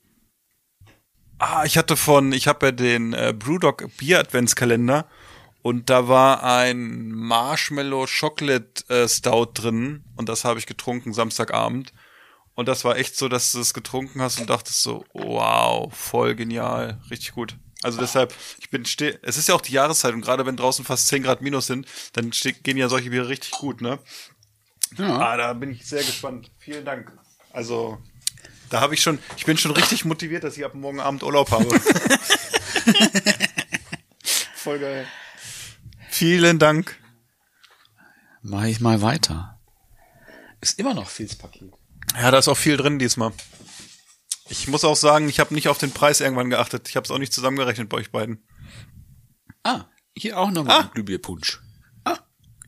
Ah, 1.45 1.65
ich 1.65 1.77
hatte 1.77 1.97
von, 1.97 2.33
ich 2.33 2.47
habe 2.47 2.67
ja 2.67 2.73
den 2.73 3.15
äh, 3.15 3.35
Brewdog 3.37 3.85
Bier 3.97 4.21
Adventskalender 4.21 5.09
und 5.63 5.91
da 5.91 6.07
war 6.07 6.45
ein 6.45 7.11
Marshmallow 7.11 8.07
Chocolate 8.07 8.89
äh, 8.89 9.09
Stout 9.09 9.51
drin 9.55 10.05
und 10.15 10.29
das 10.29 10.45
habe 10.45 10.61
ich 10.61 10.67
getrunken 10.67 11.13
Samstagabend 11.13 11.93
und 12.55 12.69
das 12.69 12.85
war 12.85 12.97
echt 12.97 13.17
so, 13.17 13.29
dass 13.29 13.51
du 13.51 13.59
es 13.59 13.75
getrunken 13.75 14.23
hast 14.23 14.39
und 14.39 14.51
dachtest 14.51 14.85
so, 14.85 15.05
wow, 15.15 15.93
voll 15.93 16.37
genial, 16.37 17.01
richtig 17.11 17.33
gut. 17.33 17.57
Also 17.83 17.99
deshalb, 17.99 18.33
ich 18.61 18.71
bin 18.71 18.85
steh, 18.85 19.19
es 19.23 19.37
ist 19.37 19.49
ja 19.49 19.57
auch 19.57 19.61
die 19.61 19.73
Jahreszeit 19.73 20.15
und 20.15 20.21
gerade 20.21 20.47
wenn 20.47 20.57
draußen 20.57 20.85
fast 20.85 21.09
10 21.09 21.25
Grad 21.25 21.43
minus 21.43 21.67
sind, 21.67 21.89
dann 22.13 22.31
gehen 22.63 22.77
ja 22.77 22.89
solche 22.89 23.11
Biere 23.11 23.29
richtig 23.29 23.51
gut, 23.51 23.81
ne? 23.81 23.99
Ja. 24.97 25.19
Ah, 25.19 25.37
da 25.37 25.53
bin 25.55 25.73
ich 25.73 25.85
sehr 25.89 26.05
gespannt. 26.05 26.53
Vielen 26.59 26.85
Dank. 26.85 27.11
Also, 27.53 27.99
da 28.73 28.81
habe 28.81 28.95
ich 28.95 29.03
schon, 29.03 29.19
ich 29.37 29.45
bin 29.45 29.59
schon 29.59 29.71
richtig 29.73 30.07
motiviert, 30.07 30.45
dass 30.45 30.57
ich 30.57 30.65
ab 30.65 30.75
morgen 30.75 30.99
Abend 30.99 31.23
Urlaub 31.23 31.51
habe. 31.51 31.69
Voll 34.55 34.79
geil. 34.79 35.07
Vielen 36.09 36.59
Dank. 36.59 36.99
Mach 38.43 38.65
ich 38.65 38.81
mal 38.81 39.03
weiter. 39.03 39.61
Ist 40.63 40.79
immer 40.79 40.95
noch 40.95 41.09
vieles 41.11 41.37
Paket. 41.37 41.71
Ja, 42.15 42.31
da 42.31 42.39
ist 42.39 42.49
auch 42.49 42.57
viel 42.57 42.77
drin 42.79 42.99
diesmal. 42.99 43.33
Ich 44.49 44.69
muss 44.69 44.85
auch 44.85 44.97
sagen, 44.97 45.29
ich 45.29 45.39
habe 45.39 45.55
nicht 45.55 45.69
auf 45.69 45.79
den 45.79 45.93
Preis 45.93 46.21
irgendwann 46.21 46.49
geachtet. 46.51 46.89
Ich 46.89 46.97
habe 46.97 47.05
es 47.05 47.11
auch 47.11 47.19
nicht 47.19 47.33
zusammengerechnet 47.33 47.89
bei 47.91 47.99
euch 47.99 48.11
beiden. 48.11 48.43
Ah, 49.65 49.85
hier 50.17 50.39
auch 50.39 50.51
noch 50.51 50.65
mal 50.65 50.73
Ah. 50.79 50.81
ein 50.85 50.91
Glühbierpunsch. 50.93 51.61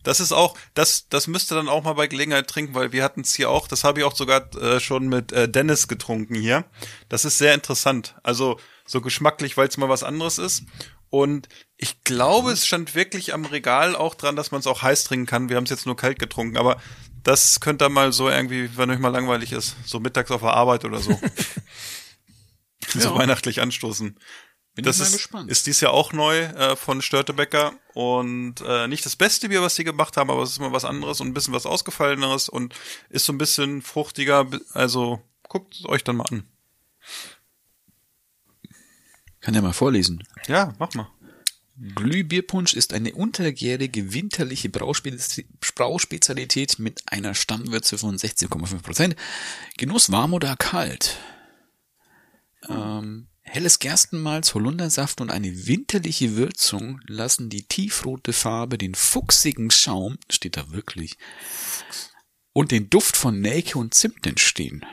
Das 0.05 0.21
ist 0.21 0.31
auch, 0.33 0.57
das, 0.75 1.09
das 1.09 1.27
müsste 1.27 1.55
dann 1.57 1.69
auch 1.69 1.83
mal 1.83 1.95
bei 1.95 2.07
Gelegenheit 2.07 2.47
trinken, 2.47 2.75
weil 2.75 2.93
wir 2.93 3.03
hatten 3.03 3.23
es 3.23 3.35
hier 3.35 3.51
auch, 3.51 3.67
das 3.67 3.83
habe 3.83 3.99
ich 4.01 4.05
auch 4.05 4.14
sogar 4.14 4.55
äh, 4.55 4.79
schon 4.79 5.09
mit 5.09 5.33
äh, 5.33 5.49
Dennis 5.49 5.88
getrunken 5.88 6.37
hier. 6.37 6.64
Das 7.09 7.25
ist 7.25 7.38
sehr 7.38 7.55
interessant. 7.55 8.14
Also 8.23 8.61
so 8.87 9.01
geschmacklich, 9.01 9.57
weil 9.57 9.67
es 9.67 9.77
mal 9.77 9.88
was 9.88 10.05
anderes 10.05 10.38
ist. 10.38 10.62
Und 11.11 11.49
ich 11.77 12.03
glaube, 12.05 12.53
es 12.53 12.67
stand 12.67 12.95
wirklich 12.95 13.35
am 13.35 13.45
Regal 13.45 13.95
auch 13.97 14.14
dran, 14.14 14.37
dass 14.37 14.51
man 14.51 14.61
es 14.61 14.67
auch 14.67 14.83
heiß 14.83 15.05
trinken 15.05 15.27
kann. 15.27 15.49
Wir 15.49 15.57
haben 15.57 15.64
es 15.64 15.71
jetzt 15.71 15.87
nur 15.87 15.97
kalt 15.97 16.19
getrunken, 16.19 16.57
aber 16.57 16.77
das 17.23 17.61
könnte 17.61 17.88
mal 17.88 18.12
so 18.12 18.29
irgendwie, 18.29 18.77
wenn 18.77 18.90
euch 18.90 18.99
mal 18.99 19.09
langweilig 19.11 19.53
ist, 19.53 19.77
so 19.87 20.01
mittags 20.01 20.31
auf 20.31 20.40
der 20.43 20.55
Arbeit 20.55 20.85
oder 20.85 20.99
so. 21.01 21.19
so 22.88 22.99
Ja. 22.99 23.14
weihnachtlich 23.14 23.61
anstoßen. 23.61 24.19
Bin 24.75 24.85
das 24.85 24.97
ich 24.97 25.01
mal 25.03 25.07
ist, 25.07 25.13
gespannt. 25.13 25.51
ist 25.51 25.67
dies 25.67 25.81
Jahr 25.81 25.93
auch 25.93 26.13
neu 26.13 26.37
äh, 26.41 26.75
von 26.75 27.01
Störtebecker 27.01 27.75
und 27.95 28.57
äh, 28.67 28.89
nicht 28.89 29.07
das 29.07 29.15
beste 29.15 29.49
Bier, 29.49 29.63
was 29.63 29.77
die 29.77 29.85
gemacht 29.85 30.17
haben, 30.17 30.31
aber 30.31 30.43
es 30.43 30.51
ist 30.51 30.59
mal 30.59 30.73
was 30.73 30.85
anderes 30.85 31.21
und 31.21 31.29
ein 31.29 31.35
bisschen 31.35 31.55
was 31.55 31.65
ausgefalleneres 31.67 32.49
und 32.49 32.75
ist 33.09 33.25
so 33.25 33.33
ein 33.33 33.39
bisschen 33.39 33.83
fruchtiger. 33.83 34.49
Also 34.73 35.23
guckt 35.49 35.77
es 35.77 35.89
euch 35.89 36.03
dann 36.03 36.17
mal 36.17 36.27
an. 36.31 36.45
Kann 39.41 39.55
ja 39.55 39.63
mal 39.63 39.73
vorlesen. 39.73 40.25
Ja, 40.49 40.73
mach 40.79 40.95
mal. 40.95 41.09
Glühbierpunsch 41.77 42.75
ist 42.75 42.93
eine 42.93 43.15
untergärige 43.15 44.13
winterliche 44.13 44.69
Brauspe- 44.69 45.45
Brauspezialität 45.75 46.79
mit 46.79 47.03
einer 47.07 47.35
Stammwürze 47.35 47.99
von 47.99 48.17
16,5 48.17 48.83
Prozent. 48.83 49.17
Genuss 49.77 50.11
warm 50.13 50.35
oder 50.35 50.57
kalt. 50.57 51.19
Ähm, 52.69 53.27
helles 53.45 53.79
Gerstenmalz, 53.79 54.55
Holundersaft 54.55 55.21
und 55.21 55.31
eine 55.31 55.67
winterliche 55.67 56.37
Würzung 56.37 57.01
lassen 57.07 57.51
die 57.51 57.63
tiefrote 57.63 58.33
Farbe, 58.33 58.79
den 58.79 58.95
fuchsigen 58.95 59.71
Schaum, 59.71 60.19
steht 60.31 60.57
da 60.57 60.71
wirklich, 60.71 61.17
und 62.53 62.73
den 62.73 62.91
Duft 62.91 63.17
von 63.17 63.41
Nelke 63.41 63.79
und 63.79 63.95
Zimt 63.95 64.27
entstehen. 64.27 64.85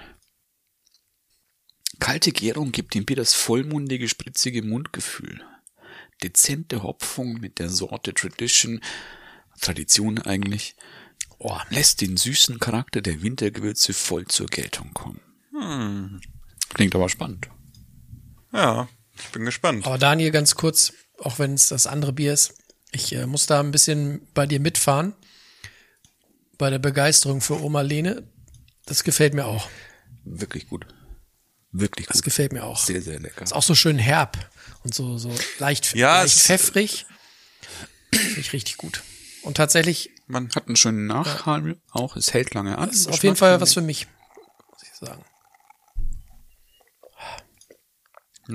Kalte 2.00 2.32
Gärung 2.32 2.72
gibt 2.72 2.96
dem 2.96 3.06
Bier 3.06 3.16
das 3.16 3.34
vollmundige, 3.34 4.08
spritzige 4.10 4.64
Mundgefühl. 4.64 5.44
Dezente 6.24 6.84
Hopfung 6.84 7.34
mit 7.40 7.60
der 7.60 7.70
Sorte 7.70 8.14
Tradition, 8.14 8.82
Tradition 9.60 10.20
eigentlich, 10.20 10.76
oh, 11.38 11.58
lässt 11.70 12.02
den 12.02 12.18
süßen 12.18 12.60
Charakter 12.60 13.02
der 13.02 13.22
Wintergewürze 13.22 13.94
voll 13.94 14.26
zur 14.28 14.48
Geltung 14.48 14.94
kommen. 14.94 15.22
Klingt 16.74 16.96
aber 16.96 17.10
spannend. 17.10 17.50
Ja, 18.54 18.88
ich 19.18 19.30
bin 19.30 19.46
gespannt. 19.46 19.86
Aber 19.86 19.98
Daniel, 19.98 20.32
ganz 20.32 20.56
kurz, 20.56 20.94
auch 21.20 21.40
wenn 21.40 21.54
es 21.54 21.70
das 21.70 21.88
andere 21.88 22.14
Bier 22.14 22.34
ist, 22.34 22.54
ich 22.92 23.14
äh, 23.14 23.26
muss 23.26 23.46
da 23.46 23.60
ein 23.60 23.72
bisschen 23.72 24.28
bei 24.34 24.46
dir 24.46 24.60
mitfahren. 24.60 25.14
Bei 26.58 26.70
der 26.70 26.80
Begeisterung 26.80 27.42
für 27.42 27.60
Oma 27.62 27.82
Lene. 27.82 28.24
Das 28.86 29.04
gefällt 29.04 29.34
mir 29.34 29.46
auch. 29.46 29.70
Wirklich 30.26 30.68
gut. 30.68 30.86
Wirklich 31.72 32.08
Das 32.08 32.18
gut. 32.18 32.26
gefällt 32.26 32.52
mir 32.54 32.64
auch. 32.66 32.84
Sehr, 32.84 33.02
sehr 33.02 33.20
lecker. 33.20 33.42
Ist 33.44 33.54
auch 33.54 33.64
so 33.64 33.76
schön 33.76 33.98
herb 33.98 34.38
und 34.84 34.94
so, 34.94 35.18
so 35.18 35.34
leicht, 35.60 35.96
Ja, 35.96 36.22
leicht 36.22 36.36
es- 36.36 36.44
pfeffrig. 36.44 37.06
Finde 38.14 38.40
ich 38.42 38.52
richtig 38.54 38.78
gut. 38.78 39.04
Und 39.44 39.56
tatsächlich 39.58 40.12
Man 40.28 40.50
hat 40.54 40.68
einen 40.68 40.76
schönen 40.76 41.08
Nachhall 41.08 41.78
auch. 41.92 42.16
Es 42.18 42.34
hält 42.34 42.54
lange 42.54 42.78
an. 42.78 42.90
das 42.90 43.00
ist 43.00 43.08
auf 43.08 43.24
jeden 43.24 43.36
Fall 43.38 43.60
was 43.62 43.74
für 43.74 43.82
mich, 43.82 44.08
muss 44.70 44.84
ich 44.84 44.94
sagen. 45.08 45.24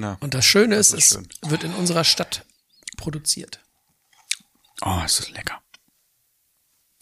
Ja. 0.02 0.16
Und 0.20 0.34
das 0.34 0.44
Schöne 0.44 0.76
ist, 0.76 0.92
ist 0.92 1.04
es 1.04 1.14
schön. 1.14 1.28
wird 1.50 1.64
in 1.64 1.74
unserer 1.74 2.04
Stadt 2.04 2.44
produziert. 2.96 3.60
Oh, 4.82 5.00
ist 5.04 5.20
das 5.20 5.30
lecker. 5.30 5.62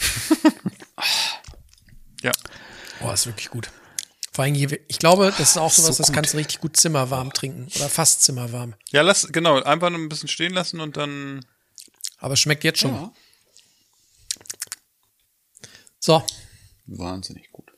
ja. 2.22 2.32
Boah, 3.00 3.14
ist 3.14 3.26
wirklich 3.26 3.50
gut. 3.50 3.70
Vor 4.32 4.44
allem, 4.44 4.54
ich 4.54 4.98
glaube, 4.98 5.32
das 5.38 5.50
ist 5.50 5.58
auch 5.58 5.70
sowas, 5.70 5.96
So 5.96 6.02
das 6.02 6.12
kannst 6.12 6.32
du 6.32 6.38
richtig 6.38 6.60
gut 6.60 6.76
zimmerwarm 6.76 7.32
trinken. 7.32 7.68
Oder 7.76 7.88
fast 7.88 8.22
zimmerwarm. 8.22 8.74
Ja, 8.90 9.02
lass, 9.02 9.28
genau, 9.30 9.62
einfach 9.62 9.90
nur 9.90 10.00
ein 10.00 10.08
bisschen 10.08 10.28
stehen 10.28 10.52
lassen 10.52 10.80
und 10.80 10.96
dann. 10.96 11.44
Aber 12.18 12.34
es 12.34 12.40
schmeckt 12.40 12.64
jetzt 12.64 12.80
schon. 12.80 12.94
Ja. 12.94 13.12
So, 16.00 16.24
Wahnsinnig 16.86 17.50
gut. 17.50 17.72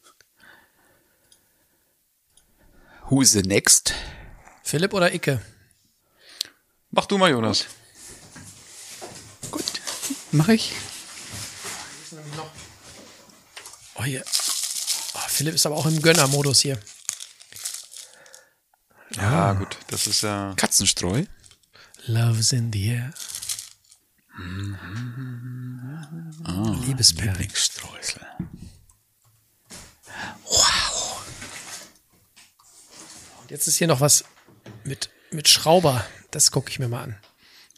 Who's 3.09 3.33
the 3.33 3.43
next? 3.43 3.95
Philipp 4.67 4.95
oder 4.95 5.15
Icke? 5.15 5.41
Mach 6.91 7.07
du 7.07 7.19
mal, 7.19 7.31
Jonas. 7.31 7.67
Gut. 9.53 9.63
Mach 10.33 10.49
ich. 10.49 10.73
Oh, 13.95 14.03
hier. 14.03 14.25
Oh, 15.15 15.29
Philipp 15.29 15.55
ist 15.55 15.67
aber 15.67 15.77
auch 15.77 15.87
im 15.87 16.03
Gönnermodus 16.03 16.63
hier. 16.63 16.81
Ja, 19.15 19.53
gut, 19.53 19.79
das 19.87 20.09
ist 20.09 20.23
ja. 20.23 20.53
Katzenstreu. 20.57 21.27
Love's 22.07 22.51
in 22.51 22.73
the 22.73 22.89
air. 22.89 23.15
Ah, 26.43 26.75
Liebesperlen. 26.85 27.35
Lieblingsstreusel. 27.35 28.27
Und 33.41 33.51
jetzt 33.53 33.69
ist 33.69 33.77
hier 33.77 33.87
noch 33.87 34.01
was 34.01 34.25
mit, 34.87 35.11
mit 35.31 35.49
Schrauber. 35.49 36.05
Das 36.31 36.51
gucke 36.51 36.71
ich 36.71 36.79
mir 36.79 36.89
mal 36.89 37.03
an. 37.03 37.19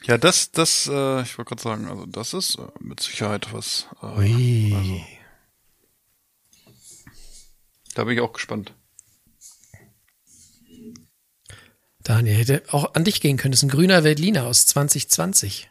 Ja, 0.04 0.16
das, 0.16 0.52
das, 0.52 0.86
äh, 0.86 1.22
ich 1.22 1.36
wollte 1.38 1.48
gerade 1.48 1.62
sagen, 1.62 1.88
also 1.88 2.06
das 2.06 2.32
ist 2.34 2.56
äh, 2.56 2.68
mit 2.80 3.00
Sicherheit 3.00 3.52
was. 3.52 3.88
Äh, 4.02 4.06
Ui. 4.06 5.04
da 7.94 8.04
bin 8.04 8.14
ich 8.14 8.20
auch 8.20 8.32
gespannt. 8.32 8.72
Daniel 12.04 12.36
hätte 12.36 12.62
auch 12.70 12.94
an 12.94 13.04
dich 13.04 13.20
gehen 13.20 13.36
können. 13.36 13.52
Das 13.52 13.60
ist 13.60 13.64
ein 13.64 13.70
grüner 13.70 14.02
Veltliner 14.04 14.46
aus 14.46 14.66
2020. 14.66 15.68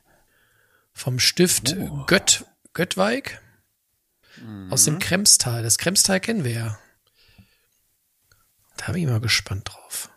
Vom 0.93 1.19
Stift 1.19 1.76
Gött, 2.06 2.45
Göttweig 2.73 3.41
aus 4.69 4.86
dem 4.86 5.00
Kremstal. 5.00 5.63
Das 5.63 5.78
Kremstal 5.78 6.19
kennen 6.19 6.43
wir 6.43 6.52
ja. 6.52 6.80
Da 8.78 8.91
bin 8.91 9.04
ich 9.04 9.08
mal 9.08 9.19
gespannt 9.19 9.69
drauf. 9.69 10.10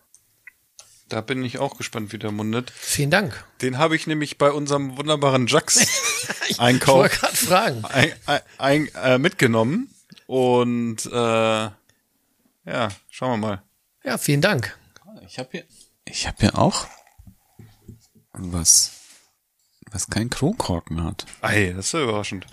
Da 1.10 1.20
bin 1.20 1.44
ich 1.44 1.58
auch 1.58 1.76
gespannt, 1.76 2.12
wie 2.12 2.18
der 2.18 2.30
mundet. 2.30 2.70
Vielen 2.70 3.10
Dank. 3.10 3.44
Den 3.62 3.78
habe 3.78 3.96
ich 3.96 4.06
nämlich 4.06 4.38
bei 4.38 4.50
unserem 4.52 4.96
wunderbaren 4.96 5.46
Jax 5.48 5.76
Ich 6.48 6.60
Einkauf 6.60 6.96
wollte 6.98 7.16
gerade 7.18 7.36
fragen. 7.36 7.84
ein, 7.84 8.12
ein, 8.26 8.40
ein, 8.58 8.88
äh, 8.94 9.18
mitgenommen. 9.18 9.92
Und 10.26 11.04
äh, 11.06 11.10
ja, 11.10 11.74
schauen 13.10 13.32
wir 13.40 13.46
mal. 13.48 13.62
Ja, 14.04 14.18
vielen 14.18 14.40
Dank. 14.40 14.78
Ich 15.26 15.38
habe 15.40 15.48
hier, 15.50 15.64
ich 16.04 16.26
habe 16.28 16.36
hier 16.40 16.56
auch 16.56 16.86
was, 18.32 18.92
was 19.90 20.08
kein 20.08 20.30
Kronkorken 20.30 21.02
hat. 21.02 21.26
Ey, 21.42 21.74
das 21.74 21.86
ist 21.86 21.92
ja 21.92 22.02
überraschend. 22.04 22.46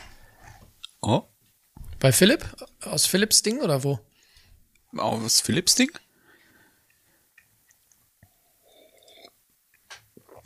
Oh, 1.02 1.24
Bei 2.00 2.12
Philipp? 2.12 2.44
Aus 2.82 3.06
Philipps 3.06 3.44
Ding 3.44 3.60
oder 3.60 3.84
wo? 3.84 4.00
aus 4.98 5.42
Philips 5.42 5.76
Ding? 5.76 5.92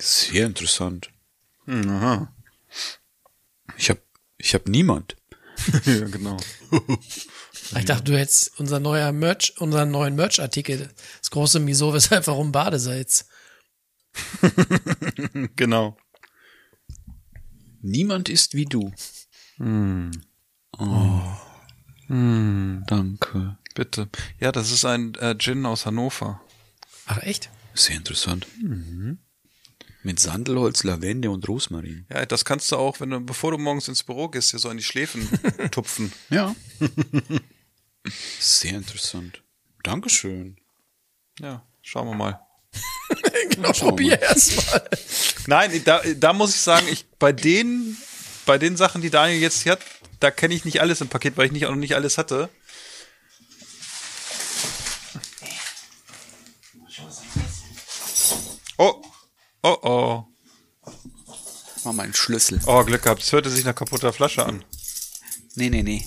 Sehr 0.02 0.48
interessant. 0.48 1.10
Aha. 1.68 2.34
Ich 3.78 3.90
habe, 3.90 4.02
ich 4.38 4.54
habe 4.54 4.70
niemand. 4.70 5.16
ja, 5.86 6.08
genau. 6.08 6.38
Ich 7.78 7.86
dachte, 7.86 8.06
du 8.06 8.18
hättest 8.18 8.60
unser 8.60 8.80
neuer 8.80 9.12
Merch, 9.12 9.54
unseren 9.60 9.92
neuen 9.92 10.16
Merch-Artikel, 10.16 10.90
das 11.20 11.30
große 11.30 11.60
Miso, 11.60 11.94
weshalb 11.94 12.26
warum 12.28 12.52
Badesalz. 12.52 13.28
Genau. 15.56 15.98
Niemand 17.82 18.28
ist 18.28 18.56
wie 18.56 18.66
du. 18.66 18.92
Oh. 20.78 21.22
Danke. 22.08 23.58
Bitte. 23.74 24.10
Ja, 24.40 24.52
das 24.52 24.72
ist 24.72 24.84
ein 24.84 25.16
äh, 25.16 25.38
Gin 25.38 25.66
aus 25.66 25.86
Hannover. 25.86 26.42
Ach 27.06 27.20
echt? 27.20 27.50
Sehr 27.74 27.96
interessant. 27.96 28.48
Mit 30.04 30.20
Sandelholz, 30.20 30.84
Lavende 30.84 31.30
und 31.30 31.48
Rosmarin. 31.48 32.08
Ja, 32.10 32.26
das 32.26 32.44
kannst 32.44 32.72
du 32.72 32.78
auch, 32.78 33.00
wenn 33.00 33.12
du, 33.12 33.20
bevor 33.20 33.52
du 33.52 33.58
morgens 33.60 33.88
ins 33.88 34.04
Büro 34.04 34.30
gehst, 34.30 34.52
dir 34.52 34.60
so 34.60 34.70
an 34.70 34.78
die 34.78 34.84
Schläfen 34.84 35.30
tupfen. 35.72 36.12
Ja. 36.30 36.56
Sehr 38.40 38.74
interessant. 38.74 39.44
Dankeschön. 39.84 40.58
Ja, 41.40 41.66
schauen 41.82 42.08
wir 42.08 42.16
mal. 42.16 42.40
Genau, 43.50 43.72
probier 43.74 44.22
erst 44.22 44.56
mal. 44.56 44.90
Nein, 45.48 45.82
da, 45.84 46.02
da 46.16 46.32
muss 46.32 46.56
ich 46.56 46.62
sagen, 46.62 46.88
ich 46.90 47.06
bei 47.20 47.34
den, 47.34 47.98
bei 48.46 48.58
den 48.58 48.78
Sachen, 48.78 49.02
die 49.02 49.10
Daniel 49.10 49.42
jetzt 49.42 49.64
hier 49.64 49.74
hat, 49.74 49.82
da 50.22 50.32
kenne 50.32 50.54
ich 50.54 50.64
nicht 50.64 50.80
alles 50.80 51.02
im 51.02 51.10
Paket, 51.10 51.36
weil 51.36 51.47
ich 51.47 51.52
nicht 51.52 51.66
auch 51.66 51.72
noch 51.72 51.76
nicht 51.76 51.95
alles 51.95 52.18
hatte. 52.18 52.49
Oh, 58.78 59.02
oh, 59.64 59.78
oh. 59.84 60.24
War 61.84 61.93
mein 61.93 62.14
Schlüssel. 62.14 62.59
Oh, 62.66 62.84
Glück 62.84 63.03
gehabt. 63.03 63.24
Es 63.24 63.32
hörte 63.32 63.49
sich 63.49 63.66
nach 63.66 63.76
kaputter 63.76 64.14
Flasche 64.14 64.45
an. 64.45 64.64
Nee, 65.55 65.70
nee, 65.70 65.84
nee. 65.84 66.05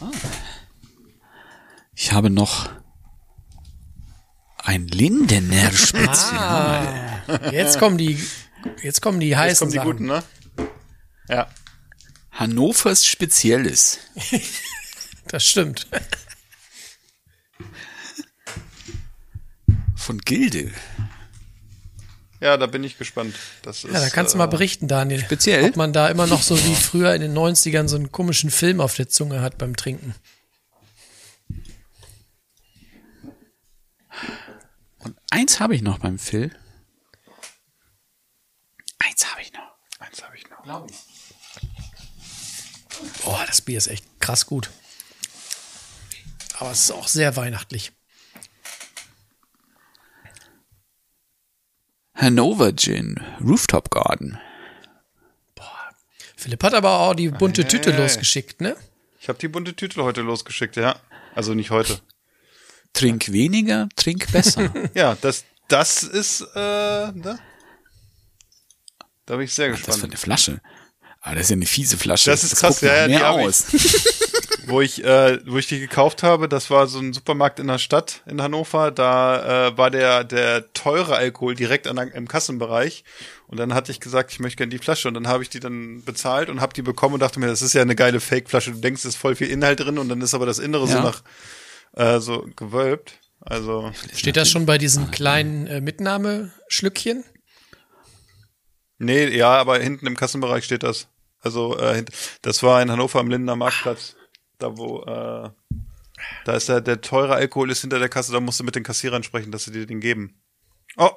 Ah. 0.00 0.10
Ich 1.94 2.12
habe 2.12 2.30
noch 2.30 2.68
ein 4.58 4.88
Lindener 4.88 5.72
Spezial. 5.72 7.22
Jetzt 7.52 7.78
kommen 7.78 7.98
die, 7.98 8.18
jetzt 8.82 9.00
kommen 9.00 9.20
die 9.20 9.36
heißen 9.36 9.48
Jetzt 9.48 9.58
kommen 9.58 9.70
die 9.70 9.76
Sachen. 9.76 9.90
guten, 9.90 10.06
ne? 10.06 10.22
Ja. 11.30 11.48
Hannovers 12.32 13.06
Spezielles. 13.06 13.98
Das 15.26 15.44
stimmt. 15.46 15.86
Von 19.94 20.18
Gilde. 20.18 20.72
Ja, 22.40 22.56
da 22.56 22.66
bin 22.66 22.82
ich 22.82 22.98
gespannt. 22.98 23.36
Das 23.62 23.84
ist, 23.84 23.92
Ja, 23.92 24.00
da 24.00 24.08
kannst 24.10 24.34
du 24.34 24.38
mal 24.38 24.46
äh, 24.46 24.50
berichten, 24.50 24.88
Daniel. 24.88 25.20
Speziell? 25.20 25.68
Ob 25.68 25.76
man 25.76 25.92
da 25.92 26.08
immer 26.08 26.26
noch 26.26 26.42
so 26.42 26.56
wie 26.64 26.74
früher 26.74 27.14
in 27.14 27.20
den 27.20 27.32
90ern 27.36 27.86
so 27.86 27.94
einen 27.94 28.10
komischen 28.10 28.50
Film 28.50 28.80
auf 28.80 28.94
der 28.96 29.08
Zunge 29.08 29.40
hat 29.40 29.56
beim 29.56 29.76
Trinken. 29.76 30.16
Und 34.98 35.16
eins 35.30 35.60
habe 35.60 35.76
ich 35.76 35.82
noch 35.82 35.98
beim 36.00 36.18
Phil. 36.18 36.50
Eins 38.98 39.30
habe 39.30 39.42
ich 39.42 39.52
noch. 39.52 39.76
Eins 40.00 40.24
habe 40.24 40.36
ich 40.36 40.50
noch. 40.50 40.62
Glaube 40.64 40.90
ich. 40.90 41.09
Boah, 43.24 43.44
das 43.46 43.60
Bier 43.60 43.78
ist 43.78 43.88
echt 43.88 44.04
krass 44.20 44.46
gut. 44.46 44.70
Aber 46.58 46.70
es 46.72 46.80
ist 46.80 46.90
auch 46.90 47.08
sehr 47.08 47.36
weihnachtlich. 47.36 47.92
Hanover 52.14 52.74
Gin, 52.76 53.16
Rooftop 53.40 53.90
Garden. 53.90 54.38
Philipp 56.36 56.62
hat 56.64 56.72
aber 56.74 57.00
auch 57.00 57.14
die 57.14 57.28
bunte 57.28 57.68
Tüte 57.68 57.92
Hey. 57.92 58.00
losgeschickt, 58.00 58.62
ne? 58.62 58.74
Ich 59.20 59.28
habe 59.28 59.38
die 59.38 59.48
bunte 59.48 59.74
Tüte 59.76 60.02
heute 60.02 60.22
losgeschickt, 60.22 60.76
ja. 60.76 60.98
Also 61.34 61.52
nicht 61.52 61.70
heute. 61.70 62.00
Trink 62.94 63.30
weniger, 63.30 63.88
trink 63.94 64.32
besser. 64.32 64.72
Ja, 64.94 65.16
das, 65.20 65.44
das 65.68 66.02
ist, 66.02 66.40
äh, 66.54 66.56
ne? 67.12 67.38
Da 69.26 69.36
bin 69.36 69.42
ich 69.42 69.52
sehr 69.52 69.68
das 69.70 69.80
für 69.80 69.86
gespannt. 69.86 70.04
eine 70.12 70.16
Flasche. 70.16 70.60
Aber 71.20 71.34
das 71.34 71.44
ist 71.44 71.50
ja 71.50 71.56
eine 71.56 71.66
fiese 71.66 71.96
Flasche. 71.98 72.30
Das 72.30 72.44
ist 72.44 72.56
krass, 72.56 72.80
guckt 72.80 72.82
nach 72.82 72.90
ja, 72.92 72.96
ja, 73.02 73.06
die 73.08 73.14
mehr 73.14 73.26
hab 73.28 73.38
ich. 73.40 73.46
aus. 73.46 73.64
Wo 74.66 74.80
ich, 74.80 75.02
äh, 75.04 75.38
wo 75.46 75.56
ich 75.58 75.66
die 75.66 75.80
gekauft 75.80 76.22
habe, 76.22 76.48
das 76.48 76.70
war 76.70 76.86
so 76.86 77.00
ein 77.00 77.12
Supermarkt 77.12 77.58
in 77.58 77.66
der 77.66 77.78
Stadt 77.78 78.22
in 78.26 78.40
Hannover. 78.40 78.92
Da 78.92 79.68
äh, 79.68 79.76
war 79.78 79.90
der 79.90 80.22
der 80.22 80.72
teure 80.74 81.16
Alkohol 81.16 81.56
direkt 81.56 81.88
an, 81.88 81.96
im 81.98 82.28
Kassenbereich. 82.28 83.02
Und 83.48 83.58
dann 83.58 83.74
hatte 83.74 83.90
ich 83.90 83.98
gesagt, 83.98 84.30
ich 84.30 84.38
möchte 84.38 84.58
gerne 84.58 84.70
die 84.70 84.78
Flasche. 84.78 85.08
Und 85.08 85.14
dann 85.14 85.26
habe 85.26 85.42
ich 85.42 85.48
die 85.50 85.58
dann 85.58 86.04
bezahlt 86.04 86.48
und 86.50 86.60
habe 86.60 86.72
die 86.72 86.82
bekommen 86.82 87.14
und 87.14 87.20
dachte 87.20 87.40
mir, 87.40 87.48
das 87.48 87.62
ist 87.62 87.72
ja 87.72 87.82
eine 87.82 87.96
geile 87.96 88.20
Fake-Flasche. 88.20 88.70
Du 88.70 88.78
denkst, 88.78 89.00
es 89.00 89.10
ist 89.14 89.16
voll 89.16 89.34
viel 89.34 89.48
Inhalt 89.50 89.80
drin 89.80 89.98
und 89.98 90.08
dann 90.08 90.20
ist 90.20 90.34
aber 90.34 90.46
das 90.46 90.60
Innere 90.60 90.86
so 90.86 90.94
Ja. 90.98 91.02
nach 91.02 91.22
äh, 91.96 92.20
so 92.20 92.46
gewölbt. 92.54 93.14
Also 93.40 93.90
Steht 94.14 94.36
das 94.36 94.50
schon 94.50 94.66
bei 94.66 94.78
diesen 94.78 95.10
kleinen 95.10 95.66
äh, 95.66 95.80
Mitnahmeschlückchen? 95.80 97.24
Nee, 99.00 99.34
ja, 99.34 99.58
aber 99.58 99.78
hinten 99.78 100.06
im 100.06 100.16
Kassenbereich 100.16 100.64
steht 100.64 100.82
das. 100.82 101.08
Also 101.40 101.78
äh, 101.78 102.04
das 102.42 102.62
war 102.62 102.82
in 102.82 102.90
Hannover 102.90 103.18
am 103.18 103.30
Lindener 103.30 103.56
Marktplatz. 103.56 104.14
Da 104.58 104.76
wo 104.76 105.02
äh, 105.04 105.50
da 106.44 106.52
ist 106.52 106.68
der, 106.68 106.82
der 106.82 107.00
teure 107.00 107.34
Alkohol 107.34 107.70
ist 107.70 107.80
hinter 107.80 107.98
der 107.98 108.10
Kasse, 108.10 108.30
da 108.30 108.40
musst 108.40 108.60
du 108.60 108.64
mit 108.64 108.74
den 108.74 108.82
Kassierern 108.82 109.22
sprechen, 109.22 109.52
dass 109.52 109.64
sie 109.64 109.72
dir 109.72 109.86
den 109.86 110.00
geben. 110.00 110.38
Oh. 110.98 111.10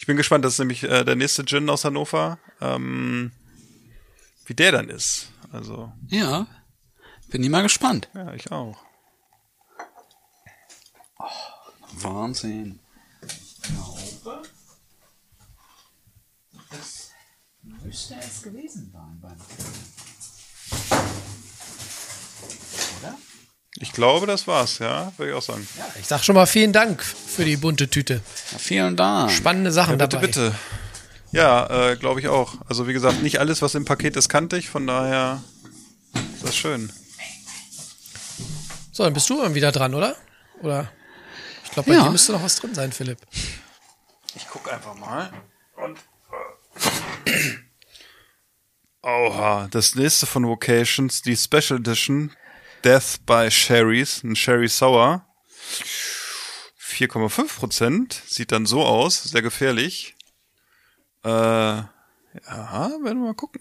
Ich 0.00 0.06
bin 0.06 0.16
gespannt, 0.16 0.44
das 0.44 0.54
ist 0.54 0.58
nämlich 0.58 0.82
äh, 0.82 1.04
der 1.04 1.14
nächste 1.14 1.44
Gin 1.44 1.70
aus 1.70 1.84
Hannover. 1.84 2.40
Ähm, 2.60 3.30
wie 4.46 4.54
der 4.54 4.72
dann 4.72 4.88
ist. 4.88 5.30
Also, 5.52 5.92
Ja. 6.08 6.48
Bin 7.28 7.44
ich 7.44 7.48
mal 7.48 7.62
gespannt. 7.62 8.10
ja, 8.12 8.34
ich 8.34 8.50
auch. 8.50 8.76
Wahnsinn. 11.92 12.80
Müsste 17.92 18.14
es 18.26 18.42
gewesen 18.42 18.90
sein 18.90 19.20
beim 19.20 19.36
Oder? 23.02 23.18
Ich 23.80 23.92
glaube, 23.92 24.26
das 24.26 24.46
war's, 24.46 24.78
ja, 24.78 25.12
würde 25.18 25.32
ich 25.32 25.36
auch 25.36 25.42
sagen. 25.42 25.68
Ich 26.00 26.06
sag 26.06 26.24
schon 26.24 26.34
mal 26.34 26.46
vielen 26.46 26.72
Dank 26.72 27.02
für 27.04 27.44
die 27.44 27.58
bunte 27.58 27.90
Tüte. 27.90 28.22
Ja, 28.52 28.56
vielen 28.58 28.96
Dank. 28.96 29.30
Spannende 29.30 29.70
Sachen 29.72 29.98
Ja, 30.00 30.06
bitte, 30.06 30.16
dabei. 30.16 30.26
bitte. 30.26 30.54
Ja, 31.32 31.90
äh, 31.90 31.96
glaube 31.96 32.20
ich 32.20 32.28
auch. 32.28 32.54
Also 32.66 32.88
wie 32.88 32.94
gesagt, 32.94 33.20
nicht 33.22 33.40
alles, 33.40 33.60
was 33.60 33.74
im 33.74 33.84
Paket 33.84 34.16
ist, 34.16 34.30
kannte 34.30 34.56
ich, 34.56 34.70
von 34.70 34.86
daher 34.86 35.42
ist 36.36 36.44
das 36.44 36.56
schön. 36.56 36.90
So, 38.90 39.04
dann 39.04 39.12
bist 39.12 39.28
du 39.28 39.42
dann 39.42 39.54
wieder 39.54 39.70
dran, 39.70 39.94
oder? 39.94 40.16
Oder? 40.62 40.90
Ich 41.66 41.72
glaube, 41.72 41.90
bei 41.90 41.96
Ja. 41.96 42.04
dir 42.04 42.10
müsste 42.10 42.32
noch 42.32 42.42
was 42.42 42.56
drin 42.56 42.74
sein, 42.74 42.90
Philipp. 42.90 43.18
Ich 44.34 44.46
guck 44.50 44.72
einfach 44.72 44.94
mal. 44.94 45.30
Und. 45.76 45.98
äh, 45.98 46.80
Oha, 49.02 49.68
das 49.70 49.94
nächste 49.96 50.26
von 50.26 50.46
Vocations, 50.46 51.22
die 51.22 51.36
Special 51.36 51.78
Edition, 51.80 52.30
Death 52.84 53.18
by 53.26 53.50
Sherry's, 53.50 54.22
ein 54.22 54.36
Sherry 54.36 54.68
Sour. 54.68 55.26
4,5 56.80 57.58
Prozent, 57.58 58.22
sieht 58.26 58.52
dann 58.52 58.66
so 58.66 58.84
aus, 58.84 59.22
sehr 59.24 59.42
gefährlich. 59.42 60.14
Äh, 61.24 61.28
ja, 61.28 61.88
werden 62.46 63.02
wir 63.02 63.14
mal 63.14 63.34
gucken. 63.34 63.60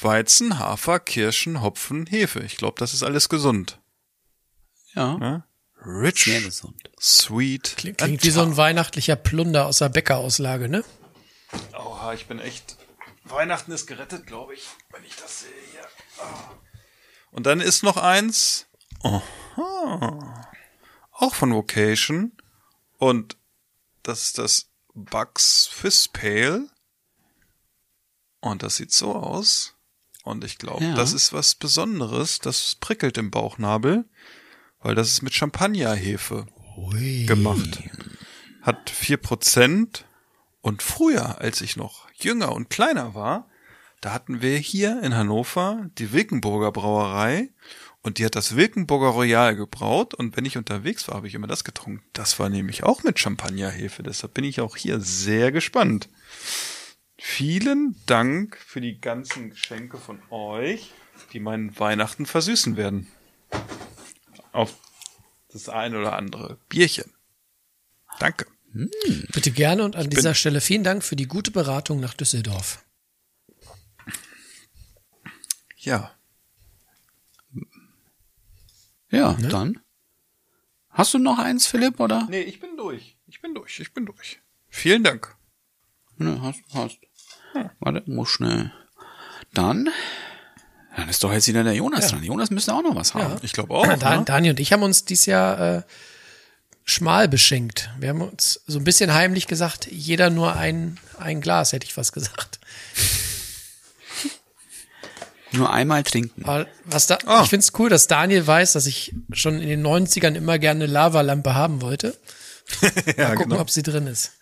Weizen, 0.00 0.58
Hafer, 0.58 0.98
Kirschen, 1.00 1.60
Hopfen, 1.60 2.06
Hefe. 2.06 2.40
Ich 2.40 2.56
glaube, 2.56 2.76
das 2.78 2.94
ist 2.94 3.02
alles 3.02 3.28
gesund. 3.28 3.78
Ja. 4.94 5.18
Ne? 5.18 5.44
Rich, 5.84 6.24
Sehr 6.24 6.40
gesund. 6.42 6.90
sweet. 6.98 7.74
Klingt, 7.76 7.98
klingt 7.98 8.22
wie 8.22 8.30
so 8.30 8.42
ein 8.42 8.56
weihnachtlicher 8.56 9.16
Plunder 9.16 9.66
aus 9.66 9.78
der 9.78 9.88
Bäckerauslage, 9.88 10.68
ne? 10.68 10.84
Oha, 11.72 12.14
ich 12.14 12.26
bin 12.26 12.38
echt. 12.38 12.76
Weihnachten 13.30 13.72
ist 13.72 13.86
gerettet, 13.86 14.26
glaube 14.26 14.54
ich, 14.54 14.66
wenn 14.90 15.04
ich 15.04 15.16
das 15.16 15.40
sehe 15.40 15.50
hier. 15.72 15.86
Ah. 16.24 16.54
Und 17.30 17.46
dann 17.46 17.60
ist 17.60 17.82
noch 17.82 17.96
eins. 17.96 18.66
Aha. 19.02 20.50
Auch 21.12 21.34
von 21.34 21.52
Vocation. 21.54 22.32
Und 22.98 23.36
das 24.02 24.24
ist 24.24 24.38
das 24.38 24.70
Bugs 24.94 25.68
Fizz 25.72 26.08
Pale. 26.08 26.68
Und 28.40 28.62
das 28.62 28.76
sieht 28.76 28.92
so 28.92 29.14
aus. 29.14 29.74
Und 30.24 30.44
ich 30.44 30.58
glaube, 30.58 30.84
Ja. 30.84 30.94
das 30.94 31.12
ist 31.12 31.32
was 31.32 31.54
Besonderes. 31.54 32.38
Das 32.40 32.74
prickelt 32.76 33.16
im 33.18 33.30
Bauchnabel. 33.30 34.04
Weil 34.80 34.94
das 34.94 35.08
ist 35.08 35.22
mit 35.22 35.34
Champagnerhefe 35.34 36.46
gemacht. 37.26 37.82
Hat 38.62 38.90
vier 38.90 39.18
Prozent. 39.18 40.04
Und 40.62 40.82
früher, 40.82 41.38
als 41.40 41.60
ich 41.62 41.76
noch 41.76 42.09
jünger 42.24 42.52
und 42.52 42.70
kleiner 42.70 43.14
war, 43.14 43.48
da 44.00 44.12
hatten 44.12 44.40
wir 44.40 44.56
hier 44.56 45.02
in 45.02 45.14
Hannover 45.14 45.90
die 45.98 46.12
Wilkenburger 46.12 46.72
Brauerei 46.72 47.50
und 48.02 48.18
die 48.18 48.24
hat 48.24 48.34
das 48.34 48.56
Wilkenburger 48.56 49.08
Royal 49.08 49.56
gebraut 49.56 50.14
und 50.14 50.36
wenn 50.36 50.46
ich 50.46 50.56
unterwegs 50.56 51.06
war, 51.08 51.16
habe 51.16 51.28
ich 51.28 51.34
immer 51.34 51.46
das 51.46 51.64
getrunken. 51.64 52.02
Das 52.14 52.38
war 52.38 52.48
nämlich 52.48 52.82
auch 52.82 53.02
mit 53.02 53.18
Champagnerhefe, 53.18 54.02
deshalb 54.02 54.34
bin 54.34 54.44
ich 54.44 54.60
auch 54.60 54.76
hier 54.76 55.00
sehr 55.00 55.52
gespannt. 55.52 56.08
Vielen 57.18 57.96
Dank 58.06 58.56
für 58.56 58.80
die 58.80 58.98
ganzen 58.98 59.50
Geschenke 59.50 59.98
von 59.98 60.22
euch, 60.30 60.92
die 61.34 61.40
meinen 61.40 61.78
Weihnachten 61.78 62.24
versüßen 62.24 62.78
werden. 62.78 63.08
Auf 64.52 64.78
das 65.52 65.68
ein 65.68 65.94
oder 65.94 66.16
andere 66.16 66.56
Bierchen. 66.70 67.12
Danke. 68.18 68.46
Bitte 68.72 69.50
gerne 69.50 69.84
und 69.84 69.96
an 69.96 70.10
dieser 70.10 70.34
Stelle 70.34 70.60
vielen 70.60 70.84
Dank 70.84 71.02
für 71.02 71.16
die 71.16 71.26
gute 71.26 71.50
Beratung 71.50 72.00
nach 72.00 72.14
Düsseldorf. 72.14 72.84
Ja, 75.76 76.12
Ja, 79.10 79.36
dann. 79.50 79.80
Hast 80.90 81.14
du 81.14 81.18
noch 81.18 81.38
eins, 81.38 81.66
Philipp, 81.66 81.98
oder? 82.00 82.26
Nee, 82.30 82.42
ich 82.42 82.60
bin 82.60 82.76
durch. 82.76 83.16
Ich 83.26 83.40
bin 83.40 83.54
durch. 83.54 83.80
Ich 83.80 83.92
bin 83.92 84.06
durch. 84.06 84.40
Vielen 84.68 85.02
Dank. 85.02 85.36
Ne, 86.16 86.40
hast, 86.42 86.60
hast. 86.74 86.98
Warte, 87.80 88.02
muss 88.06 88.28
schnell. 88.28 88.72
Dann. 89.52 89.88
Dann 90.96 91.08
ist 91.08 91.22
doch 91.24 91.32
jetzt 91.32 91.48
wieder 91.48 91.64
der 91.64 91.74
Jonas 91.74 92.08
dran. 92.08 92.22
Jonas 92.22 92.50
müsste 92.50 92.74
auch 92.74 92.82
noch 92.82 92.94
was 92.94 93.14
haben. 93.14 93.40
Ich 93.42 93.52
glaube 93.52 93.74
auch. 93.74 93.86
Dan, 93.96 94.20
ne? 94.20 94.24
Dani 94.24 94.50
und 94.50 94.60
ich 94.60 94.72
haben 94.72 94.82
uns 94.82 95.04
dieses 95.04 95.26
Jahr 95.26 95.78
äh, 95.78 95.82
schmal 96.84 97.28
beschenkt. 97.28 97.90
Wir 97.98 98.08
haben 98.10 98.20
uns 98.22 98.60
so 98.66 98.78
ein 98.78 98.84
bisschen 98.84 99.12
heimlich 99.14 99.46
gesagt, 99.46 99.86
jeder 99.90 100.30
nur 100.30 100.56
ein, 100.56 100.98
ein 101.18 101.40
Glas, 101.40 101.72
hätte 101.72 101.86
ich 101.86 101.94
fast 101.94 102.12
gesagt. 102.12 102.58
Nur 105.52 105.72
einmal 105.72 106.04
trinken. 106.04 106.44
Was 106.84 107.08
da, 107.08 107.18
Ah. 107.26 107.42
Ich 107.42 107.50
finde 107.50 107.64
es 107.64 107.72
cool, 107.78 107.88
dass 107.88 108.06
Daniel 108.06 108.46
weiß, 108.46 108.72
dass 108.72 108.86
ich 108.86 109.12
schon 109.32 109.60
in 109.60 109.68
den 109.68 109.84
90ern 109.84 110.34
immer 110.36 110.58
gerne 110.60 110.84
eine 110.84 110.92
Lavalampe 110.92 111.54
haben 111.54 111.80
wollte. 111.82 112.16
ja, 113.16 113.28
Mal 113.28 113.34
gucken, 113.34 113.50
genau. 113.50 113.60
ob 113.62 113.70
sie 113.70 113.82
drin 113.82 114.06
ist. 114.06 114.32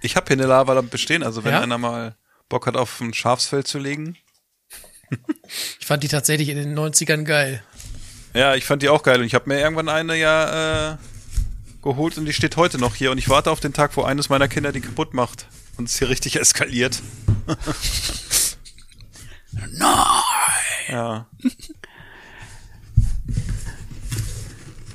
Ich 0.00 0.16
habe 0.16 0.26
hier 0.28 0.36
eine 0.38 0.46
Lavalampe 0.46 0.96
stehen, 0.96 1.22
also 1.22 1.44
wenn 1.44 1.52
Ja? 1.52 1.60
einer 1.60 1.76
mal 1.76 2.16
Bock 2.48 2.66
hat, 2.66 2.74
auf 2.76 3.00
ein 3.02 3.12
Schafsfeld 3.12 3.66
zu 3.68 3.78
legen. 3.78 4.16
Ich 5.78 5.86
fand 5.86 6.02
die 6.04 6.08
tatsächlich 6.08 6.48
in 6.48 6.56
den 6.56 6.74
90ern 6.78 7.24
geil. 7.24 7.62
Ja, 8.32 8.54
ich 8.54 8.64
fand 8.64 8.80
die 8.82 8.88
auch 8.88 9.02
geil 9.02 9.18
und 9.20 9.26
ich 9.26 9.34
habe 9.34 9.48
mir 9.48 9.60
irgendwann 9.60 9.88
eine 9.90 10.16
ja 10.16 10.92
äh, 10.92 10.96
geholt 11.82 12.18
und 12.18 12.26
die 12.26 12.32
steht 12.32 12.56
heute 12.56 12.78
noch 12.78 12.94
hier 12.94 13.10
und 13.10 13.18
ich 13.18 13.28
warte 13.28 13.50
auf 13.50 13.60
den 13.60 13.72
Tag, 13.72 13.96
wo 13.96 14.02
eines 14.02 14.28
meiner 14.28 14.48
Kinder 14.48 14.72
die 14.72 14.80
kaputt 14.80 15.14
macht 15.14 15.46
und 15.76 15.88
es 15.88 15.98
hier 15.98 16.08
richtig 16.08 16.36
eskaliert. 16.36 17.00
Nein! 19.52 20.22
Ja. 20.88 21.26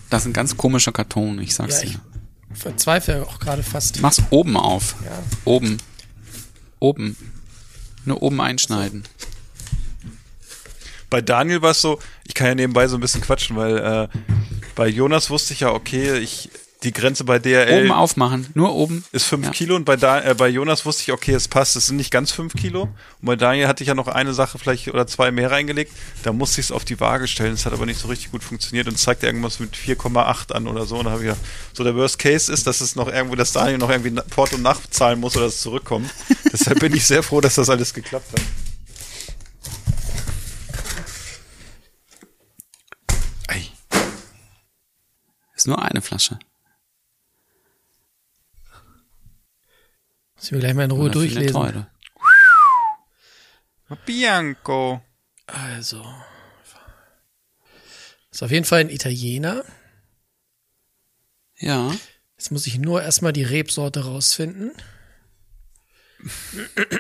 Das 0.10 0.22
ist 0.24 0.28
ein 0.28 0.34
ganz 0.34 0.56
komischer 0.58 0.92
Karton, 0.92 1.40
ich 1.40 1.56
sag's 1.56 1.78
Ja, 1.82 1.84
ich- 1.84 1.92
dir. 1.94 2.02
verzweifle 2.54 3.24
auch 3.28 3.40
gerade 3.40 3.64
fast. 3.64 4.02
Mach's 4.02 4.22
oben 4.30 4.56
auf. 4.58 4.96
Ja. 5.04 5.12
Oben. 5.46 5.78
Oben. 6.80 7.18
Nur 8.06 8.22
oben 8.22 8.40
einschneiden. 8.40 9.04
Bei 11.10 11.22
Daniel 11.22 11.62
war 11.62 11.72
es 11.72 11.82
so, 11.82 12.00
ich 12.26 12.34
kann 12.34 12.48
ja 12.48 12.56
nebenbei 12.56 12.88
so 12.88 12.98
ein 12.98 13.02
bisschen 13.02 13.22
quatschen, 13.22 13.56
weil 13.56 13.78
äh, 13.78 14.08
bei 14.76 14.88
Jonas 14.88 15.30
wusste 15.30 15.54
ich 15.54 15.62
ja, 15.62 15.72
okay, 15.72 16.18
ich 16.20 16.50
die 16.86 16.94
Grenze 16.94 17.24
bei 17.24 17.40
DRL 17.40 17.82
Oben 17.84 17.92
aufmachen. 17.92 18.48
Nur 18.54 18.74
oben. 18.74 19.04
ist 19.12 19.26
fünf 19.26 19.46
Ja. 19.48 19.52
Kilo 19.52 19.76
und 19.76 19.84
bei, 19.86 19.98
da, 19.98 20.22
äh, 20.22 20.36
bei 20.36 20.48
Jonas 20.48 20.86
wusste 20.86 21.04
ich, 21.04 21.12
okay, 21.12 21.34
es 21.34 21.48
passt, 21.48 21.76
es 21.76 21.88
sind 21.88 21.98
nicht 21.98 22.12
ganz 22.12 22.32
fünf 22.32 22.54
Kilo. 22.54 22.84
Und 22.84 23.26
bei 23.26 23.36
Daniel 23.36 23.68
hatte 23.68 23.84
ich 23.84 23.88
ja 23.88 23.96
noch 23.96 24.08
eine 24.08 24.34
Sache 24.34 24.60
vielleicht 24.60 24.88
oder 24.88 25.08
zwei 25.08 25.32
mehr 25.32 25.52
reingelegt. 25.52 25.92
Da 26.24 26.32
musste 26.32 26.62
ich 26.62 26.68
es 26.68 26.72
auf 26.72 26.86
die 26.86 27.00
Waage 27.00 27.28
stellen. 27.28 27.54
Es 27.54 27.66
hat 27.66 27.74
aber 27.74 27.86
nicht 27.86 28.00
so 28.00 28.08
richtig 28.08 28.32
gut 28.32 28.44
funktioniert 28.44 28.88
und 28.88 28.94
es 28.96 29.02
zeigte 29.02 29.26
irgendwas 29.26 29.60
mit 29.60 29.76
4,8 29.76 30.52
an 30.54 30.68
oder 30.68 30.86
so. 30.86 30.98
Und 30.98 31.06
da 31.06 31.12
habe 31.12 31.22
ich 31.22 31.28
gedacht, 31.30 31.44
so 31.74 31.84
der 31.84 31.96
Worst 31.96 32.20
Case 32.20 32.52
ist, 32.54 32.68
dass 32.68 32.80
es 32.82 32.96
noch 32.96 33.08
irgendwo, 33.08 33.36
dass 33.36 33.52
Daniel 33.52 33.80
noch 33.80 33.90
irgendwie 33.90 34.12
Porto 34.30 34.58
nachzahlen 34.58 35.20
muss 35.20 35.36
oder 35.36 35.48
es 35.48 35.60
zurückkommt. 35.62 36.10
Deshalb 36.54 36.80
bin 36.80 36.96
ich 36.96 37.06
sehr 37.06 37.24
froh, 37.24 37.42
dass 37.42 37.56
das 37.56 37.70
alles 37.70 37.94
geklappt 37.94 38.32
hat. 38.32 38.42
Ei. 43.48 43.64
Ist 45.56 45.68
nur 45.68 45.82
eine 45.82 46.02
Flasche. 46.02 46.38
Müssen 50.46 50.58
wir 50.58 50.60
gleich 50.60 50.76
mal 50.76 50.84
in 50.84 50.92
Ruhe 50.92 51.10
durchlesen. 51.10 51.88
Bianco. 54.06 55.02
Also. 55.48 56.06
Ist 58.30 58.44
auf 58.44 58.52
jeden 58.52 58.66
Fall 58.66 58.82
ein 58.82 58.92
Italiener. 58.92 59.64
Ja. 61.58 61.92
Jetzt 62.38 62.52
muss 62.52 62.68
ich 62.68 62.78
nur 62.78 63.02
erstmal 63.02 63.34
die 63.34 63.42
Rebsorte 63.42 64.06
rausfinden. 64.06 64.72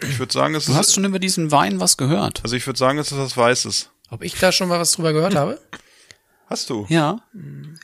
Ich 0.02 0.18
würde 0.18 0.34
sagen, 0.34 0.56
es 0.56 0.66
Du 0.66 0.72
ist, 0.72 0.78
hast 0.80 0.96
schon 0.96 1.06
über 1.06 1.20
diesen 1.20 1.52
Wein 1.52 1.80
was 1.80 1.98
gehört. 1.98 2.42
also 2.44 2.56
ich 2.56 2.66
würde 2.66 2.80
sagen, 2.80 2.98
es 2.98 3.12
ist 3.12 3.18
was 3.20 3.38
Weißes. 3.38 3.92
Ob 4.10 4.24
ich 4.24 4.40
da 4.40 4.52
schon 4.52 4.70
mal 4.70 4.80
was 4.80 4.94
drüber 4.94 5.14
gehört 5.14 5.36
habe? 5.36 5.62
Hast 6.48 6.72
du? 6.72 6.88
Ja. 6.90 7.22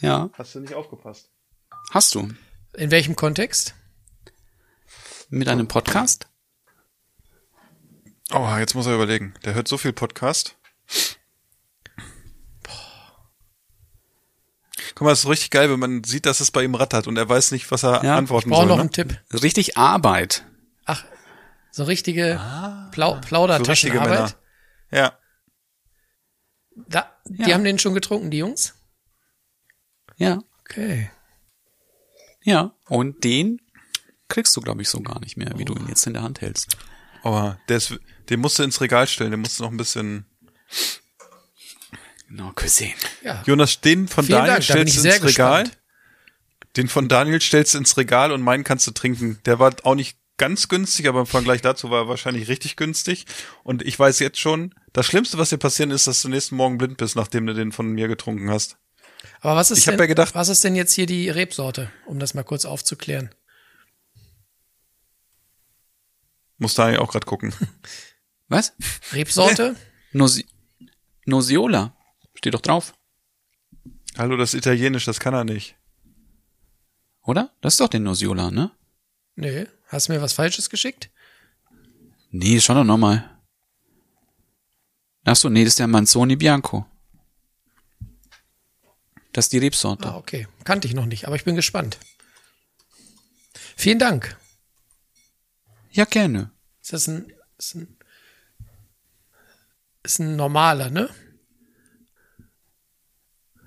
Ja. 0.01 0.32
Hast 0.34 0.55
du 0.55 0.59
nicht 0.59 0.74
aufgepasst? 0.74 1.30
Hast 1.91 2.16
du. 2.16 2.30
In 2.74 2.89
welchem 2.89 3.16
Kontext? 3.16 3.76
Mit 5.34 5.48
einem 5.48 5.68
Podcast? 5.68 6.28
Oh, 8.34 8.50
jetzt 8.58 8.76
muss 8.76 8.86
er 8.86 8.96
überlegen. 8.96 9.34
Der 9.46 9.54
hört 9.54 9.68
so 9.68 9.78
viel 9.78 9.94
Podcast. 9.94 10.58
Guck 14.94 15.06
mal, 15.06 15.12
das 15.12 15.20
ist 15.24 15.30
richtig 15.30 15.52
geil, 15.52 15.70
wenn 15.72 15.80
man 15.80 16.04
sieht, 16.04 16.26
dass 16.26 16.42
es 16.42 16.52
bei 16.52 16.64
ihm 16.64 16.76
rattert 16.76 17.08
und 17.08 17.16
er 17.18 17.28
weiß 17.28 17.52
nicht, 17.52 17.72
was 17.72 17.84
er 17.84 18.04
Ja, 18.04 18.18
antworten 18.18 18.50
Brauche 18.50 18.62
soll. 18.64 18.68
noch 18.70 18.76
ne? 18.76 18.82
einen 18.82 18.92
Tipp. 18.92 19.22
Richtig 19.32 19.78
Arbeit. 19.78 20.44
Ach, 20.86 21.06
so 21.72 21.86
richtige 21.86 22.36
Plau 22.92 23.12
So 23.14 23.16
richtige 23.16 23.28
Plaudertaschenarbeit. 23.28 24.10
Männer. 24.12 24.34
Ja. 24.92 25.18
Da, 26.88 27.10
die 27.26 27.44
Ja. 27.44 27.54
haben 27.56 27.64
den 27.64 27.80
schon 27.80 27.94
getrunken, 27.94 28.32
die 28.32 28.40
Jungs? 28.40 28.76
Ja. 30.18 30.40
Okay. 30.62 31.10
Ja. 32.44 32.76
Und 32.90 33.24
den 33.24 33.62
kriegst 34.32 34.56
du, 34.58 34.62
glaube 34.62 34.82
ich, 34.82 34.90
so 34.90 35.00
gar 35.02 35.20
nicht 35.20 35.38
mehr, 35.38 35.52
wie 35.58 35.66
du 35.66 35.74
ihn 35.76 35.88
jetzt 35.88 36.08
in 36.08 36.14
der 36.14 36.24
Hand 36.24 36.42
hältst. 36.42 36.76
Aber 37.24 37.60
der 37.70 37.78
ist, 37.78 37.94
den 38.30 38.40
musst 38.40 38.58
du 38.58 38.64
ins 38.64 38.82
Regal 38.82 39.08
stellen, 39.08 39.30
den 39.32 39.40
musst 39.40 39.60
du 39.60 39.64
noch 39.64 39.72
ein 39.72 39.78
bisschen. 39.78 40.26
Genau, 42.28 42.52
gesehen. 42.56 42.94
Ja. 43.24 43.44
Jonas, 43.46 43.82
den 43.82 44.08
von 44.08 44.26
Vielen 44.26 44.38
Daniel 44.40 44.54
Dank, 44.56 44.64
stellst 44.64 44.98
du 45.04 45.08
ins 45.10 45.24
Regal. 45.24 45.64
gespannt. 45.64 45.78
Den 46.78 46.88
von 46.88 47.10
Daniel 47.10 47.42
stellst 47.42 47.74
du 47.74 47.78
ins 47.80 47.98
Regal 47.98 48.32
und 48.32 48.42
meinen 48.42 48.64
kannst 48.64 48.88
du 48.88 48.92
trinken. 48.92 49.40
Der 49.46 49.60
war 49.60 49.76
auch 49.84 49.96
nicht 49.96 50.18
ganz 50.38 50.70
günstig, 50.70 51.08
aber 51.10 51.20
im 51.20 51.26
Vergleich 51.26 51.62
dazu 51.62 51.90
war 51.92 52.04
er 52.04 52.08
wahrscheinlich 52.08 52.48
richtig 52.48 52.78
günstig. 52.78 53.26
Und 53.64 53.82
ich 53.86 54.00
weiß 54.00 54.20
jetzt 54.20 54.40
schon, 54.40 54.74
das 54.94 55.06
Schlimmste, 55.06 55.38
was 55.38 55.50
dir 55.50 55.58
passieren 55.58 55.92
ist, 55.92 56.08
dass 56.08 56.22
du 56.22 56.30
nächsten 56.30 56.56
Morgen 56.56 56.78
blind 56.78 56.96
bist, 56.98 57.16
nachdem 57.18 57.46
du 57.46 57.54
den 57.54 57.74
von 57.74 57.92
mir 57.92 58.08
getrunken 58.08 58.50
hast. 58.50 58.78
Aber 59.42 59.56
was 59.58 59.70
ist 59.70 59.80
Ich 59.80 59.86
denn, 59.86 60.00
ja 60.00 60.06
gedacht- 60.06 60.34
was 60.34 60.48
ist 60.50 60.64
denn 60.64 60.76
jetzt 60.76 60.94
hier 60.94 61.06
die 61.06 61.30
Rebsorte, 61.30 61.92
um 62.06 62.18
das 62.20 62.34
mal 62.34 62.44
kurz 62.44 62.64
aufzuklären? 62.66 63.30
Muss 66.62 66.76
Daniel 66.76 66.99
auch 66.99 67.12
gerade 67.12 67.26
gucken. 67.26 67.55
Was? 68.47 68.74
Rebsorte? 69.14 69.76
Nosi 70.12 70.45
Nosiola. 71.26 71.95
Steht 72.36 72.53
doch 72.53 72.62
drauf. 72.62 72.93
Hallo, 74.16 74.38
das 74.38 74.53
ist 74.53 74.59
Italienisch, 74.59 75.05
das 75.05 75.20
kann 75.20 75.34
er 75.34 75.43
nicht. 75.43 75.76
Oder? 77.24 77.51
Das 77.62 77.74
ist 77.74 77.80
doch 77.80 77.88
den 77.88 78.03
Nosiola, 78.03 78.51
ne? 78.51 78.70
Nö. 79.36 79.66
Hast 79.88 80.07
du 80.07 80.14
mir 80.14 80.22
was 80.22 80.34
Falsches 80.34 80.70
geschickt? 80.70 81.09
Nee, 82.30 82.59
schau 82.59 82.76
doch 82.76 82.84
nochmal. 82.84 83.28
Ach 85.24 85.36
so, 85.36 85.49
nee, 85.49 85.64
das 85.64 85.72
ist 85.74 85.80
der 85.80 85.88
Manzoni 85.88 86.36
Bianco. 86.36 86.86
Das 89.34 89.45
ist 89.45 89.53
die 89.53 89.57
Rebsorte. 89.57 90.09
Ah, 90.09 90.18
okay. 90.18 90.47
Kannte 90.64 90.88
ich 90.88 90.93
noch 90.93 91.07
nicht, 91.07 91.26
aber 91.26 91.36
ich 91.36 91.43
bin 91.43 91.55
gespannt. 91.55 91.97
Vielen 93.76 93.97
Dank. 93.97 94.38
Ja, 95.92 96.06
gerne. 96.06 96.52
Ist 96.82 96.94
das 96.94 97.08
ein, 97.08 97.32
ist 97.58 97.76
ein, 97.76 97.98
ist 100.04 100.20
ein 100.20 100.36
normaler, 100.36 100.89
ne? 100.89 101.10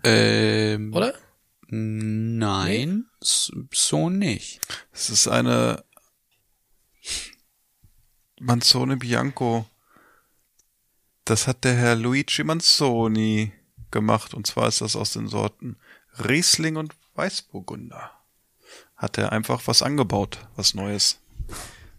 Ähm, 0.03 0.93
Oder? 0.95 1.15
nein, 1.69 3.07
s- 3.21 3.51
so 3.73 4.11
nicht. 4.11 4.61
Es 4.93 5.11
ist 5.11 5.29
eine 5.29 5.85
Manzone 8.39 8.97
Bianco. 8.97 9.67
Das 11.25 11.47
hat 11.47 11.65
der 11.65 11.75
Herr 11.75 11.97
Luigi 11.97 12.45
Manzoni 12.45 13.53
gemacht. 13.91 14.35
Und 14.35 14.47
zwar 14.47 14.69
ist 14.69 14.81
das 14.83 14.97
aus 14.97 15.13
den 15.13 15.29
Sorten 15.29 15.77
Riesling 16.19 16.77
und 16.77 16.95
Weißburgunder. 17.15 18.11
Hat 18.97 19.17
er 19.19 19.33
einfach 19.33 19.67
was 19.67 19.83
angebaut, 19.83 20.47
was 20.57 20.75
Neues. 20.75 21.21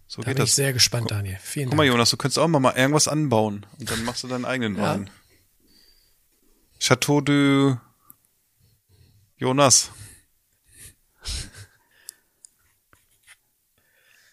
So 0.08 0.22
Da 0.22 0.30
geht 0.30 0.36
bin 0.36 0.44
ich 0.44 0.50
das. 0.50 0.56
sehr 0.56 0.72
gespannt, 0.72 1.10
Daniel. 1.10 1.38
Vielen 1.42 1.68
Guck 1.68 1.76
mal, 1.76 1.84
Dank. 1.84 1.94
Jonas, 1.94 2.10
du 2.10 2.16
könntest 2.16 2.38
auch 2.38 2.46
mal, 2.48 2.60
mal 2.60 2.76
irgendwas 2.76 3.08
anbauen. 3.08 3.66
Und 3.78 3.90
dann 3.90 4.04
machst 4.04 4.22
du 4.22 4.28
deinen 4.28 4.44
eigenen 4.44 4.76
Ja. 4.76 4.82
Wein. 4.82 5.10
Chateau 6.78 7.20
de 7.20 7.76
Jonas. 9.36 9.90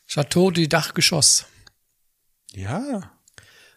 Chateau 0.07 0.51
du 0.51 0.67
Dachgeschoss. 0.67 1.45
Ja. 2.51 3.11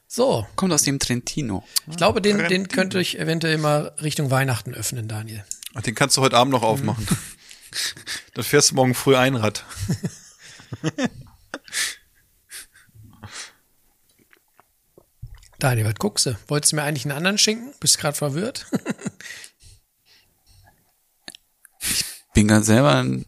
So, 0.07 0.47
Kommt 0.55 0.73
aus 0.73 0.83
dem 0.83 0.99
Trentino. 0.99 1.65
ich 1.89 1.97
glaube, 1.97 2.21
den, 2.21 2.39
den 2.49 2.69
könnte 2.69 3.01
ich 3.01 3.19
eventuell 3.19 3.59
mal 3.59 3.95
Richtung 4.03 4.31
Weihnachten 4.31 4.75
öffnen, 4.75 5.09
Daniel. 5.09 5.45
Und 5.75 5.87
den 5.87 5.95
kannst 5.95 6.17
du 6.17 6.21
heute 6.23 6.37
Abend 6.37 6.53
noch 6.53 6.63
aufmachen. 6.63 7.07
Dann 8.35 8.45
fährst 8.45 8.71
du 8.71 8.75
morgen 8.77 8.95
früh 8.95 9.17
Einrad. 9.17 9.65
Daniel, 15.59 15.87
was 15.87 15.95
guckst 15.95 16.27
du? 16.27 16.37
Wolltest 16.49 16.73
du 16.73 16.77
mir 16.77 16.83
eigentlich 16.83 17.07
einen 17.07 17.17
anderen 17.17 17.39
schenken? 17.39 17.73
Bist 17.81 17.99
gerade 17.99 18.17
verwirrt? 18.17 18.67
Bin 22.35 22.49
gerade 22.49 22.65
selber 22.65 22.97
ein, 22.97 23.25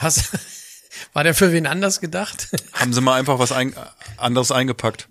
Hast, 0.00 0.32
war 1.12 1.24
der 1.24 1.34
für 1.34 1.52
wen 1.52 1.66
anders 1.66 2.00
gedacht? 2.00 2.48
Haben 2.72 2.94
sie 2.94 3.02
mal 3.02 3.18
einfach 3.18 3.38
was 3.38 3.52
ein, 3.52 3.74
anderes 4.16 4.50
eingepackt. 4.50 5.08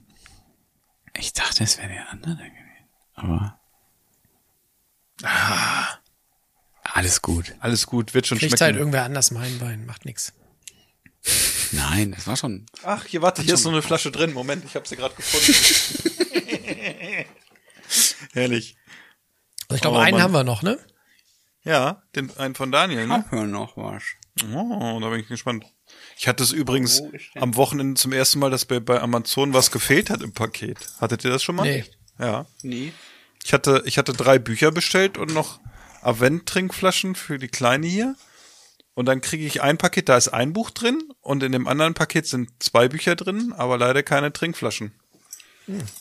ich 1.16 1.32
dachte, 1.34 1.64
es 1.64 1.78
wäre 1.78 1.90
der 1.90 2.10
andere 2.10 2.38
gewesen. 2.38 2.90
Aber. 3.14 3.60
Ah, 5.22 6.00
alles 6.82 7.22
gut. 7.22 7.54
Alles 7.60 7.86
gut, 7.86 8.16
wird 8.16 8.26
schon 8.26 8.40
Kriegt 8.40 8.52
schmecken. 8.52 8.64
halt 8.64 8.78
irgendwer 8.78 9.04
anders 9.04 9.30
meinen 9.30 9.62
Wein, 9.62 9.86
macht 9.86 10.06
nix. 10.06 10.34
Nein, 11.72 12.12
das 12.16 12.26
war 12.28 12.36
schon. 12.38 12.66
Ach, 12.84 13.06
hier, 13.06 13.22
warte, 13.22 13.42
hier 13.42 13.54
ist 13.54 13.64
noch 13.66 13.72
eine 13.72 13.82
Flasche 13.82 14.12
drin. 14.12 14.34
Moment, 14.34 14.64
ich 14.66 14.76
habe 14.76 14.88
sie 14.88 14.96
gerade 14.96 15.16
gefunden. 15.16 15.54
Herrlich. 18.34 18.76
Also 19.68 19.76
ich 19.76 19.82
glaube, 19.82 19.98
Oh, 19.98 20.00
einen 20.00 20.14
Mann. 20.16 20.24
haben 20.24 20.34
wir 20.34 20.44
noch, 20.44 20.62
ne? 20.64 20.80
Ja, 21.64 22.02
den 22.16 22.36
einen 22.38 22.56
von 22.56 22.72
Daniel, 22.72 23.06
ne? 23.08 23.26
Hör 23.30 23.46
noch 23.46 23.78
was. 23.78 24.04
Oh, 24.54 25.00
da 25.02 25.10
bin 25.10 25.20
ich 25.20 25.28
gespannt. 25.28 25.66
Ich 26.18 26.28
hatte 26.28 26.44
es 26.44 26.52
übrigens 26.52 27.02
am 27.36 27.56
Wochenende 27.56 28.00
zum 28.00 28.14
ersten 28.14 28.40
Mal, 28.40 28.50
dass 28.50 28.66
bei, 28.66 28.80
bei 28.80 29.00
Amazon 29.02 29.54
was 29.54 29.70
gefehlt 29.72 30.10
hat 30.10 30.22
im 30.22 30.34
Paket. 30.34 30.78
Hattet 31.02 31.24
ihr 31.26 31.32
das 31.32 31.44
schon 31.44 31.56
mal? 31.56 31.64
Nee. 31.64 31.84
Ja. 32.20 32.46
Nee. 32.62 32.94
Ich 33.44 33.54
hatte, 33.54 33.84
ich 33.86 33.98
hatte 33.98 34.14
drei 34.14 34.40
Bücher 34.40 34.72
bestellt 34.72 35.18
und 35.18 35.34
noch 35.34 35.60
Avent-Trinkflaschen 36.02 37.16
für 37.16 37.38
die 37.40 37.48
Kleine 37.48 37.88
hier. 37.88 38.16
Und 39.00 39.06
dann 39.06 39.22
kriege 39.22 39.46
ich 39.46 39.62
ein 39.62 39.78
Paket, 39.78 40.10
da 40.10 40.18
ist 40.18 40.28
ein 40.28 40.52
Buch 40.52 40.72
drin 40.72 41.02
und 41.22 41.42
in 41.42 41.54
dem 41.54 41.70
anderen 41.70 41.94
Paket 41.94 42.28
sind 42.28 42.50
zwei 42.60 42.90
Bücher 42.90 43.16
drin, 43.16 43.54
aber 43.56 43.78
leider 43.78 44.04
keine 44.04 44.34
Trinkflaschen. 44.34 44.92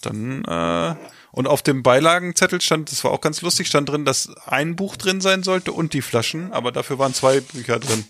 Dann, 0.00 0.44
äh, 0.44 0.96
und 1.30 1.46
auf 1.46 1.62
dem 1.62 1.84
Beilagenzettel 1.84 2.60
stand, 2.60 2.90
das 2.90 3.04
war 3.04 3.12
auch 3.12 3.20
ganz 3.20 3.40
lustig, 3.40 3.68
stand 3.68 3.88
drin, 3.88 4.04
dass 4.04 4.36
ein 4.46 4.74
Buch 4.74 4.96
drin 4.96 5.20
sein 5.20 5.44
sollte 5.44 5.70
und 5.70 5.92
die 5.92 6.02
Flaschen, 6.02 6.52
aber 6.52 6.72
dafür 6.72 6.98
waren 6.98 7.14
zwei 7.14 7.38
Bücher 7.40 7.78
drin. 7.78 8.04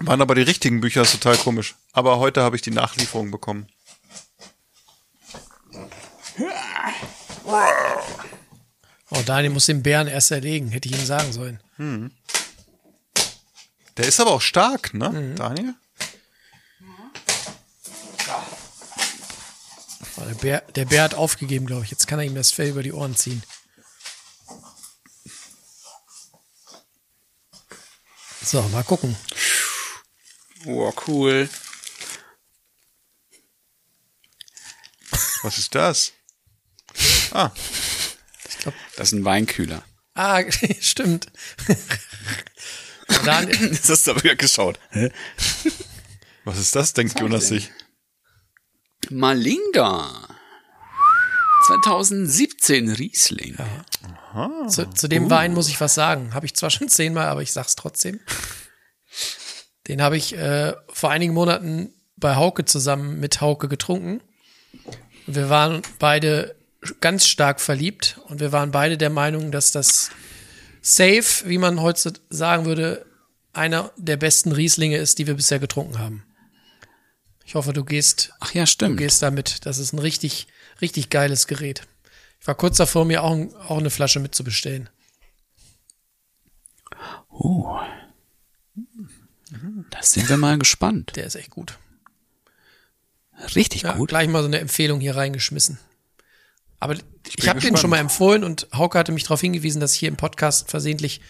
Waren 0.00 0.22
aber 0.22 0.34
die 0.34 0.42
richtigen 0.42 0.80
Bücher, 0.80 1.02
ist 1.02 1.12
total 1.12 1.36
komisch. 1.36 1.76
Aber 1.92 2.18
heute 2.18 2.42
habe 2.42 2.56
ich 2.56 2.62
die 2.62 2.72
Nachlieferung 2.72 3.30
bekommen. 3.30 3.68
Oh, 9.10 9.22
Daniel 9.24 9.52
muss 9.52 9.66
den 9.66 9.84
Bären 9.84 10.08
erst 10.08 10.32
erlegen, 10.32 10.70
hätte 10.70 10.88
ich 10.88 10.98
ihm 10.98 11.06
sagen 11.06 11.32
sollen. 11.32 11.62
Der 13.98 14.06
ist 14.06 14.20
aber 14.20 14.30
auch 14.30 14.40
stark, 14.40 14.94
ne, 14.94 15.34
Daniel? 15.34 15.74
Oh, 20.16 20.20
der, 20.24 20.34
Bär, 20.34 20.60
der 20.60 20.84
Bär 20.84 21.02
hat 21.02 21.14
aufgegeben, 21.14 21.66
glaube 21.66 21.84
ich. 21.84 21.90
Jetzt 21.90 22.06
kann 22.06 22.18
er 22.20 22.24
ihm 22.24 22.34
das 22.34 22.52
Fell 22.52 22.68
über 22.68 22.82
die 22.82 22.92
Ohren 22.92 23.16
ziehen. 23.16 23.42
So, 28.42 28.62
mal 28.68 28.84
gucken. 28.84 29.16
Oh, 30.64 30.92
cool. 31.06 31.48
Was 35.42 35.58
ist 35.58 35.74
das? 35.74 36.12
Ah, 37.32 37.50
Das 38.96 39.08
ist 39.08 39.12
ein 39.12 39.24
Weinkühler. 39.24 39.84
Ah, 40.14 40.42
stimmt. 40.80 41.26
Daniel, 43.28 43.70
Das 43.70 43.88
hast 43.90 44.06
du 44.06 44.12
aber 44.12 44.34
geschaut. 44.36 44.78
Hä? 44.90 45.10
was 46.44 46.58
ist 46.58 46.74
das, 46.74 46.94
denkt 46.94 47.20
Jonas 47.20 47.48
sich. 47.48 47.70
Malinga. 49.10 50.28
2017 51.66 52.90
Riesling. 52.90 53.56
zu, 54.68 54.88
zu 54.90 55.08
dem 55.08 55.28
Wein 55.28 55.52
muss 55.52 55.68
ich 55.68 55.78
was 55.80 55.94
sagen. 55.94 56.32
Habe 56.32 56.46
ich 56.46 56.54
zwar 56.54 56.70
schon 56.70 56.88
zehnmal, 56.88 57.26
aber 57.26 57.42
ich 57.42 57.52
sag's 57.52 57.76
trotzdem. 57.76 58.20
Den 59.88 60.00
habe 60.00 60.16
ich 60.16 60.34
äh, 60.34 60.72
vor 60.90 61.10
einigen 61.10 61.34
Monaten 61.34 61.92
bei 62.16 62.36
Hauke 62.36 62.64
zusammen 62.64 63.20
mit 63.20 63.42
Hauke 63.42 63.68
getrunken. 63.68 64.22
Und 65.26 65.36
wir 65.36 65.50
waren 65.50 65.82
beide 65.98 66.56
ganz 67.00 67.26
stark 67.26 67.60
verliebt 67.60 68.18
und 68.28 68.40
wir 68.40 68.52
waren 68.52 68.70
beide 68.70 68.96
der 68.96 69.10
Meinung, 69.10 69.52
dass 69.52 69.72
das 69.72 70.10
safe, 70.80 71.46
wie 71.46 71.58
man 71.58 71.80
heute 71.80 72.14
sagen 72.30 72.64
würde, 72.64 73.04
einer 73.58 73.92
der 73.96 74.16
besten 74.16 74.52
Rieslinge 74.52 74.96
ist, 74.96 75.18
die 75.18 75.26
wir 75.26 75.34
bisher 75.34 75.58
getrunken 75.58 75.98
haben. 75.98 76.24
Ich 77.44 77.54
hoffe, 77.54 77.72
du 77.72 77.84
gehst, 77.84 78.32
Ach 78.40 78.52
ja, 78.52 78.62
du 78.62 78.66
stimmt. 78.66 78.98
gehst 78.98 79.22
damit. 79.22 79.66
Das 79.66 79.78
ist 79.78 79.92
ein 79.92 79.98
richtig, 79.98 80.46
richtig 80.80 81.10
geiles 81.10 81.46
Gerät. 81.46 81.82
Ich 82.40 82.46
war 82.46 82.54
kurz 82.54 82.76
davor, 82.76 83.04
mir 83.04 83.22
auch, 83.22 83.36
auch 83.68 83.78
eine 83.78 83.90
Flasche 83.90 84.20
mitzubestellen. 84.20 84.88
Oh. 87.30 87.78
Da 89.90 90.02
sind 90.02 90.28
wir 90.28 90.36
mal 90.36 90.58
gespannt. 90.58 91.12
Der 91.16 91.24
ist 91.24 91.36
echt 91.36 91.50
gut. 91.50 91.78
Richtig 93.54 93.82
Ja, 93.82 93.92
gut. 93.92 94.08
Gleich 94.10 94.28
mal 94.28 94.42
so 94.42 94.48
eine 94.48 94.58
Empfehlung 94.58 95.00
hier 95.00 95.16
reingeschmissen. 95.16 95.78
Aber 96.80 96.94
ich, 96.94 97.36
bin 97.36 97.48
habe 97.48 97.60
den 97.60 97.76
schon 97.76 97.90
mal 97.90 97.98
empfohlen 97.98 98.44
und 98.44 98.68
Hauke 98.72 98.98
hatte 98.98 99.12
mich 99.12 99.24
darauf 99.24 99.40
hingewiesen, 99.40 99.80
dass 99.80 99.94
ich 99.94 100.00
hier 100.00 100.08
im 100.08 100.16
Podcast 100.16 100.70
versehentlich 100.70 101.20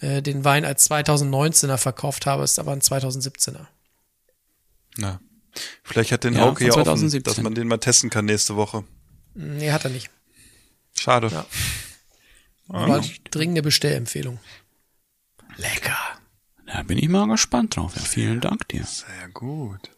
äh, 0.00 0.22
den 0.22 0.44
Wein 0.44 0.64
als 0.64 0.90
2019er 0.90 1.76
verkauft 1.76 2.26
habe, 2.26 2.42
ist 2.44 2.58
aber 2.58 2.72
ein 2.72 2.80
2017er. 2.80 3.66
Na. 4.96 5.20
Vielleicht 5.82 6.12
hat 6.12 6.24
den 6.24 6.34
Ja, 6.34 6.40
Hauke 6.42 6.64
ja 6.64 6.70
offen, 6.72 6.84
2017. 6.84 7.22
dass 7.24 7.42
man 7.42 7.54
den 7.54 7.66
mal 7.68 7.78
testen 7.78 8.10
kann 8.10 8.24
nächste 8.26 8.56
Woche. 8.56 8.84
Nee, 9.34 9.70
hat 9.72 9.84
er 9.84 9.90
nicht. 9.90 10.10
Schade. 10.98 11.28
Ja. 11.28 11.46
Aber 12.68 13.02
dringende 13.30 13.62
Bestellempfehlung. 13.62 14.38
Lecker. 15.56 15.96
Da 16.66 16.82
bin 16.82 16.98
ich 16.98 17.08
mal 17.08 17.26
gespannt 17.28 17.76
drauf. 17.76 17.94
Ja, 17.96 18.02
vielen 18.02 18.40
Dank 18.40 18.66
dir. 18.68 18.84
Sehr 18.84 19.28
gut. 19.32 19.90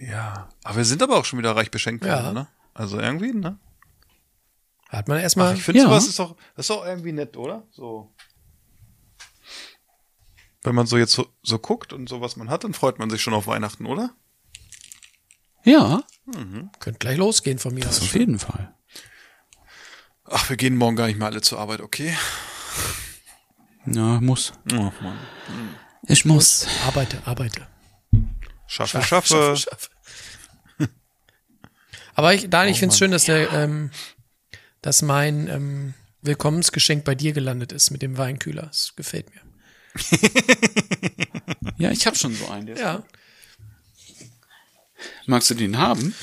Ja. 0.00 0.48
Aber 0.64 0.76
wir 0.78 0.84
sind 0.84 1.02
aber 1.02 1.16
auch 1.18 1.24
schon 1.24 1.38
wieder 1.38 1.54
reich 1.54 1.70
beschenkt 1.70 2.04
Ja. 2.04 2.22
worden, 2.24 2.34
ne? 2.34 2.46
Also 2.74 2.98
irgendwie, 2.98 3.32
ne? 3.32 3.58
Hat 4.88 5.08
man 5.08 5.18
Ach, 5.18 5.22
erstmal. 5.22 5.54
ich 5.54 5.62
finde 5.62 5.80
Ja. 5.80 5.86
sowas 5.86 6.06
ist 6.08 6.18
doch, 6.18 6.36
das 6.56 6.64
ist 6.64 6.70
doch 6.70 6.84
irgendwie 6.84 7.12
nett, 7.12 7.36
oder? 7.36 7.62
So. 7.70 8.12
Wenn 10.62 10.74
man 10.74 10.86
so 10.86 10.96
jetzt 10.96 11.12
so, 11.12 11.26
so 11.42 11.58
guckt 11.58 11.92
und 11.92 12.08
so 12.08 12.20
was 12.20 12.36
man 12.36 12.48
hat, 12.50 12.64
dann 12.64 12.74
freut 12.74 12.98
man 12.98 13.10
sich 13.10 13.20
schon 13.22 13.34
auf 13.34 13.46
Weihnachten, 13.46 13.86
oder? 13.86 14.14
Ja, 15.64 16.02
Könnt 16.80 17.00
gleich 17.00 17.18
losgehen 17.18 17.58
von 17.58 17.74
mir 17.74 17.80
das 17.84 17.98
aus. 17.98 18.04
auf 18.04 18.14
jeden 18.14 18.38
Fall. 18.38 18.74
Ach, 20.24 20.48
wir 20.48 20.56
gehen 20.56 20.76
morgen 20.76 20.96
gar 20.96 21.06
nicht 21.08 21.18
mehr 21.18 21.26
alle 21.28 21.40
zur 21.40 21.58
Arbeit, 21.58 21.80
okay? 21.80 22.16
Ja, 23.86 24.20
muss. 24.20 24.52
Oh, 24.72 24.92
Mann. 25.02 25.18
Ich 26.06 26.24
muss. 26.24 26.66
Arbeite, 26.86 27.20
arbeite. 27.26 27.66
Schaffe, 28.66 29.02
schaffe. 29.02 29.56
schaffe. 29.56 29.88
Aber 32.14 32.34
ich, 32.34 32.48
Daniel, 32.50 32.72
ich 32.72 32.78
Oh 32.78 32.80
finde 32.80 32.92
es 32.92 32.98
schön, 32.98 33.10
dass 33.10 33.24
der, 33.24 33.52
ähm, 33.52 33.90
dass 34.80 35.02
mein 35.02 35.48
ähm, 35.48 35.94
Willkommensgeschenk 36.22 37.04
bei 37.04 37.14
dir 37.14 37.32
gelandet 37.32 37.72
ist 37.72 37.90
mit 37.90 38.02
dem 38.02 38.18
Weinkühler. 38.18 38.66
Das 38.66 38.94
gefällt 38.96 39.30
mir. 39.34 39.40
Ja, 41.78 41.90
ich 41.90 42.06
habe 42.06 42.16
schon 42.16 42.32
so 42.32 42.46
einen. 42.48 42.76
Ja. 42.76 43.02
Magst 45.26 45.50
du 45.50 45.54
den 45.54 45.78
haben? 45.78 46.14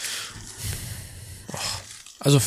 Also, 2.20 2.42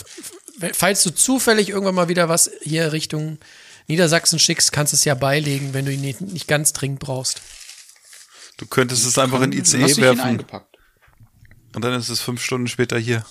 falls 0.72 1.02
du 1.02 1.10
zufällig 1.10 1.68
irgendwann 1.68 1.94
mal 1.94 2.08
wieder 2.08 2.30
was 2.30 2.50
hier 2.62 2.92
Richtung 2.92 3.38
Niedersachsen 3.86 4.38
schickst, 4.38 4.72
kannst 4.72 4.94
du 4.94 4.96
es 4.96 5.04
ja 5.04 5.14
beilegen, 5.14 5.74
wenn 5.74 5.84
du 5.84 5.92
ihn 5.92 6.00
nicht, 6.00 6.22
nicht 6.22 6.48
ganz 6.48 6.72
dringend 6.72 7.00
brauchst. 7.00 7.42
Du 8.56 8.66
könntest 8.66 9.04
es 9.06 9.18
einfach 9.18 9.42
in 9.42 9.52
ICE 9.52 9.76
ihn 9.76 9.96
werfen 9.98 10.20
eingepackt? 10.20 10.78
und 11.74 11.82
dann 11.82 11.92
ist 11.92 12.08
es 12.08 12.20
fünf 12.20 12.42
Stunden 12.42 12.68
später 12.68 12.98
hier. 12.98 13.26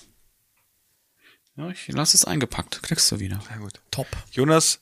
Ja, 1.55 1.69
ich 1.69 1.87
lass 1.87 2.13
es 2.13 2.25
eingepackt. 2.25 2.83
Kriegst 2.83 3.11
du 3.11 3.19
wieder. 3.19 3.41
Sehr 3.47 3.57
gut. 3.57 3.81
Top. 3.91 4.07
Jonas, 4.31 4.79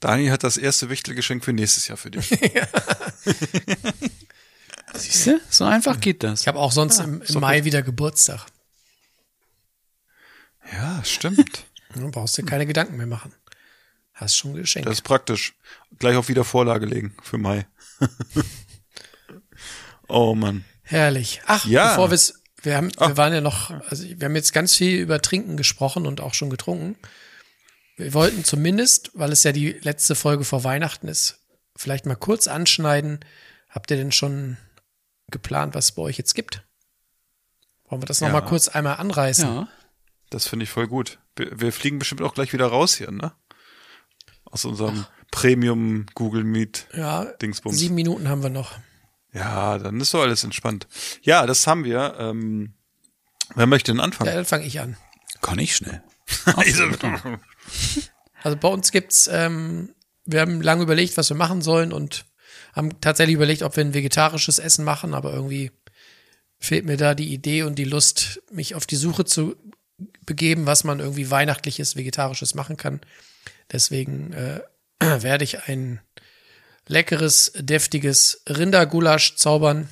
Dani 0.00 0.28
hat 0.28 0.44
das 0.44 0.56
erste 0.56 0.90
Wichtelgeschenk 0.90 1.44
für 1.44 1.52
nächstes 1.52 1.88
Jahr 1.88 1.96
für 1.96 2.10
dich. 2.10 2.28
Siehst 4.94 5.26
du? 5.26 5.40
So 5.50 5.64
einfach 5.64 6.00
geht 6.00 6.22
das. 6.22 6.42
Ich 6.42 6.48
habe 6.48 6.58
auch 6.58 6.72
sonst 6.72 6.98
im, 7.00 7.22
im 7.22 7.40
Mai 7.40 7.64
wieder 7.64 7.82
Geburtstag. 7.82 8.46
ja, 10.72 11.02
stimmt. 11.04 11.66
Du 11.94 12.10
brauchst 12.10 12.36
dir 12.36 12.44
keine 12.44 12.66
Gedanken 12.66 12.96
mehr 12.96 13.06
machen. 13.06 13.32
Hast 14.12 14.36
schon 14.36 14.54
geschenkt. 14.54 14.88
Das 14.88 14.98
ist 14.98 15.02
praktisch. 15.02 15.54
Gleich 15.98 16.16
auf 16.16 16.28
wieder 16.28 16.44
Vorlage 16.44 16.86
legen 16.86 17.14
für 17.22 17.38
Mai. 17.38 17.66
oh 20.08 20.34
Mann. 20.34 20.64
Herrlich. 20.82 21.42
Ach, 21.46 21.64
Ja. 21.66 21.90
bevor 21.90 22.10
wir's, 22.10 22.42
wir 22.62 22.76
haben, 22.76 22.90
wir 22.98 23.16
waren 23.16 23.32
ja 23.32 23.40
noch, 23.40 23.70
also 23.88 24.04
wir 24.04 24.24
haben 24.24 24.36
jetzt 24.36 24.52
ganz 24.52 24.74
viel 24.74 24.98
über 24.98 25.20
Trinken 25.20 25.56
gesprochen 25.56 26.06
und 26.06 26.20
auch 26.20 26.34
schon 26.34 26.50
getrunken. 26.50 26.96
Wir 27.96 28.12
wollten 28.14 28.44
zumindest, 28.44 29.10
weil 29.14 29.32
es 29.32 29.42
ja 29.42 29.52
die 29.52 29.72
letzte 29.72 30.14
Folge 30.14 30.44
vor 30.44 30.64
Weihnachten 30.64 31.08
ist, 31.08 31.38
vielleicht 31.76 32.06
mal 32.06 32.14
kurz 32.14 32.46
anschneiden. 32.46 33.20
Habt 33.70 33.90
ihr 33.90 33.96
denn 33.96 34.12
schon 34.12 34.56
geplant, 35.30 35.74
was 35.74 35.86
es 35.86 35.92
bei 35.92 36.02
euch 36.02 36.18
jetzt 36.18 36.34
gibt? 36.34 36.62
Wollen 37.88 38.02
wir 38.02 38.06
das 38.06 38.20
noch 38.20 38.28
Ja. 38.28 38.34
mal 38.34 38.40
kurz 38.42 38.68
einmal 38.68 38.96
anreißen? 38.96 39.44
Ja. 39.48 39.68
Das 40.30 40.46
finde 40.46 40.64
ich 40.64 40.70
voll 40.70 40.88
gut. 40.88 41.18
Wir, 41.36 41.60
wir 41.60 41.72
fliegen 41.72 41.98
bestimmt 41.98 42.22
auch 42.22 42.34
gleich 42.34 42.52
wieder 42.52 42.66
raus 42.66 42.94
hier, 42.96 43.10
ne? 43.10 43.32
Aus 44.44 44.64
unserem 44.64 45.06
Premium 45.30 46.06
Google 46.14 46.44
Meet. 46.44 46.86
Ja, 46.94 47.24
Dingsbums. 47.24 47.78
sieben 47.78 47.94
Minuten 47.94 48.28
haben 48.28 48.42
wir 48.42 48.50
noch. 48.50 48.72
Ja, 49.32 49.78
dann 49.78 50.00
ist 50.00 50.14
doch 50.14 50.22
alles 50.22 50.44
entspannt. 50.44 50.86
Ja, 51.22 51.46
das 51.46 51.66
haben 51.66 51.84
wir. 51.84 52.16
Ähm, 52.18 52.74
wer 53.54 53.66
möchte 53.66 53.92
denn 53.92 53.98
Ja, 53.98 54.04
anfangen? 54.04 54.34
dann 54.34 54.44
fange 54.44 54.64
ich 54.66 54.80
an. 54.80 54.96
Kann 55.42 55.58
ich 55.58 55.76
schnell. 55.76 56.02
Also 58.42 58.56
bei 58.56 58.68
uns 58.68 58.92
gibt's, 58.92 59.28
ähm, 59.32 59.94
wir 60.24 60.40
haben 60.40 60.60
lange 60.60 60.82
überlegt, 60.82 61.16
was 61.16 61.30
wir 61.30 61.36
machen 61.36 61.62
sollen 61.62 61.92
und 61.92 62.26
haben 62.74 63.00
tatsächlich 63.00 63.34
überlegt, 63.34 63.62
ob 63.62 63.76
wir 63.76 63.84
ein 63.84 63.94
vegetarisches 63.94 64.58
Essen 64.58 64.84
machen, 64.84 65.14
aber 65.14 65.32
irgendwie 65.32 65.72
fehlt 66.58 66.84
mir 66.84 66.96
da 66.96 67.14
die 67.14 67.32
Idee 67.32 67.62
und 67.62 67.76
die 67.76 67.84
Lust, 67.84 68.42
mich 68.52 68.74
auf 68.74 68.86
die 68.86 68.96
Suche 68.96 69.24
zu 69.24 69.56
begeben, 70.24 70.66
was 70.66 70.84
man 70.84 71.00
irgendwie 71.00 71.30
weihnachtliches, 71.30 71.96
vegetarisches 71.96 72.54
machen 72.54 72.76
kann. 72.76 73.00
Deswegen 73.72 74.32
äh, 74.32 74.60
werde 75.00 75.44
ich 75.44 75.64
ein 75.64 76.00
leckeres, 76.86 77.52
deftiges 77.56 78.42
Rindergulasch 78.48 79.36
zaubern 79.36 79.88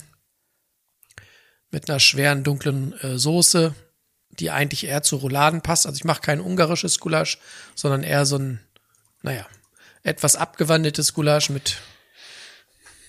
mit 1.71 1.91
einer 1.91 2.01
schweren, 2.01 2.45
dunklen 2.45 2.93
äh, 3.01 3.19
Soße, 3.19 3.75
die 4.39 4.51
eigentlich 4.51 4.87
eher 4.87 5.03
zu 5.03 5.17
Rouladen 5.17 5.61
passt. 5.61 5.87
Also 5.87 5.97
ich 5.97 6.05
mache 6.05 6.21
kein 6.21 6.41
ungarisches 6.41 7.01
Gulasch, 7.01 7.39
sondern 7.75 8.03
eher 8.03 8.27
so 8.27 8.37
ein, 8.37 8.61
naja, 9.23 9.47
etwas 10.03 10.37
abgewandeltes 10.37 11.15
Gulasch 11.15 11.51
mit, 11.51 11.79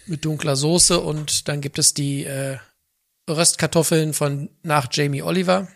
mit 0.05 0.23
dunkler 0.23 0.55
Soße 0.55 0.99
und 0.99 1.47
dann 1.47 1.61
gibt 1.61 1.79
es 1.79 1.93
die 1.93 2.25
äh, 2.25 2.57
Röstkartoffeln 3.29 4.13
von 4.13 4.49
nach 4.63 4.87
Jamie 4.91 5.23
Oliver. 5.23 5.67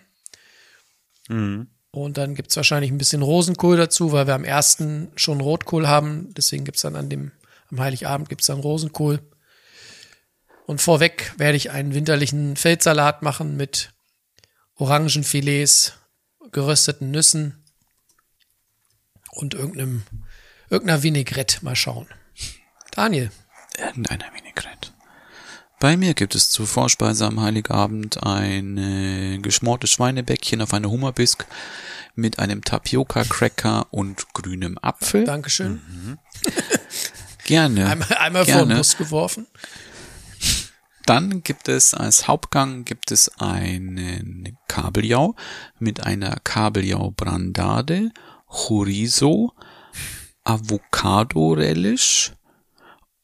Und 1.92 2.18
dann 2.18 2.36
gibt's 2.36 2.56
wahrscheinlich 2.56 2.92
ein 2.92 2.98
bisschen 2.98 3.24
Rosenkohl 3.24 3.78
dazu, 3.78 4.12
weil 4.12 4.28
wir 4.28 4.36
am 4.36 4.44
ersten 4.44 5.12
schon 5.16 5.42
Rotkohl 5.42 5.88
haben. 5.88 6.34
Deswegen 6.36 6.64
gibt's 6.64 6.82
dann 6.84 6.96
an 6.96 7.10
dem, 7.10 7.32
am 7.72 7.80
Heiligabend 7.80 8.30
gibt's 8.30 8.48
dann 8.48 8.60
Rosenkohl. 8.60 9.20
Und 10.68 10.82
vorweg 10.82 11.34
werde 11.38 11.58
ich 11.58 11.72
einen 11.72 11.96
winterlichen 11.96 12.56
Feldsalat 12.56 13.24
machen 13.24 13.58
mit 13.58 13.92
Orangenfilets, 14.80 15.94
gerösteten 16.52 17.12
Nüssen 17.12 17.64
und 19.32 19.54
irgendeinem, 19.54 20.04
irgendeiner 20.70 21.04
Vinaigrette. 21.04 21.64
Mal 21.64 21.76
schauen. 21.76 22.08
Daniel, 22.92 23.32
Irgendeiner 23.78 24.26
Vinaigrette. 24.34 24.92
Bei 25.80 25.96
mir 25.96 26.14
gibt 26.14 26.36
es 26.36 26.50
zur 26.50 26.68
Vorspeise 26.68 27.26
am 27.26 27.40
Heiligabend 27.40 28.22
ein 28.24 28.78
äh, 28.78 29.38
geschmortes 29.38 29.92
Schweinebäckchen 29.92 30.62
auf 30.62 30.74
eine 30.74 30.90
Hummerbisk 30.90 31.46
mit 32.16 32.40
einem 32.40 32.64
Tapioca-Cracker 32.64 33.88
und 33.92 34.34
grünem 34.34 34.78
Apfel. 34.82 35.24
Dankeschön. 35.24 35.82
Gerne. 37.46 37.88
Einmal, 37.88 38.18
einmal 38.18 38.46
vor 38.46 38.54
den 38.54 38.68
gerne. 38.68 38.76
Bus 38.76 38.98
geworfen. 38.98 39.48
Dann 41.10 41.42
gibt 41.42 41.70
es 41.70 41.96
als 41.96 42.28
Hauptgang 42.28 42.86
gibt 42.86 43.10
es 43.10 43.30
einen 43.40 44.60
Kabeljau 44.68 45.36
mit 45.80 46.06
einer 46.06 46.36
Kabeljau 46.44 47.10
Brandade, 47.10 48.12
Chorizo, 48.46 49.54
Avocado 50.44 51.54
Relish 51.54 52.34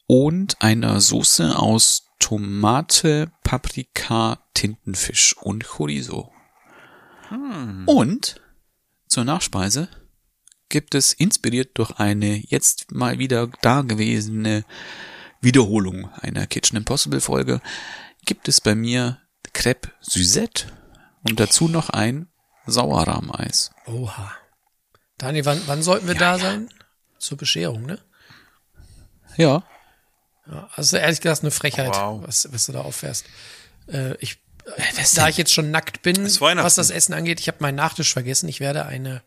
und 0.08 0.60
einer 0.60 1.00
Soße 1.00 1.56
aus 1.56 2.08
Tomate, 2.18 3.30
Paprika, 3.44 4.40
Tintenfisch 4.52 5.36
und 5.40 5.64
Chorizo. 5.64 6.32
Und 7.86 8.40
zur 9.06 9.22
Nachspeise 9.22 9.88
gibt 10.68 10.96
es 10.96 11.12
inspiriert 11.12 11.78
durch 11.78 11.92
eine 12.00 12.34
jetzt 12.48 12.90
mal 12.90 13.20
wieder 13.20 13.46
dagewesene 13.62 14.64
Wiederholung 15.40 16.10
einer 16.20 16.46
Kitchen 16.46 16.76
Impossible 16.76 17.20
Folge 17.20 17.60
gibt 18.24 18.48
es 18.48 18.60
bei 18.60 18.74
mir 18.74 19.18
Crepe 19.52 19.90
Suzette 20.00 20.66
und 21.28 21.38
dazu 21.40 21.68
noch 21.68 21.90
ein 21.90 22.28
Sauerrahmeis. 22.66 23.70
Oha. 23.86 24.32
Daniel, 25.18 25.44
wann, 25.44 25.60
wann 25.66 25.82
sollten 25.82 26.06
wir 26.08 26.14
da 26.14 26.38
sein? 26.38 26.68
Zur 27.18 27.38
Bescherung, 27.38 27.86
ne? 27.86 27.98
Ja, 29.36 29.64
Ja, 30.50 30.68
also 30.74 30.96
ehrlich 30.96 31.20
gesagt 31.20 31.42
eine 31.42 31.50
Frechheit, 31.50 31.94
Wow. 31.94 32.22
was, 32.26 32.48
was 32.52 32.66
du 32.66 32.72
da 32.72 32.82
auffährst. 32.82 33.24
Äh, 33.88 34.14
ich, 34.18 34.38
da 35.14 35.28
ich 35.28 35.36
jetzt 35.36 35.52
schon 35.52 35.70
nackt 35.70 36.02
bin, 36.02 36.24
was 36.24 36.74
das 36.74 36.90
Essen 36.90 37.14
angeht, 37.14 37.40
ich 37.40 37.48
habe 37.48 37.58
meinen 37.60 37.74
Nachtisch 37.76 38.12
vergessen. 38.12 38.48
Ich 38.48 38.60
werde 38.60 38.86
eine, 38.86 39.22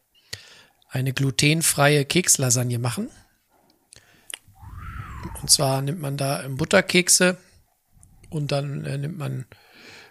eine 0.89 1.13
glutenfreie 1.13 2.05
Kekslasagne 2.05 2.79
machen. 2.79 3.09
Und 5.41 5.49
zwar 5.49 5.81
nimmt 5.81 6.01
man 6.01 6.17
da 6.17 6.45
Butterkekse 6.47 7.37
und 8.29 8.51
dann 8.51 8.85
äh, 8.85 8.97
nimmt 8.97 9.17
man, 9.17 9.45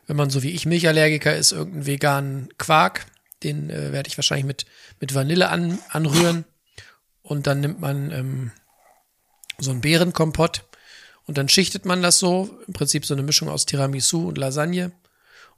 wenn 0.07 0.17
man 0.17 0.31
so 0.31 0.43
wie 0.43 0.51
ich 0.51 0.67
Milchallergiker 0.67 1.37
ist, 1.37 1.53
irgendeinen 1.53 1.87
veganen 1.87 2.49
Quark. 2.59 3.07
Den 3.43 3.71
äh, 3.71 3.93
werde 3.93 4.09
ich 4.09 4.19
wahrscheinlich 4.19 4.47
mit, 4.47 4.67
mit 5.01 5.15
Vanille 5.15 5.49
an, 5.49 5.79
anrühren. 5.91 6.45
Und 7.23 7.47
dann 7.47 7.61
nimmt 7.61 7.81
man 7.81 8.11
ähm, 8.11 8.53
so 9.59 9.71
einen 9.71 9.81
Beerenkompott 9.81 10.65
und 11.29 11.37
dann 11.37 11.51
schichtet 11.51 11.85
man 11.85 12.01
das 12.01 12.19
so, 12.19 12.59
im 12.67 12.73
Prinzip 12.73 13.05
so 13.05 13.13
eine 13.13 13.23
Mischung 13.23 13.51
aus 13.51 13.67
Tiramisu 13.67 14.27
und 14.27 14.39
Lasagne. 14.39 14.93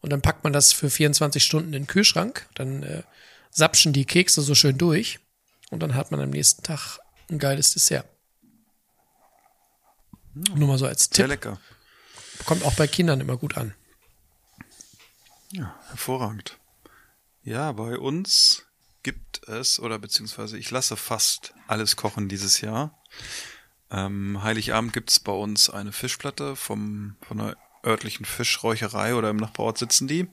Und 0.01 0.11
dann 0.11 0.21
packt 0.21 0.43
man 0.43 0.53
das 0.53 0.73
für 0.73 0.91
24 0.91 1.45
Stunden 1.45 1.68
in 1.68 1.83
den 1.83 1.87
Kühlschrank. 1.87 2.49
Dann 2.57 2.83
äh, 2.83 3.03
sapschen 3.53 3.93
die 3.93 4.05
Kekse 4.05 4.43
so 4.43 4.57
schön 4.57 4.79
durch. 4.79 5.21
Und 5.71 5.81
dann 5.81 5.95
hat 5.95 6.11
man 6.11 6.21
am 6.21 6.31
nächsten 6.31 6.64
Tag 6.64 6.99
ein 7.31 7.39
geiles 7.39 7.73
Dessert. 7.73 8.05
Nur 10.35 10.68
mal 10.68 10.78
so 10.78 10.87
als 10.87 11.05
Sehr 11.05 11.26
Tipp. 11.26 11.28
lecker. 11.28 11.61
Kommt 12.47 12.64
auch 12.64 12.74
bei 12.74 12.87
Kindern 12.87 13.20
immer 13.20 13.37
gut 13.37 13.57
an. 13.57 13.74
Hervorragend. 15.89 16.59
Ja, 17.43 17.72
bei 17.72 17.99
uns 17.99 18.64
gibt 19.03 19.49
es, 19.49 19.81
oder 19.81 19.99
beziehungsweise 19.99 20.57
ich 20.59 20.70
lasse 20.70 20.97
fast 20.97 21.55
alles 21.66 21.97
kochen 21.97 22.28
dieses 22.28 22.61
Jahr. 22.61 22.97
Ähm, 23.91 24.43
Heiligabend 24.43 24.93
gibt 24.93 25.11
es 25.11 25.18
bei 25.18 25.33
uns 25.33 25.68
eine 25.68 25.93
Fischplatte 25.93 26.55
vom, 26.55 27.16
von 27.22 27.41
einer 27.41 27.57
örtlichen 27.85 28.24
Fischräucherei 28.24 29.14
oder 29.14 29.31
im 29.31 29.39
Nachbarort 29.39 29.78
sitzen 29.78 30.07
die. 30.07 30.28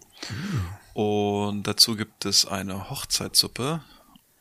Und 0.93 1.63
dazu 1.63 1.95
gibt 1.95 2.25
es 2.25 2.45
eine 2.45 2.89
Hochzeitssuppe. 2.89 3.81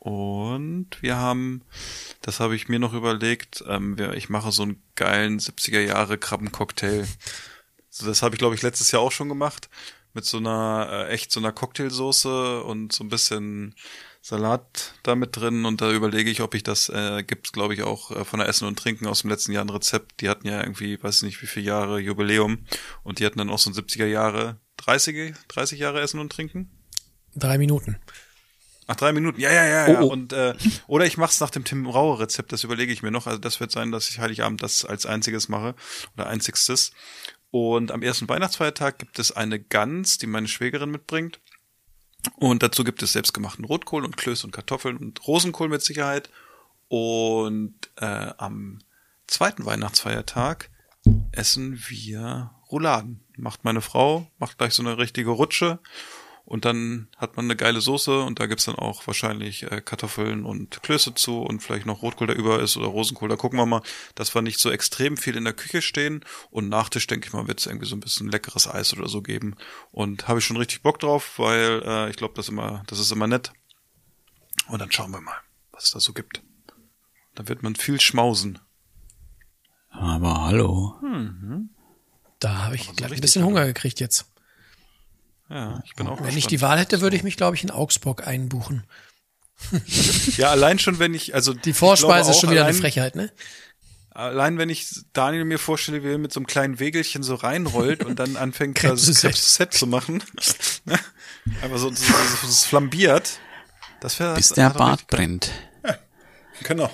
Und 0.07 0.87
wir 1.01 1.17
haben, 1.17 1.63
das 2.21 2.39
habe 2.39 2.55
ich 2.55 2.69
mir 2.69 2.79
noch 2.79 2.93
überlegt, 2.93 3.61
ähm, 3.67 3.97
ich 4.15 4.29
mache 4.29 4.53
so 4.53 4.63
einen 4.63 4.81
geilen 4.95 5.37
70er 5.37 5.81
Jahre 5.81 6.17
Krabbencocktail. 6.17 7.05
So, 7.89 8.05
das 8.05 8.21
habe 8.21 8.33
ich, 8.33 8.39
glaube 8.39 8.55
ich, 8.55 8.61
letztes 8.61 8.89
Jahr 8.91 9.01
auch 9.01 9.11
schon 9.11 9.27
gemacht. 9.27 9.69
Mit 10.13 10.23
so 10.23 10.37
einer, 10.37 10.87
äh, 10.89 11.09
echt 11.09 11.33
so 11.33 11.41
einer 11.41 11.51
Cocktailsoße 11.51 12.63
und 12.63 12.93
so 12.93 13.03
ein 13.03 13.09
bisschen 13.09 13.75
Salat 14.21 14.93
da 15.03 15.15
mit 15.15 15.35
drin. 15.35 15.65
Und 15.65 15.81
da 15.81 15.91
überlege 15.91 16.29
ich, 16.29 16.39
ob 16.39 16.55
ich 16.55 16.63
das, 16.63 16.87
äh, 16.87 17.23
gibt's 17.23 17.51
glaube 17.51 17.73
ich, 17.73 17.83
auch 17.83 18.11
äh, 18.11 18.23
von 18.23 18.39
der 18.39 18.47
Essen 18.47 18.65
und 18.65 18.79
Trinken 18.79 19.07
aus 19.07 19.21
dem 19.23 19.29
letzten 19.29 19.51
Jahr 19.51 19.65
ein 19.65 19.69
Rezept. 19.69 20.21
Die 20.21 20.29
hatten 20.29 20.47
ja 20.47 20.61
irgendwie, 20.61 21.03
weiß 21.03 21.17
ich 21.17 21.23
nicht, 21.23 21.41
wie 21.41 21.47
viele 21.47 21.65
Jahre 21.65 21.99
Jubiläum. 21.99 22.59
Und 23.03 23.19
die 23.19 23.25
hatten 23.25 23.39
dann 23.39 23.49
auch 23.49 23.59
so 23.59 23.69
ein 23.69 23.73
70er 23.73 24.05
Jahre, 24.05 24.57
30, 24.77 25.33
30 25.49 25.79
Jahre 25.79 25.99
Essen 25.99 26.21
und 26.21 26.31
Trinken. 26.31 26.71
Drei 27.35 27.57
Minuten. 27.57 27.99
Ach, 28.87 28.95
drei 28.95 29.11
Minuten. 29.11 29.39
Ja, 29.39 29.51
ja, 29.51 29.65
ja, 29.65 29.89
ja. 29.89 30.01
Oh, 30.01 30.05
oh. 30.05 30.11
Und 30.11 30.31
äh, 30.33 30.55
oder 30.87 31.05
ich 31.05 31.17
mach's 31.17 31.41
nach 31.41 31.49
dem 31.49 31.65
Tim 31.65 31.85
Raue 31.87 32.19
Rezept, 32.19 32.53
das 32.53 32.63
überlege 32.63 32.93
ich 32.93 33.03
mir 33.03 33.11
noch. 33.11 33.27
Also 33.27 33.37
das 33.37 33.59
wird 33.59 33.71
sein, 33.71 33.91
dass 33.91 34.09
ich 34.09 34.19
Heiligabend 34.19 34.63
das 34.63 34.85
als 34.85 35.05
einziges 35.05 35.49
mache 35.49 35.75
oder 36.15 36.27
einzigstes. 36.27 36.91
Und 37.51 37.91
am 37.91 38.01
ersten 38.01 38.29
Weihnachtsfeiertag 38.29 38.97
gibt 38.99 39.19
es 39.19 39.31
eine 39.31 39.59
Gans, 39.59 40.17
die 40.17 40.27
meine 40.27 40.47
Schwägerin 40.47 40.89
mitbringt. 40.89 41.39
Und 42.35 42.63
dazu 42.63 42.83
gibt 42.83 43.03
es 43.03 43.13
selbstgemachten 43.13 43.65
Rotkohl 43.65 44.03
und 44.03 44.17
Klöße 44.17 44.45
und 44.45 44.51
Kartoffeln 44.51 44.97
und 44.97 45.25
Rosenkohl 45.27 45.69
mit 45.69 45.81
Sicherheit. 45.81 46.29
Und 46.87 47.75
äh, 47.97 48.31
am 48.37 48.79
zweiten 49.27 49.65
Weihnachtsfeiertag 49.65 50.69
essen 51.31 51.81
wir 51.87 52.51
Rouladen. 52.71 53.23
Macht 53.37 53.63
meine 53.63 53.81
Frau, 53.81 54.29
macht 54.39 54.57
gleich 54.57 54.73
so 54.73 54.81
eine 54.81 54.97
richtige 54.97 55.29
Rutsche. 55.29 55.79
Und 56.47 56.63
dann 56.63 57.09
hat 57.17 57.35
man 57.35 57.45
eine 57.45 57.57
geile 57.57 57.81
Soße 57.81 58.21
und 58.21 58.39
da 58.39 58.45
gibt's 58.45 58.63
dann 58.63 58.75
auch 58.75 59.05
wahrscheinlich 59.05 59.69
äh, 59.69 59.81
Kartoffeln 59.81 60.45
und 60.45 60.81
Klöße 60.81 61.13
zu 61.13 61.41
und 61.41 61.61
vielleicht 61.61 61.85
noch 61.85 62.01
Rotkohl, 62.01 62.27
der 62.27 62.37
über 62.37 62.61
ist 62.61 62.77
oder 62.77 62.87
Rosenkohl. 62.87 63.27
Da 63.27 63.35
gucken 63.35 63.59
wir 63.59 63.65
mal, 63.65 63.81
dass 64.15 64.33
wir 64.33 64.41
nicht 64.41 64.57
so 64.57 64.71
extrem 64.71 65.17
viel 65.17 65.35
in 65.35 65.43
der 65.43 65.51
Küche 65.51 65.81
stehen. 65.81 66.23
Und 66.49 66.69
Nachtisch, 66.69 67.05
denke 67.05 67.27
ich 67.27 67.33
mal, 67.33 67.49
wird's 67.49 67.65
irgendwie 67.65 67.85
so 67.85 67.97
ein 67.97 67.99
bisschen 67.99 68.31
leckeres 68.31 68.65
Eis 68.65 68.93
oder 68.93 69.09
so 69.09 69.21
geben. 69.21 69.57
Und 69.91 70.29
habe 70.29 70.39
ich 70.39 70.45
schon 70.45 70.55
richtig 70.55 70.83
Bock 70.83 70.99
drauf, 70.99 71.33
weil 71.37 71.83
äh, 71.85 72.09
ich 72.09 72.15
glaube, 72.15 72.35
das 72.35 72.47
immer, 72.47 72.81
das 72.87 72.99
ist 72.99 73.11
immer 73.11 73.27
nett. 73.27 73.51
Und 74.69 74.79
dann 74.79 74.89
schauen 74.89 75.11
wir 75.11 75.19
mal, 75.19 75.35
was 75.73 75.83
es 75.83 75.91
da 75.91 75.99
so 75.99 76.13
gibt. 76.13 76.43
Da 77.35 77.49
wird 77.49 77.61
man 77.61 77.75
viel 77.75 77.99
schmausen. 77.99 78.59
aber 79.89 80.45
hallo. 80.45 80.95
Da 82.39 82.63
habe 82.63 82.75
ich 82.75 82.85
so 82.85 82.93
gleich 82.93 83.11
ein 83.11 83.19
bisschen. 83.19 83.43
Hunger 83.43 83.65
gekriegt 83.65 83.99
jetzt. 83.99 84.31
Ja, 85.49 85.81
ich 85.85 85.95
bin 85.95 86.07
auch 86.07 86.19
Wenn 86.19 86.27
ich 86.29 86.35
gespannt. 86.35 86.51
die 86.51 86.61
Wahl 86.61 86.79
hätte, 86.79 87.01
würde 87.01 87.15
ich 87.15 87.23
mich, 87.23 87.37
glaube 87.37 87.55
ich, 87.55 87.63
in 87.63 87.71
Augsburg 87.71 88.27
einbuchen. 88.27 88.83
Ja, 90.37 90.51
allein 90.51 90.77
schon, 90.77 90.99
wenn 90.99 91.13
ich, 91.13 91.33
also 91.33 91.53
Die 91.53 91.73
Vorspeise 91.73 92.29
ist 92.29 92.35
ich 92.35 92.41
schon 92.41 92.51
wieder 92.51 92.61
auch 92.61 92.65
eine 92.65 92.73
allein, 92.75 92.81
Frechheit, 92.81 93.15
ne? 93.15 93.31
Allein 94.11 94.57
wenn 94.57 94.69
ich 94.69 94.87
Daniel 95.13 95.45
mir 95.45 95.59
vorstelle, 95.59 96.03
wie 96.03 96.11
er 96.11 96.17
mit 96.17 96.33
so 96.33 96.39
einem 96.39 96.47
kleinen 96.47 96.79
Wegelchen 96.79 97.23
so 97.23 97.35
reinrollt 97.35 98.03
und 98.03 98.17
dann 98.19 98.35
anfängt, 98.35 98.79
Suzette 98.79 99.69
zu 99.69 99.87
machen. 99.87 100.23
Einfach 101.61 101.77
so, 101.77 101.89
so, 101.89 101.95
so, 101.95 102.13
so 102.41 102.47
das 102.47 102.65
flambiert. 102.65 103.39
Das 103.99 104.19
wäre 104.19 104.35
Bis 104.35 104.49
der 104.49 104.71
Bart 104.71 105.07
brennt. 105.07 105.51
Genau. 106.63 106.89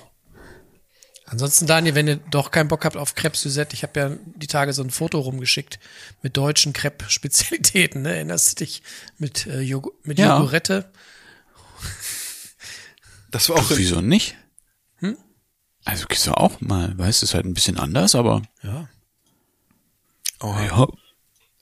Ansonsten, 1.25 1.67
Daniel, 1.67 1.95
wenn 1.95 2.07
ihr 2.07 2.17
doch 2.17 2.51
keinen 2.51 2.67
Bock 2.67 2.83
habt 2.85 2.97
auf 2.97 3.15
Crepe 3.15 3.37
Suzette, 3.37 3.73
ich 3.73 3.83
habe 3.83 3.99
ja 3.99 4.11
die 4.35 4.47
Tage 4.47 4.73
so 4.73 4.83
ein 4.83 4.89
Foto 4.91 5.19
rumgeschickt 5.19 5.79
mit 6.21 6.35
deutschen 6.35 6.73
Crepe-Spezialitäten, 6.73 8.01
ne? 8.01 8.15
Erinnerst 8.15 8.51
du 8.59 8.65
dich? 8.65 8.83
Mit, 9.17 9.47
äh, 9.47 9.61
Joghurt, 9.61 10.05
mit 10.05 10.19
Ja. 10.19 10.37
Jogurette. 10.37 10.91
Das 13.31 13.49
war 13.49 13.57
auch 13.57 13.71
in, 13.71 13.77
Wieso 13.77 14.01
nicht? 14.01 14.35
Also 15.85 16.05
gehst 16.07 16.27
du 16.27 16.31
auch 16.31 16.61
mal, 16.61 16.97
weißt 16.97 17.21
du, 17.21 17.25
ist 17.25 17.33
halt 17.33 17.45
ein 17.45 17.53
bisschen 17.53 17.77
anders, 17.77 18.15
aber 18.15 18.41
Ja. 18.61 18.87
oh, 20.39 20.55
ja, 20.65 20.87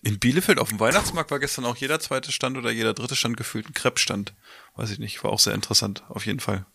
in 0.03 0.20
Bielefeld 0.20 0.59
auf 0.59 0.70
dem 0.70 0.80
Weihnachtsmarkt 0.80 1.32
war 1.32 1.39
gestern 1.39 1.66
auch 1.66 1.76
jeder 1.76 1.99
zweite 1.99 2.32
Stand 2.32 2.57
oder 2.57 2.72
jeder 2.72 2.93
dritte 2.93 3.16
Stand 3.16 3.38
gefühlt 3.38 3.68
ein 3.70 3.74
Crepe-Stand. 3.74 4.34
Weiß 4.76 4.89
ich 4.91 4.99
nicht, 4.99 5.24
war 5.24 5.32
auch 5.32 5.39
sehr 5.39 5.53
interessant, 5.53 6.03
auf 6.09 6.26
jeden 6.26 6.39
Fall. 6.39 6.66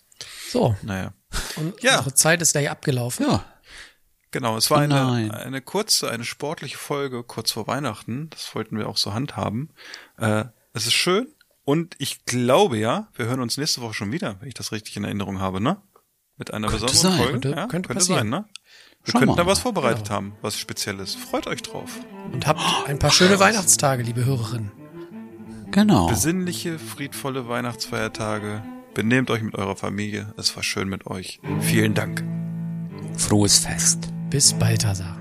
So, 0.51 0.77
Naja. 0.83 1.13
und 1.57 1.83
Ja. 1.83 1.99
unsere 1.99 2.15
Zeit 2.15 2.43
ist 2.43 2.53
gleich 2.53 2.71
abgelaufen. 2.71 3.27
ja, 3.27 3.45
Genau, 4.33 4.57
es 4.57 4.71
war 4.71 4.79
Oh 4.79 4.81
eine, 4.83 5.33
eine 5.35 5.63
kurze, 5.63 6.11
eine 6.11 6.25
sportliche 6.25 6.77
Folge 6.77 7.23
kurz 7.23 7.53
vor 7.53 7.67
Weihnachten. 7.69 8.29
Das 8.31 8.55
wollten 8.55 8.77
wir 8.77 8.89
auch 8.89 8.97
so 8.99 9.15
handhaben. 9.15 9.71
Äh, 10.19 10.45
es 10.75 10.87
ist 10.87 10.93
schön 10.95 11.29
und 11.65 11.95
ich 11.99 12.25
glaube 12.27 12.77
ja, 12.77 13.09
wir 13.15 13.27
hören 13.27 13.41
uns 13.41 13.57
nächste 13.57 13.81
Woche 13.81 13.95
schon 13.95 14.13
wieder, 14.13 14.37
wenn 14.41 14.49
ich 14.49 14.55
das 14.55 14.73
richtig 14.73 14.97
in 14.97 15.05
Erinnerung 15.05 15.41
habe, 15.41 15.61
ne? 15.61 15.81
Mit 16.37 16.53
einer 16.53 16.69
Könnte 16.69 16.85
besonderen 16.85 17.13
sein. 17.13 17.19
Folge. 17.19 17.33
Könnte- 17.41 17.51
ja, 17.61 17.67
könnte 17.67 17.87
könnte 17.89 18.05
sein, 18.05 18.29
ne? 18.29 18.45
Wir 19.05 19.13
Schauen 19.13 19.21
könnten 19.21 19.37
da 19.37 19.47
was 19.47 19.61
vorbereitet 19.61 20.05
Genau. 20.05 20.15
haben, 20.17 20.37
was 20.43 20.59
Spezielles. 20.59 21.15
Freut 21.15 21.47
euch 21.47 21.63
drauf. 21.63 21.91
Und 22.33 22.47
habt 22.47 22.61
ein 22.89 22.99
paar 22.99 23.13
schöne 23.13 23.39
Weihnachtstage, 23.39 24.03
liebe 24.03 24.25
Hörerinnen. 24.25 24.73
Genau. 25.71 26.09
Besinnliche, 26.09 26.79
friedvolle 26.79 27.49
Weihnachtsfeiertage. 27.49 28.63
Benehmt 28.97 29.31
euch 29.31 29.43
mit 29.43 29.55
eurer 29.55 29.77
Familie. 29.77 30.33
Es 30.39 30.57
war 30.57 30.63
schön 30.63 30.89
mit 30.89 31.07
euch. 31.07 31.39
Vielen 31.61 31.93
Dank. 31.93 32.25
Frohes 33.19 33.59
Fest. 33.59 34.09
Bis 34.31 34.55
Balthasar. 34.55 35.21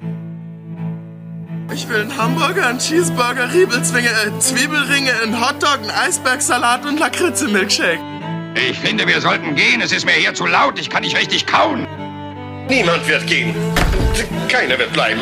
Ich 1.73 1.89
will 1.89 1.99
einen 1.99 2.17
Hamburger, 2.17 2.67
einen 2.67 2.79
Cheeseburger, 2.79 3.53
Riebelzwinge, 3.53 4.07
äh, 4.07 4.39
Zwiebelringe, 4.39 5.11
einen 5.21 5.45
Hotdog, 5.45 5.79
einen 5.79 5.89
Eisbergsalat 5.89 6.85
und 6.85 7.01
Lakritze-Milkshake. 7.01 7.99
Ich 8.69 8.79
finde, 8.79 9.05
wir 9.07 9.19
sollten 9.19 9.55
gehen. 9.55 9.81
Es 9.81 9.91
ist 9.91 10.05
mir 10.05 10.13
hier 10.13 10.33
zu 10.33 10.45
laut. 10.45 10.79
Ich 10.79 10.89
kann 10.89 11.03
nicht 11.03 11.17
richtig 11.17 11.45
kauen. 11.45 11.85
Niemand 12.69 13.05
wird 13.09 13.27
gehen. 13.27 13.53
Keiner 14.47 14.79
wird 14.79 14.93
bleiben. 14.93 15.19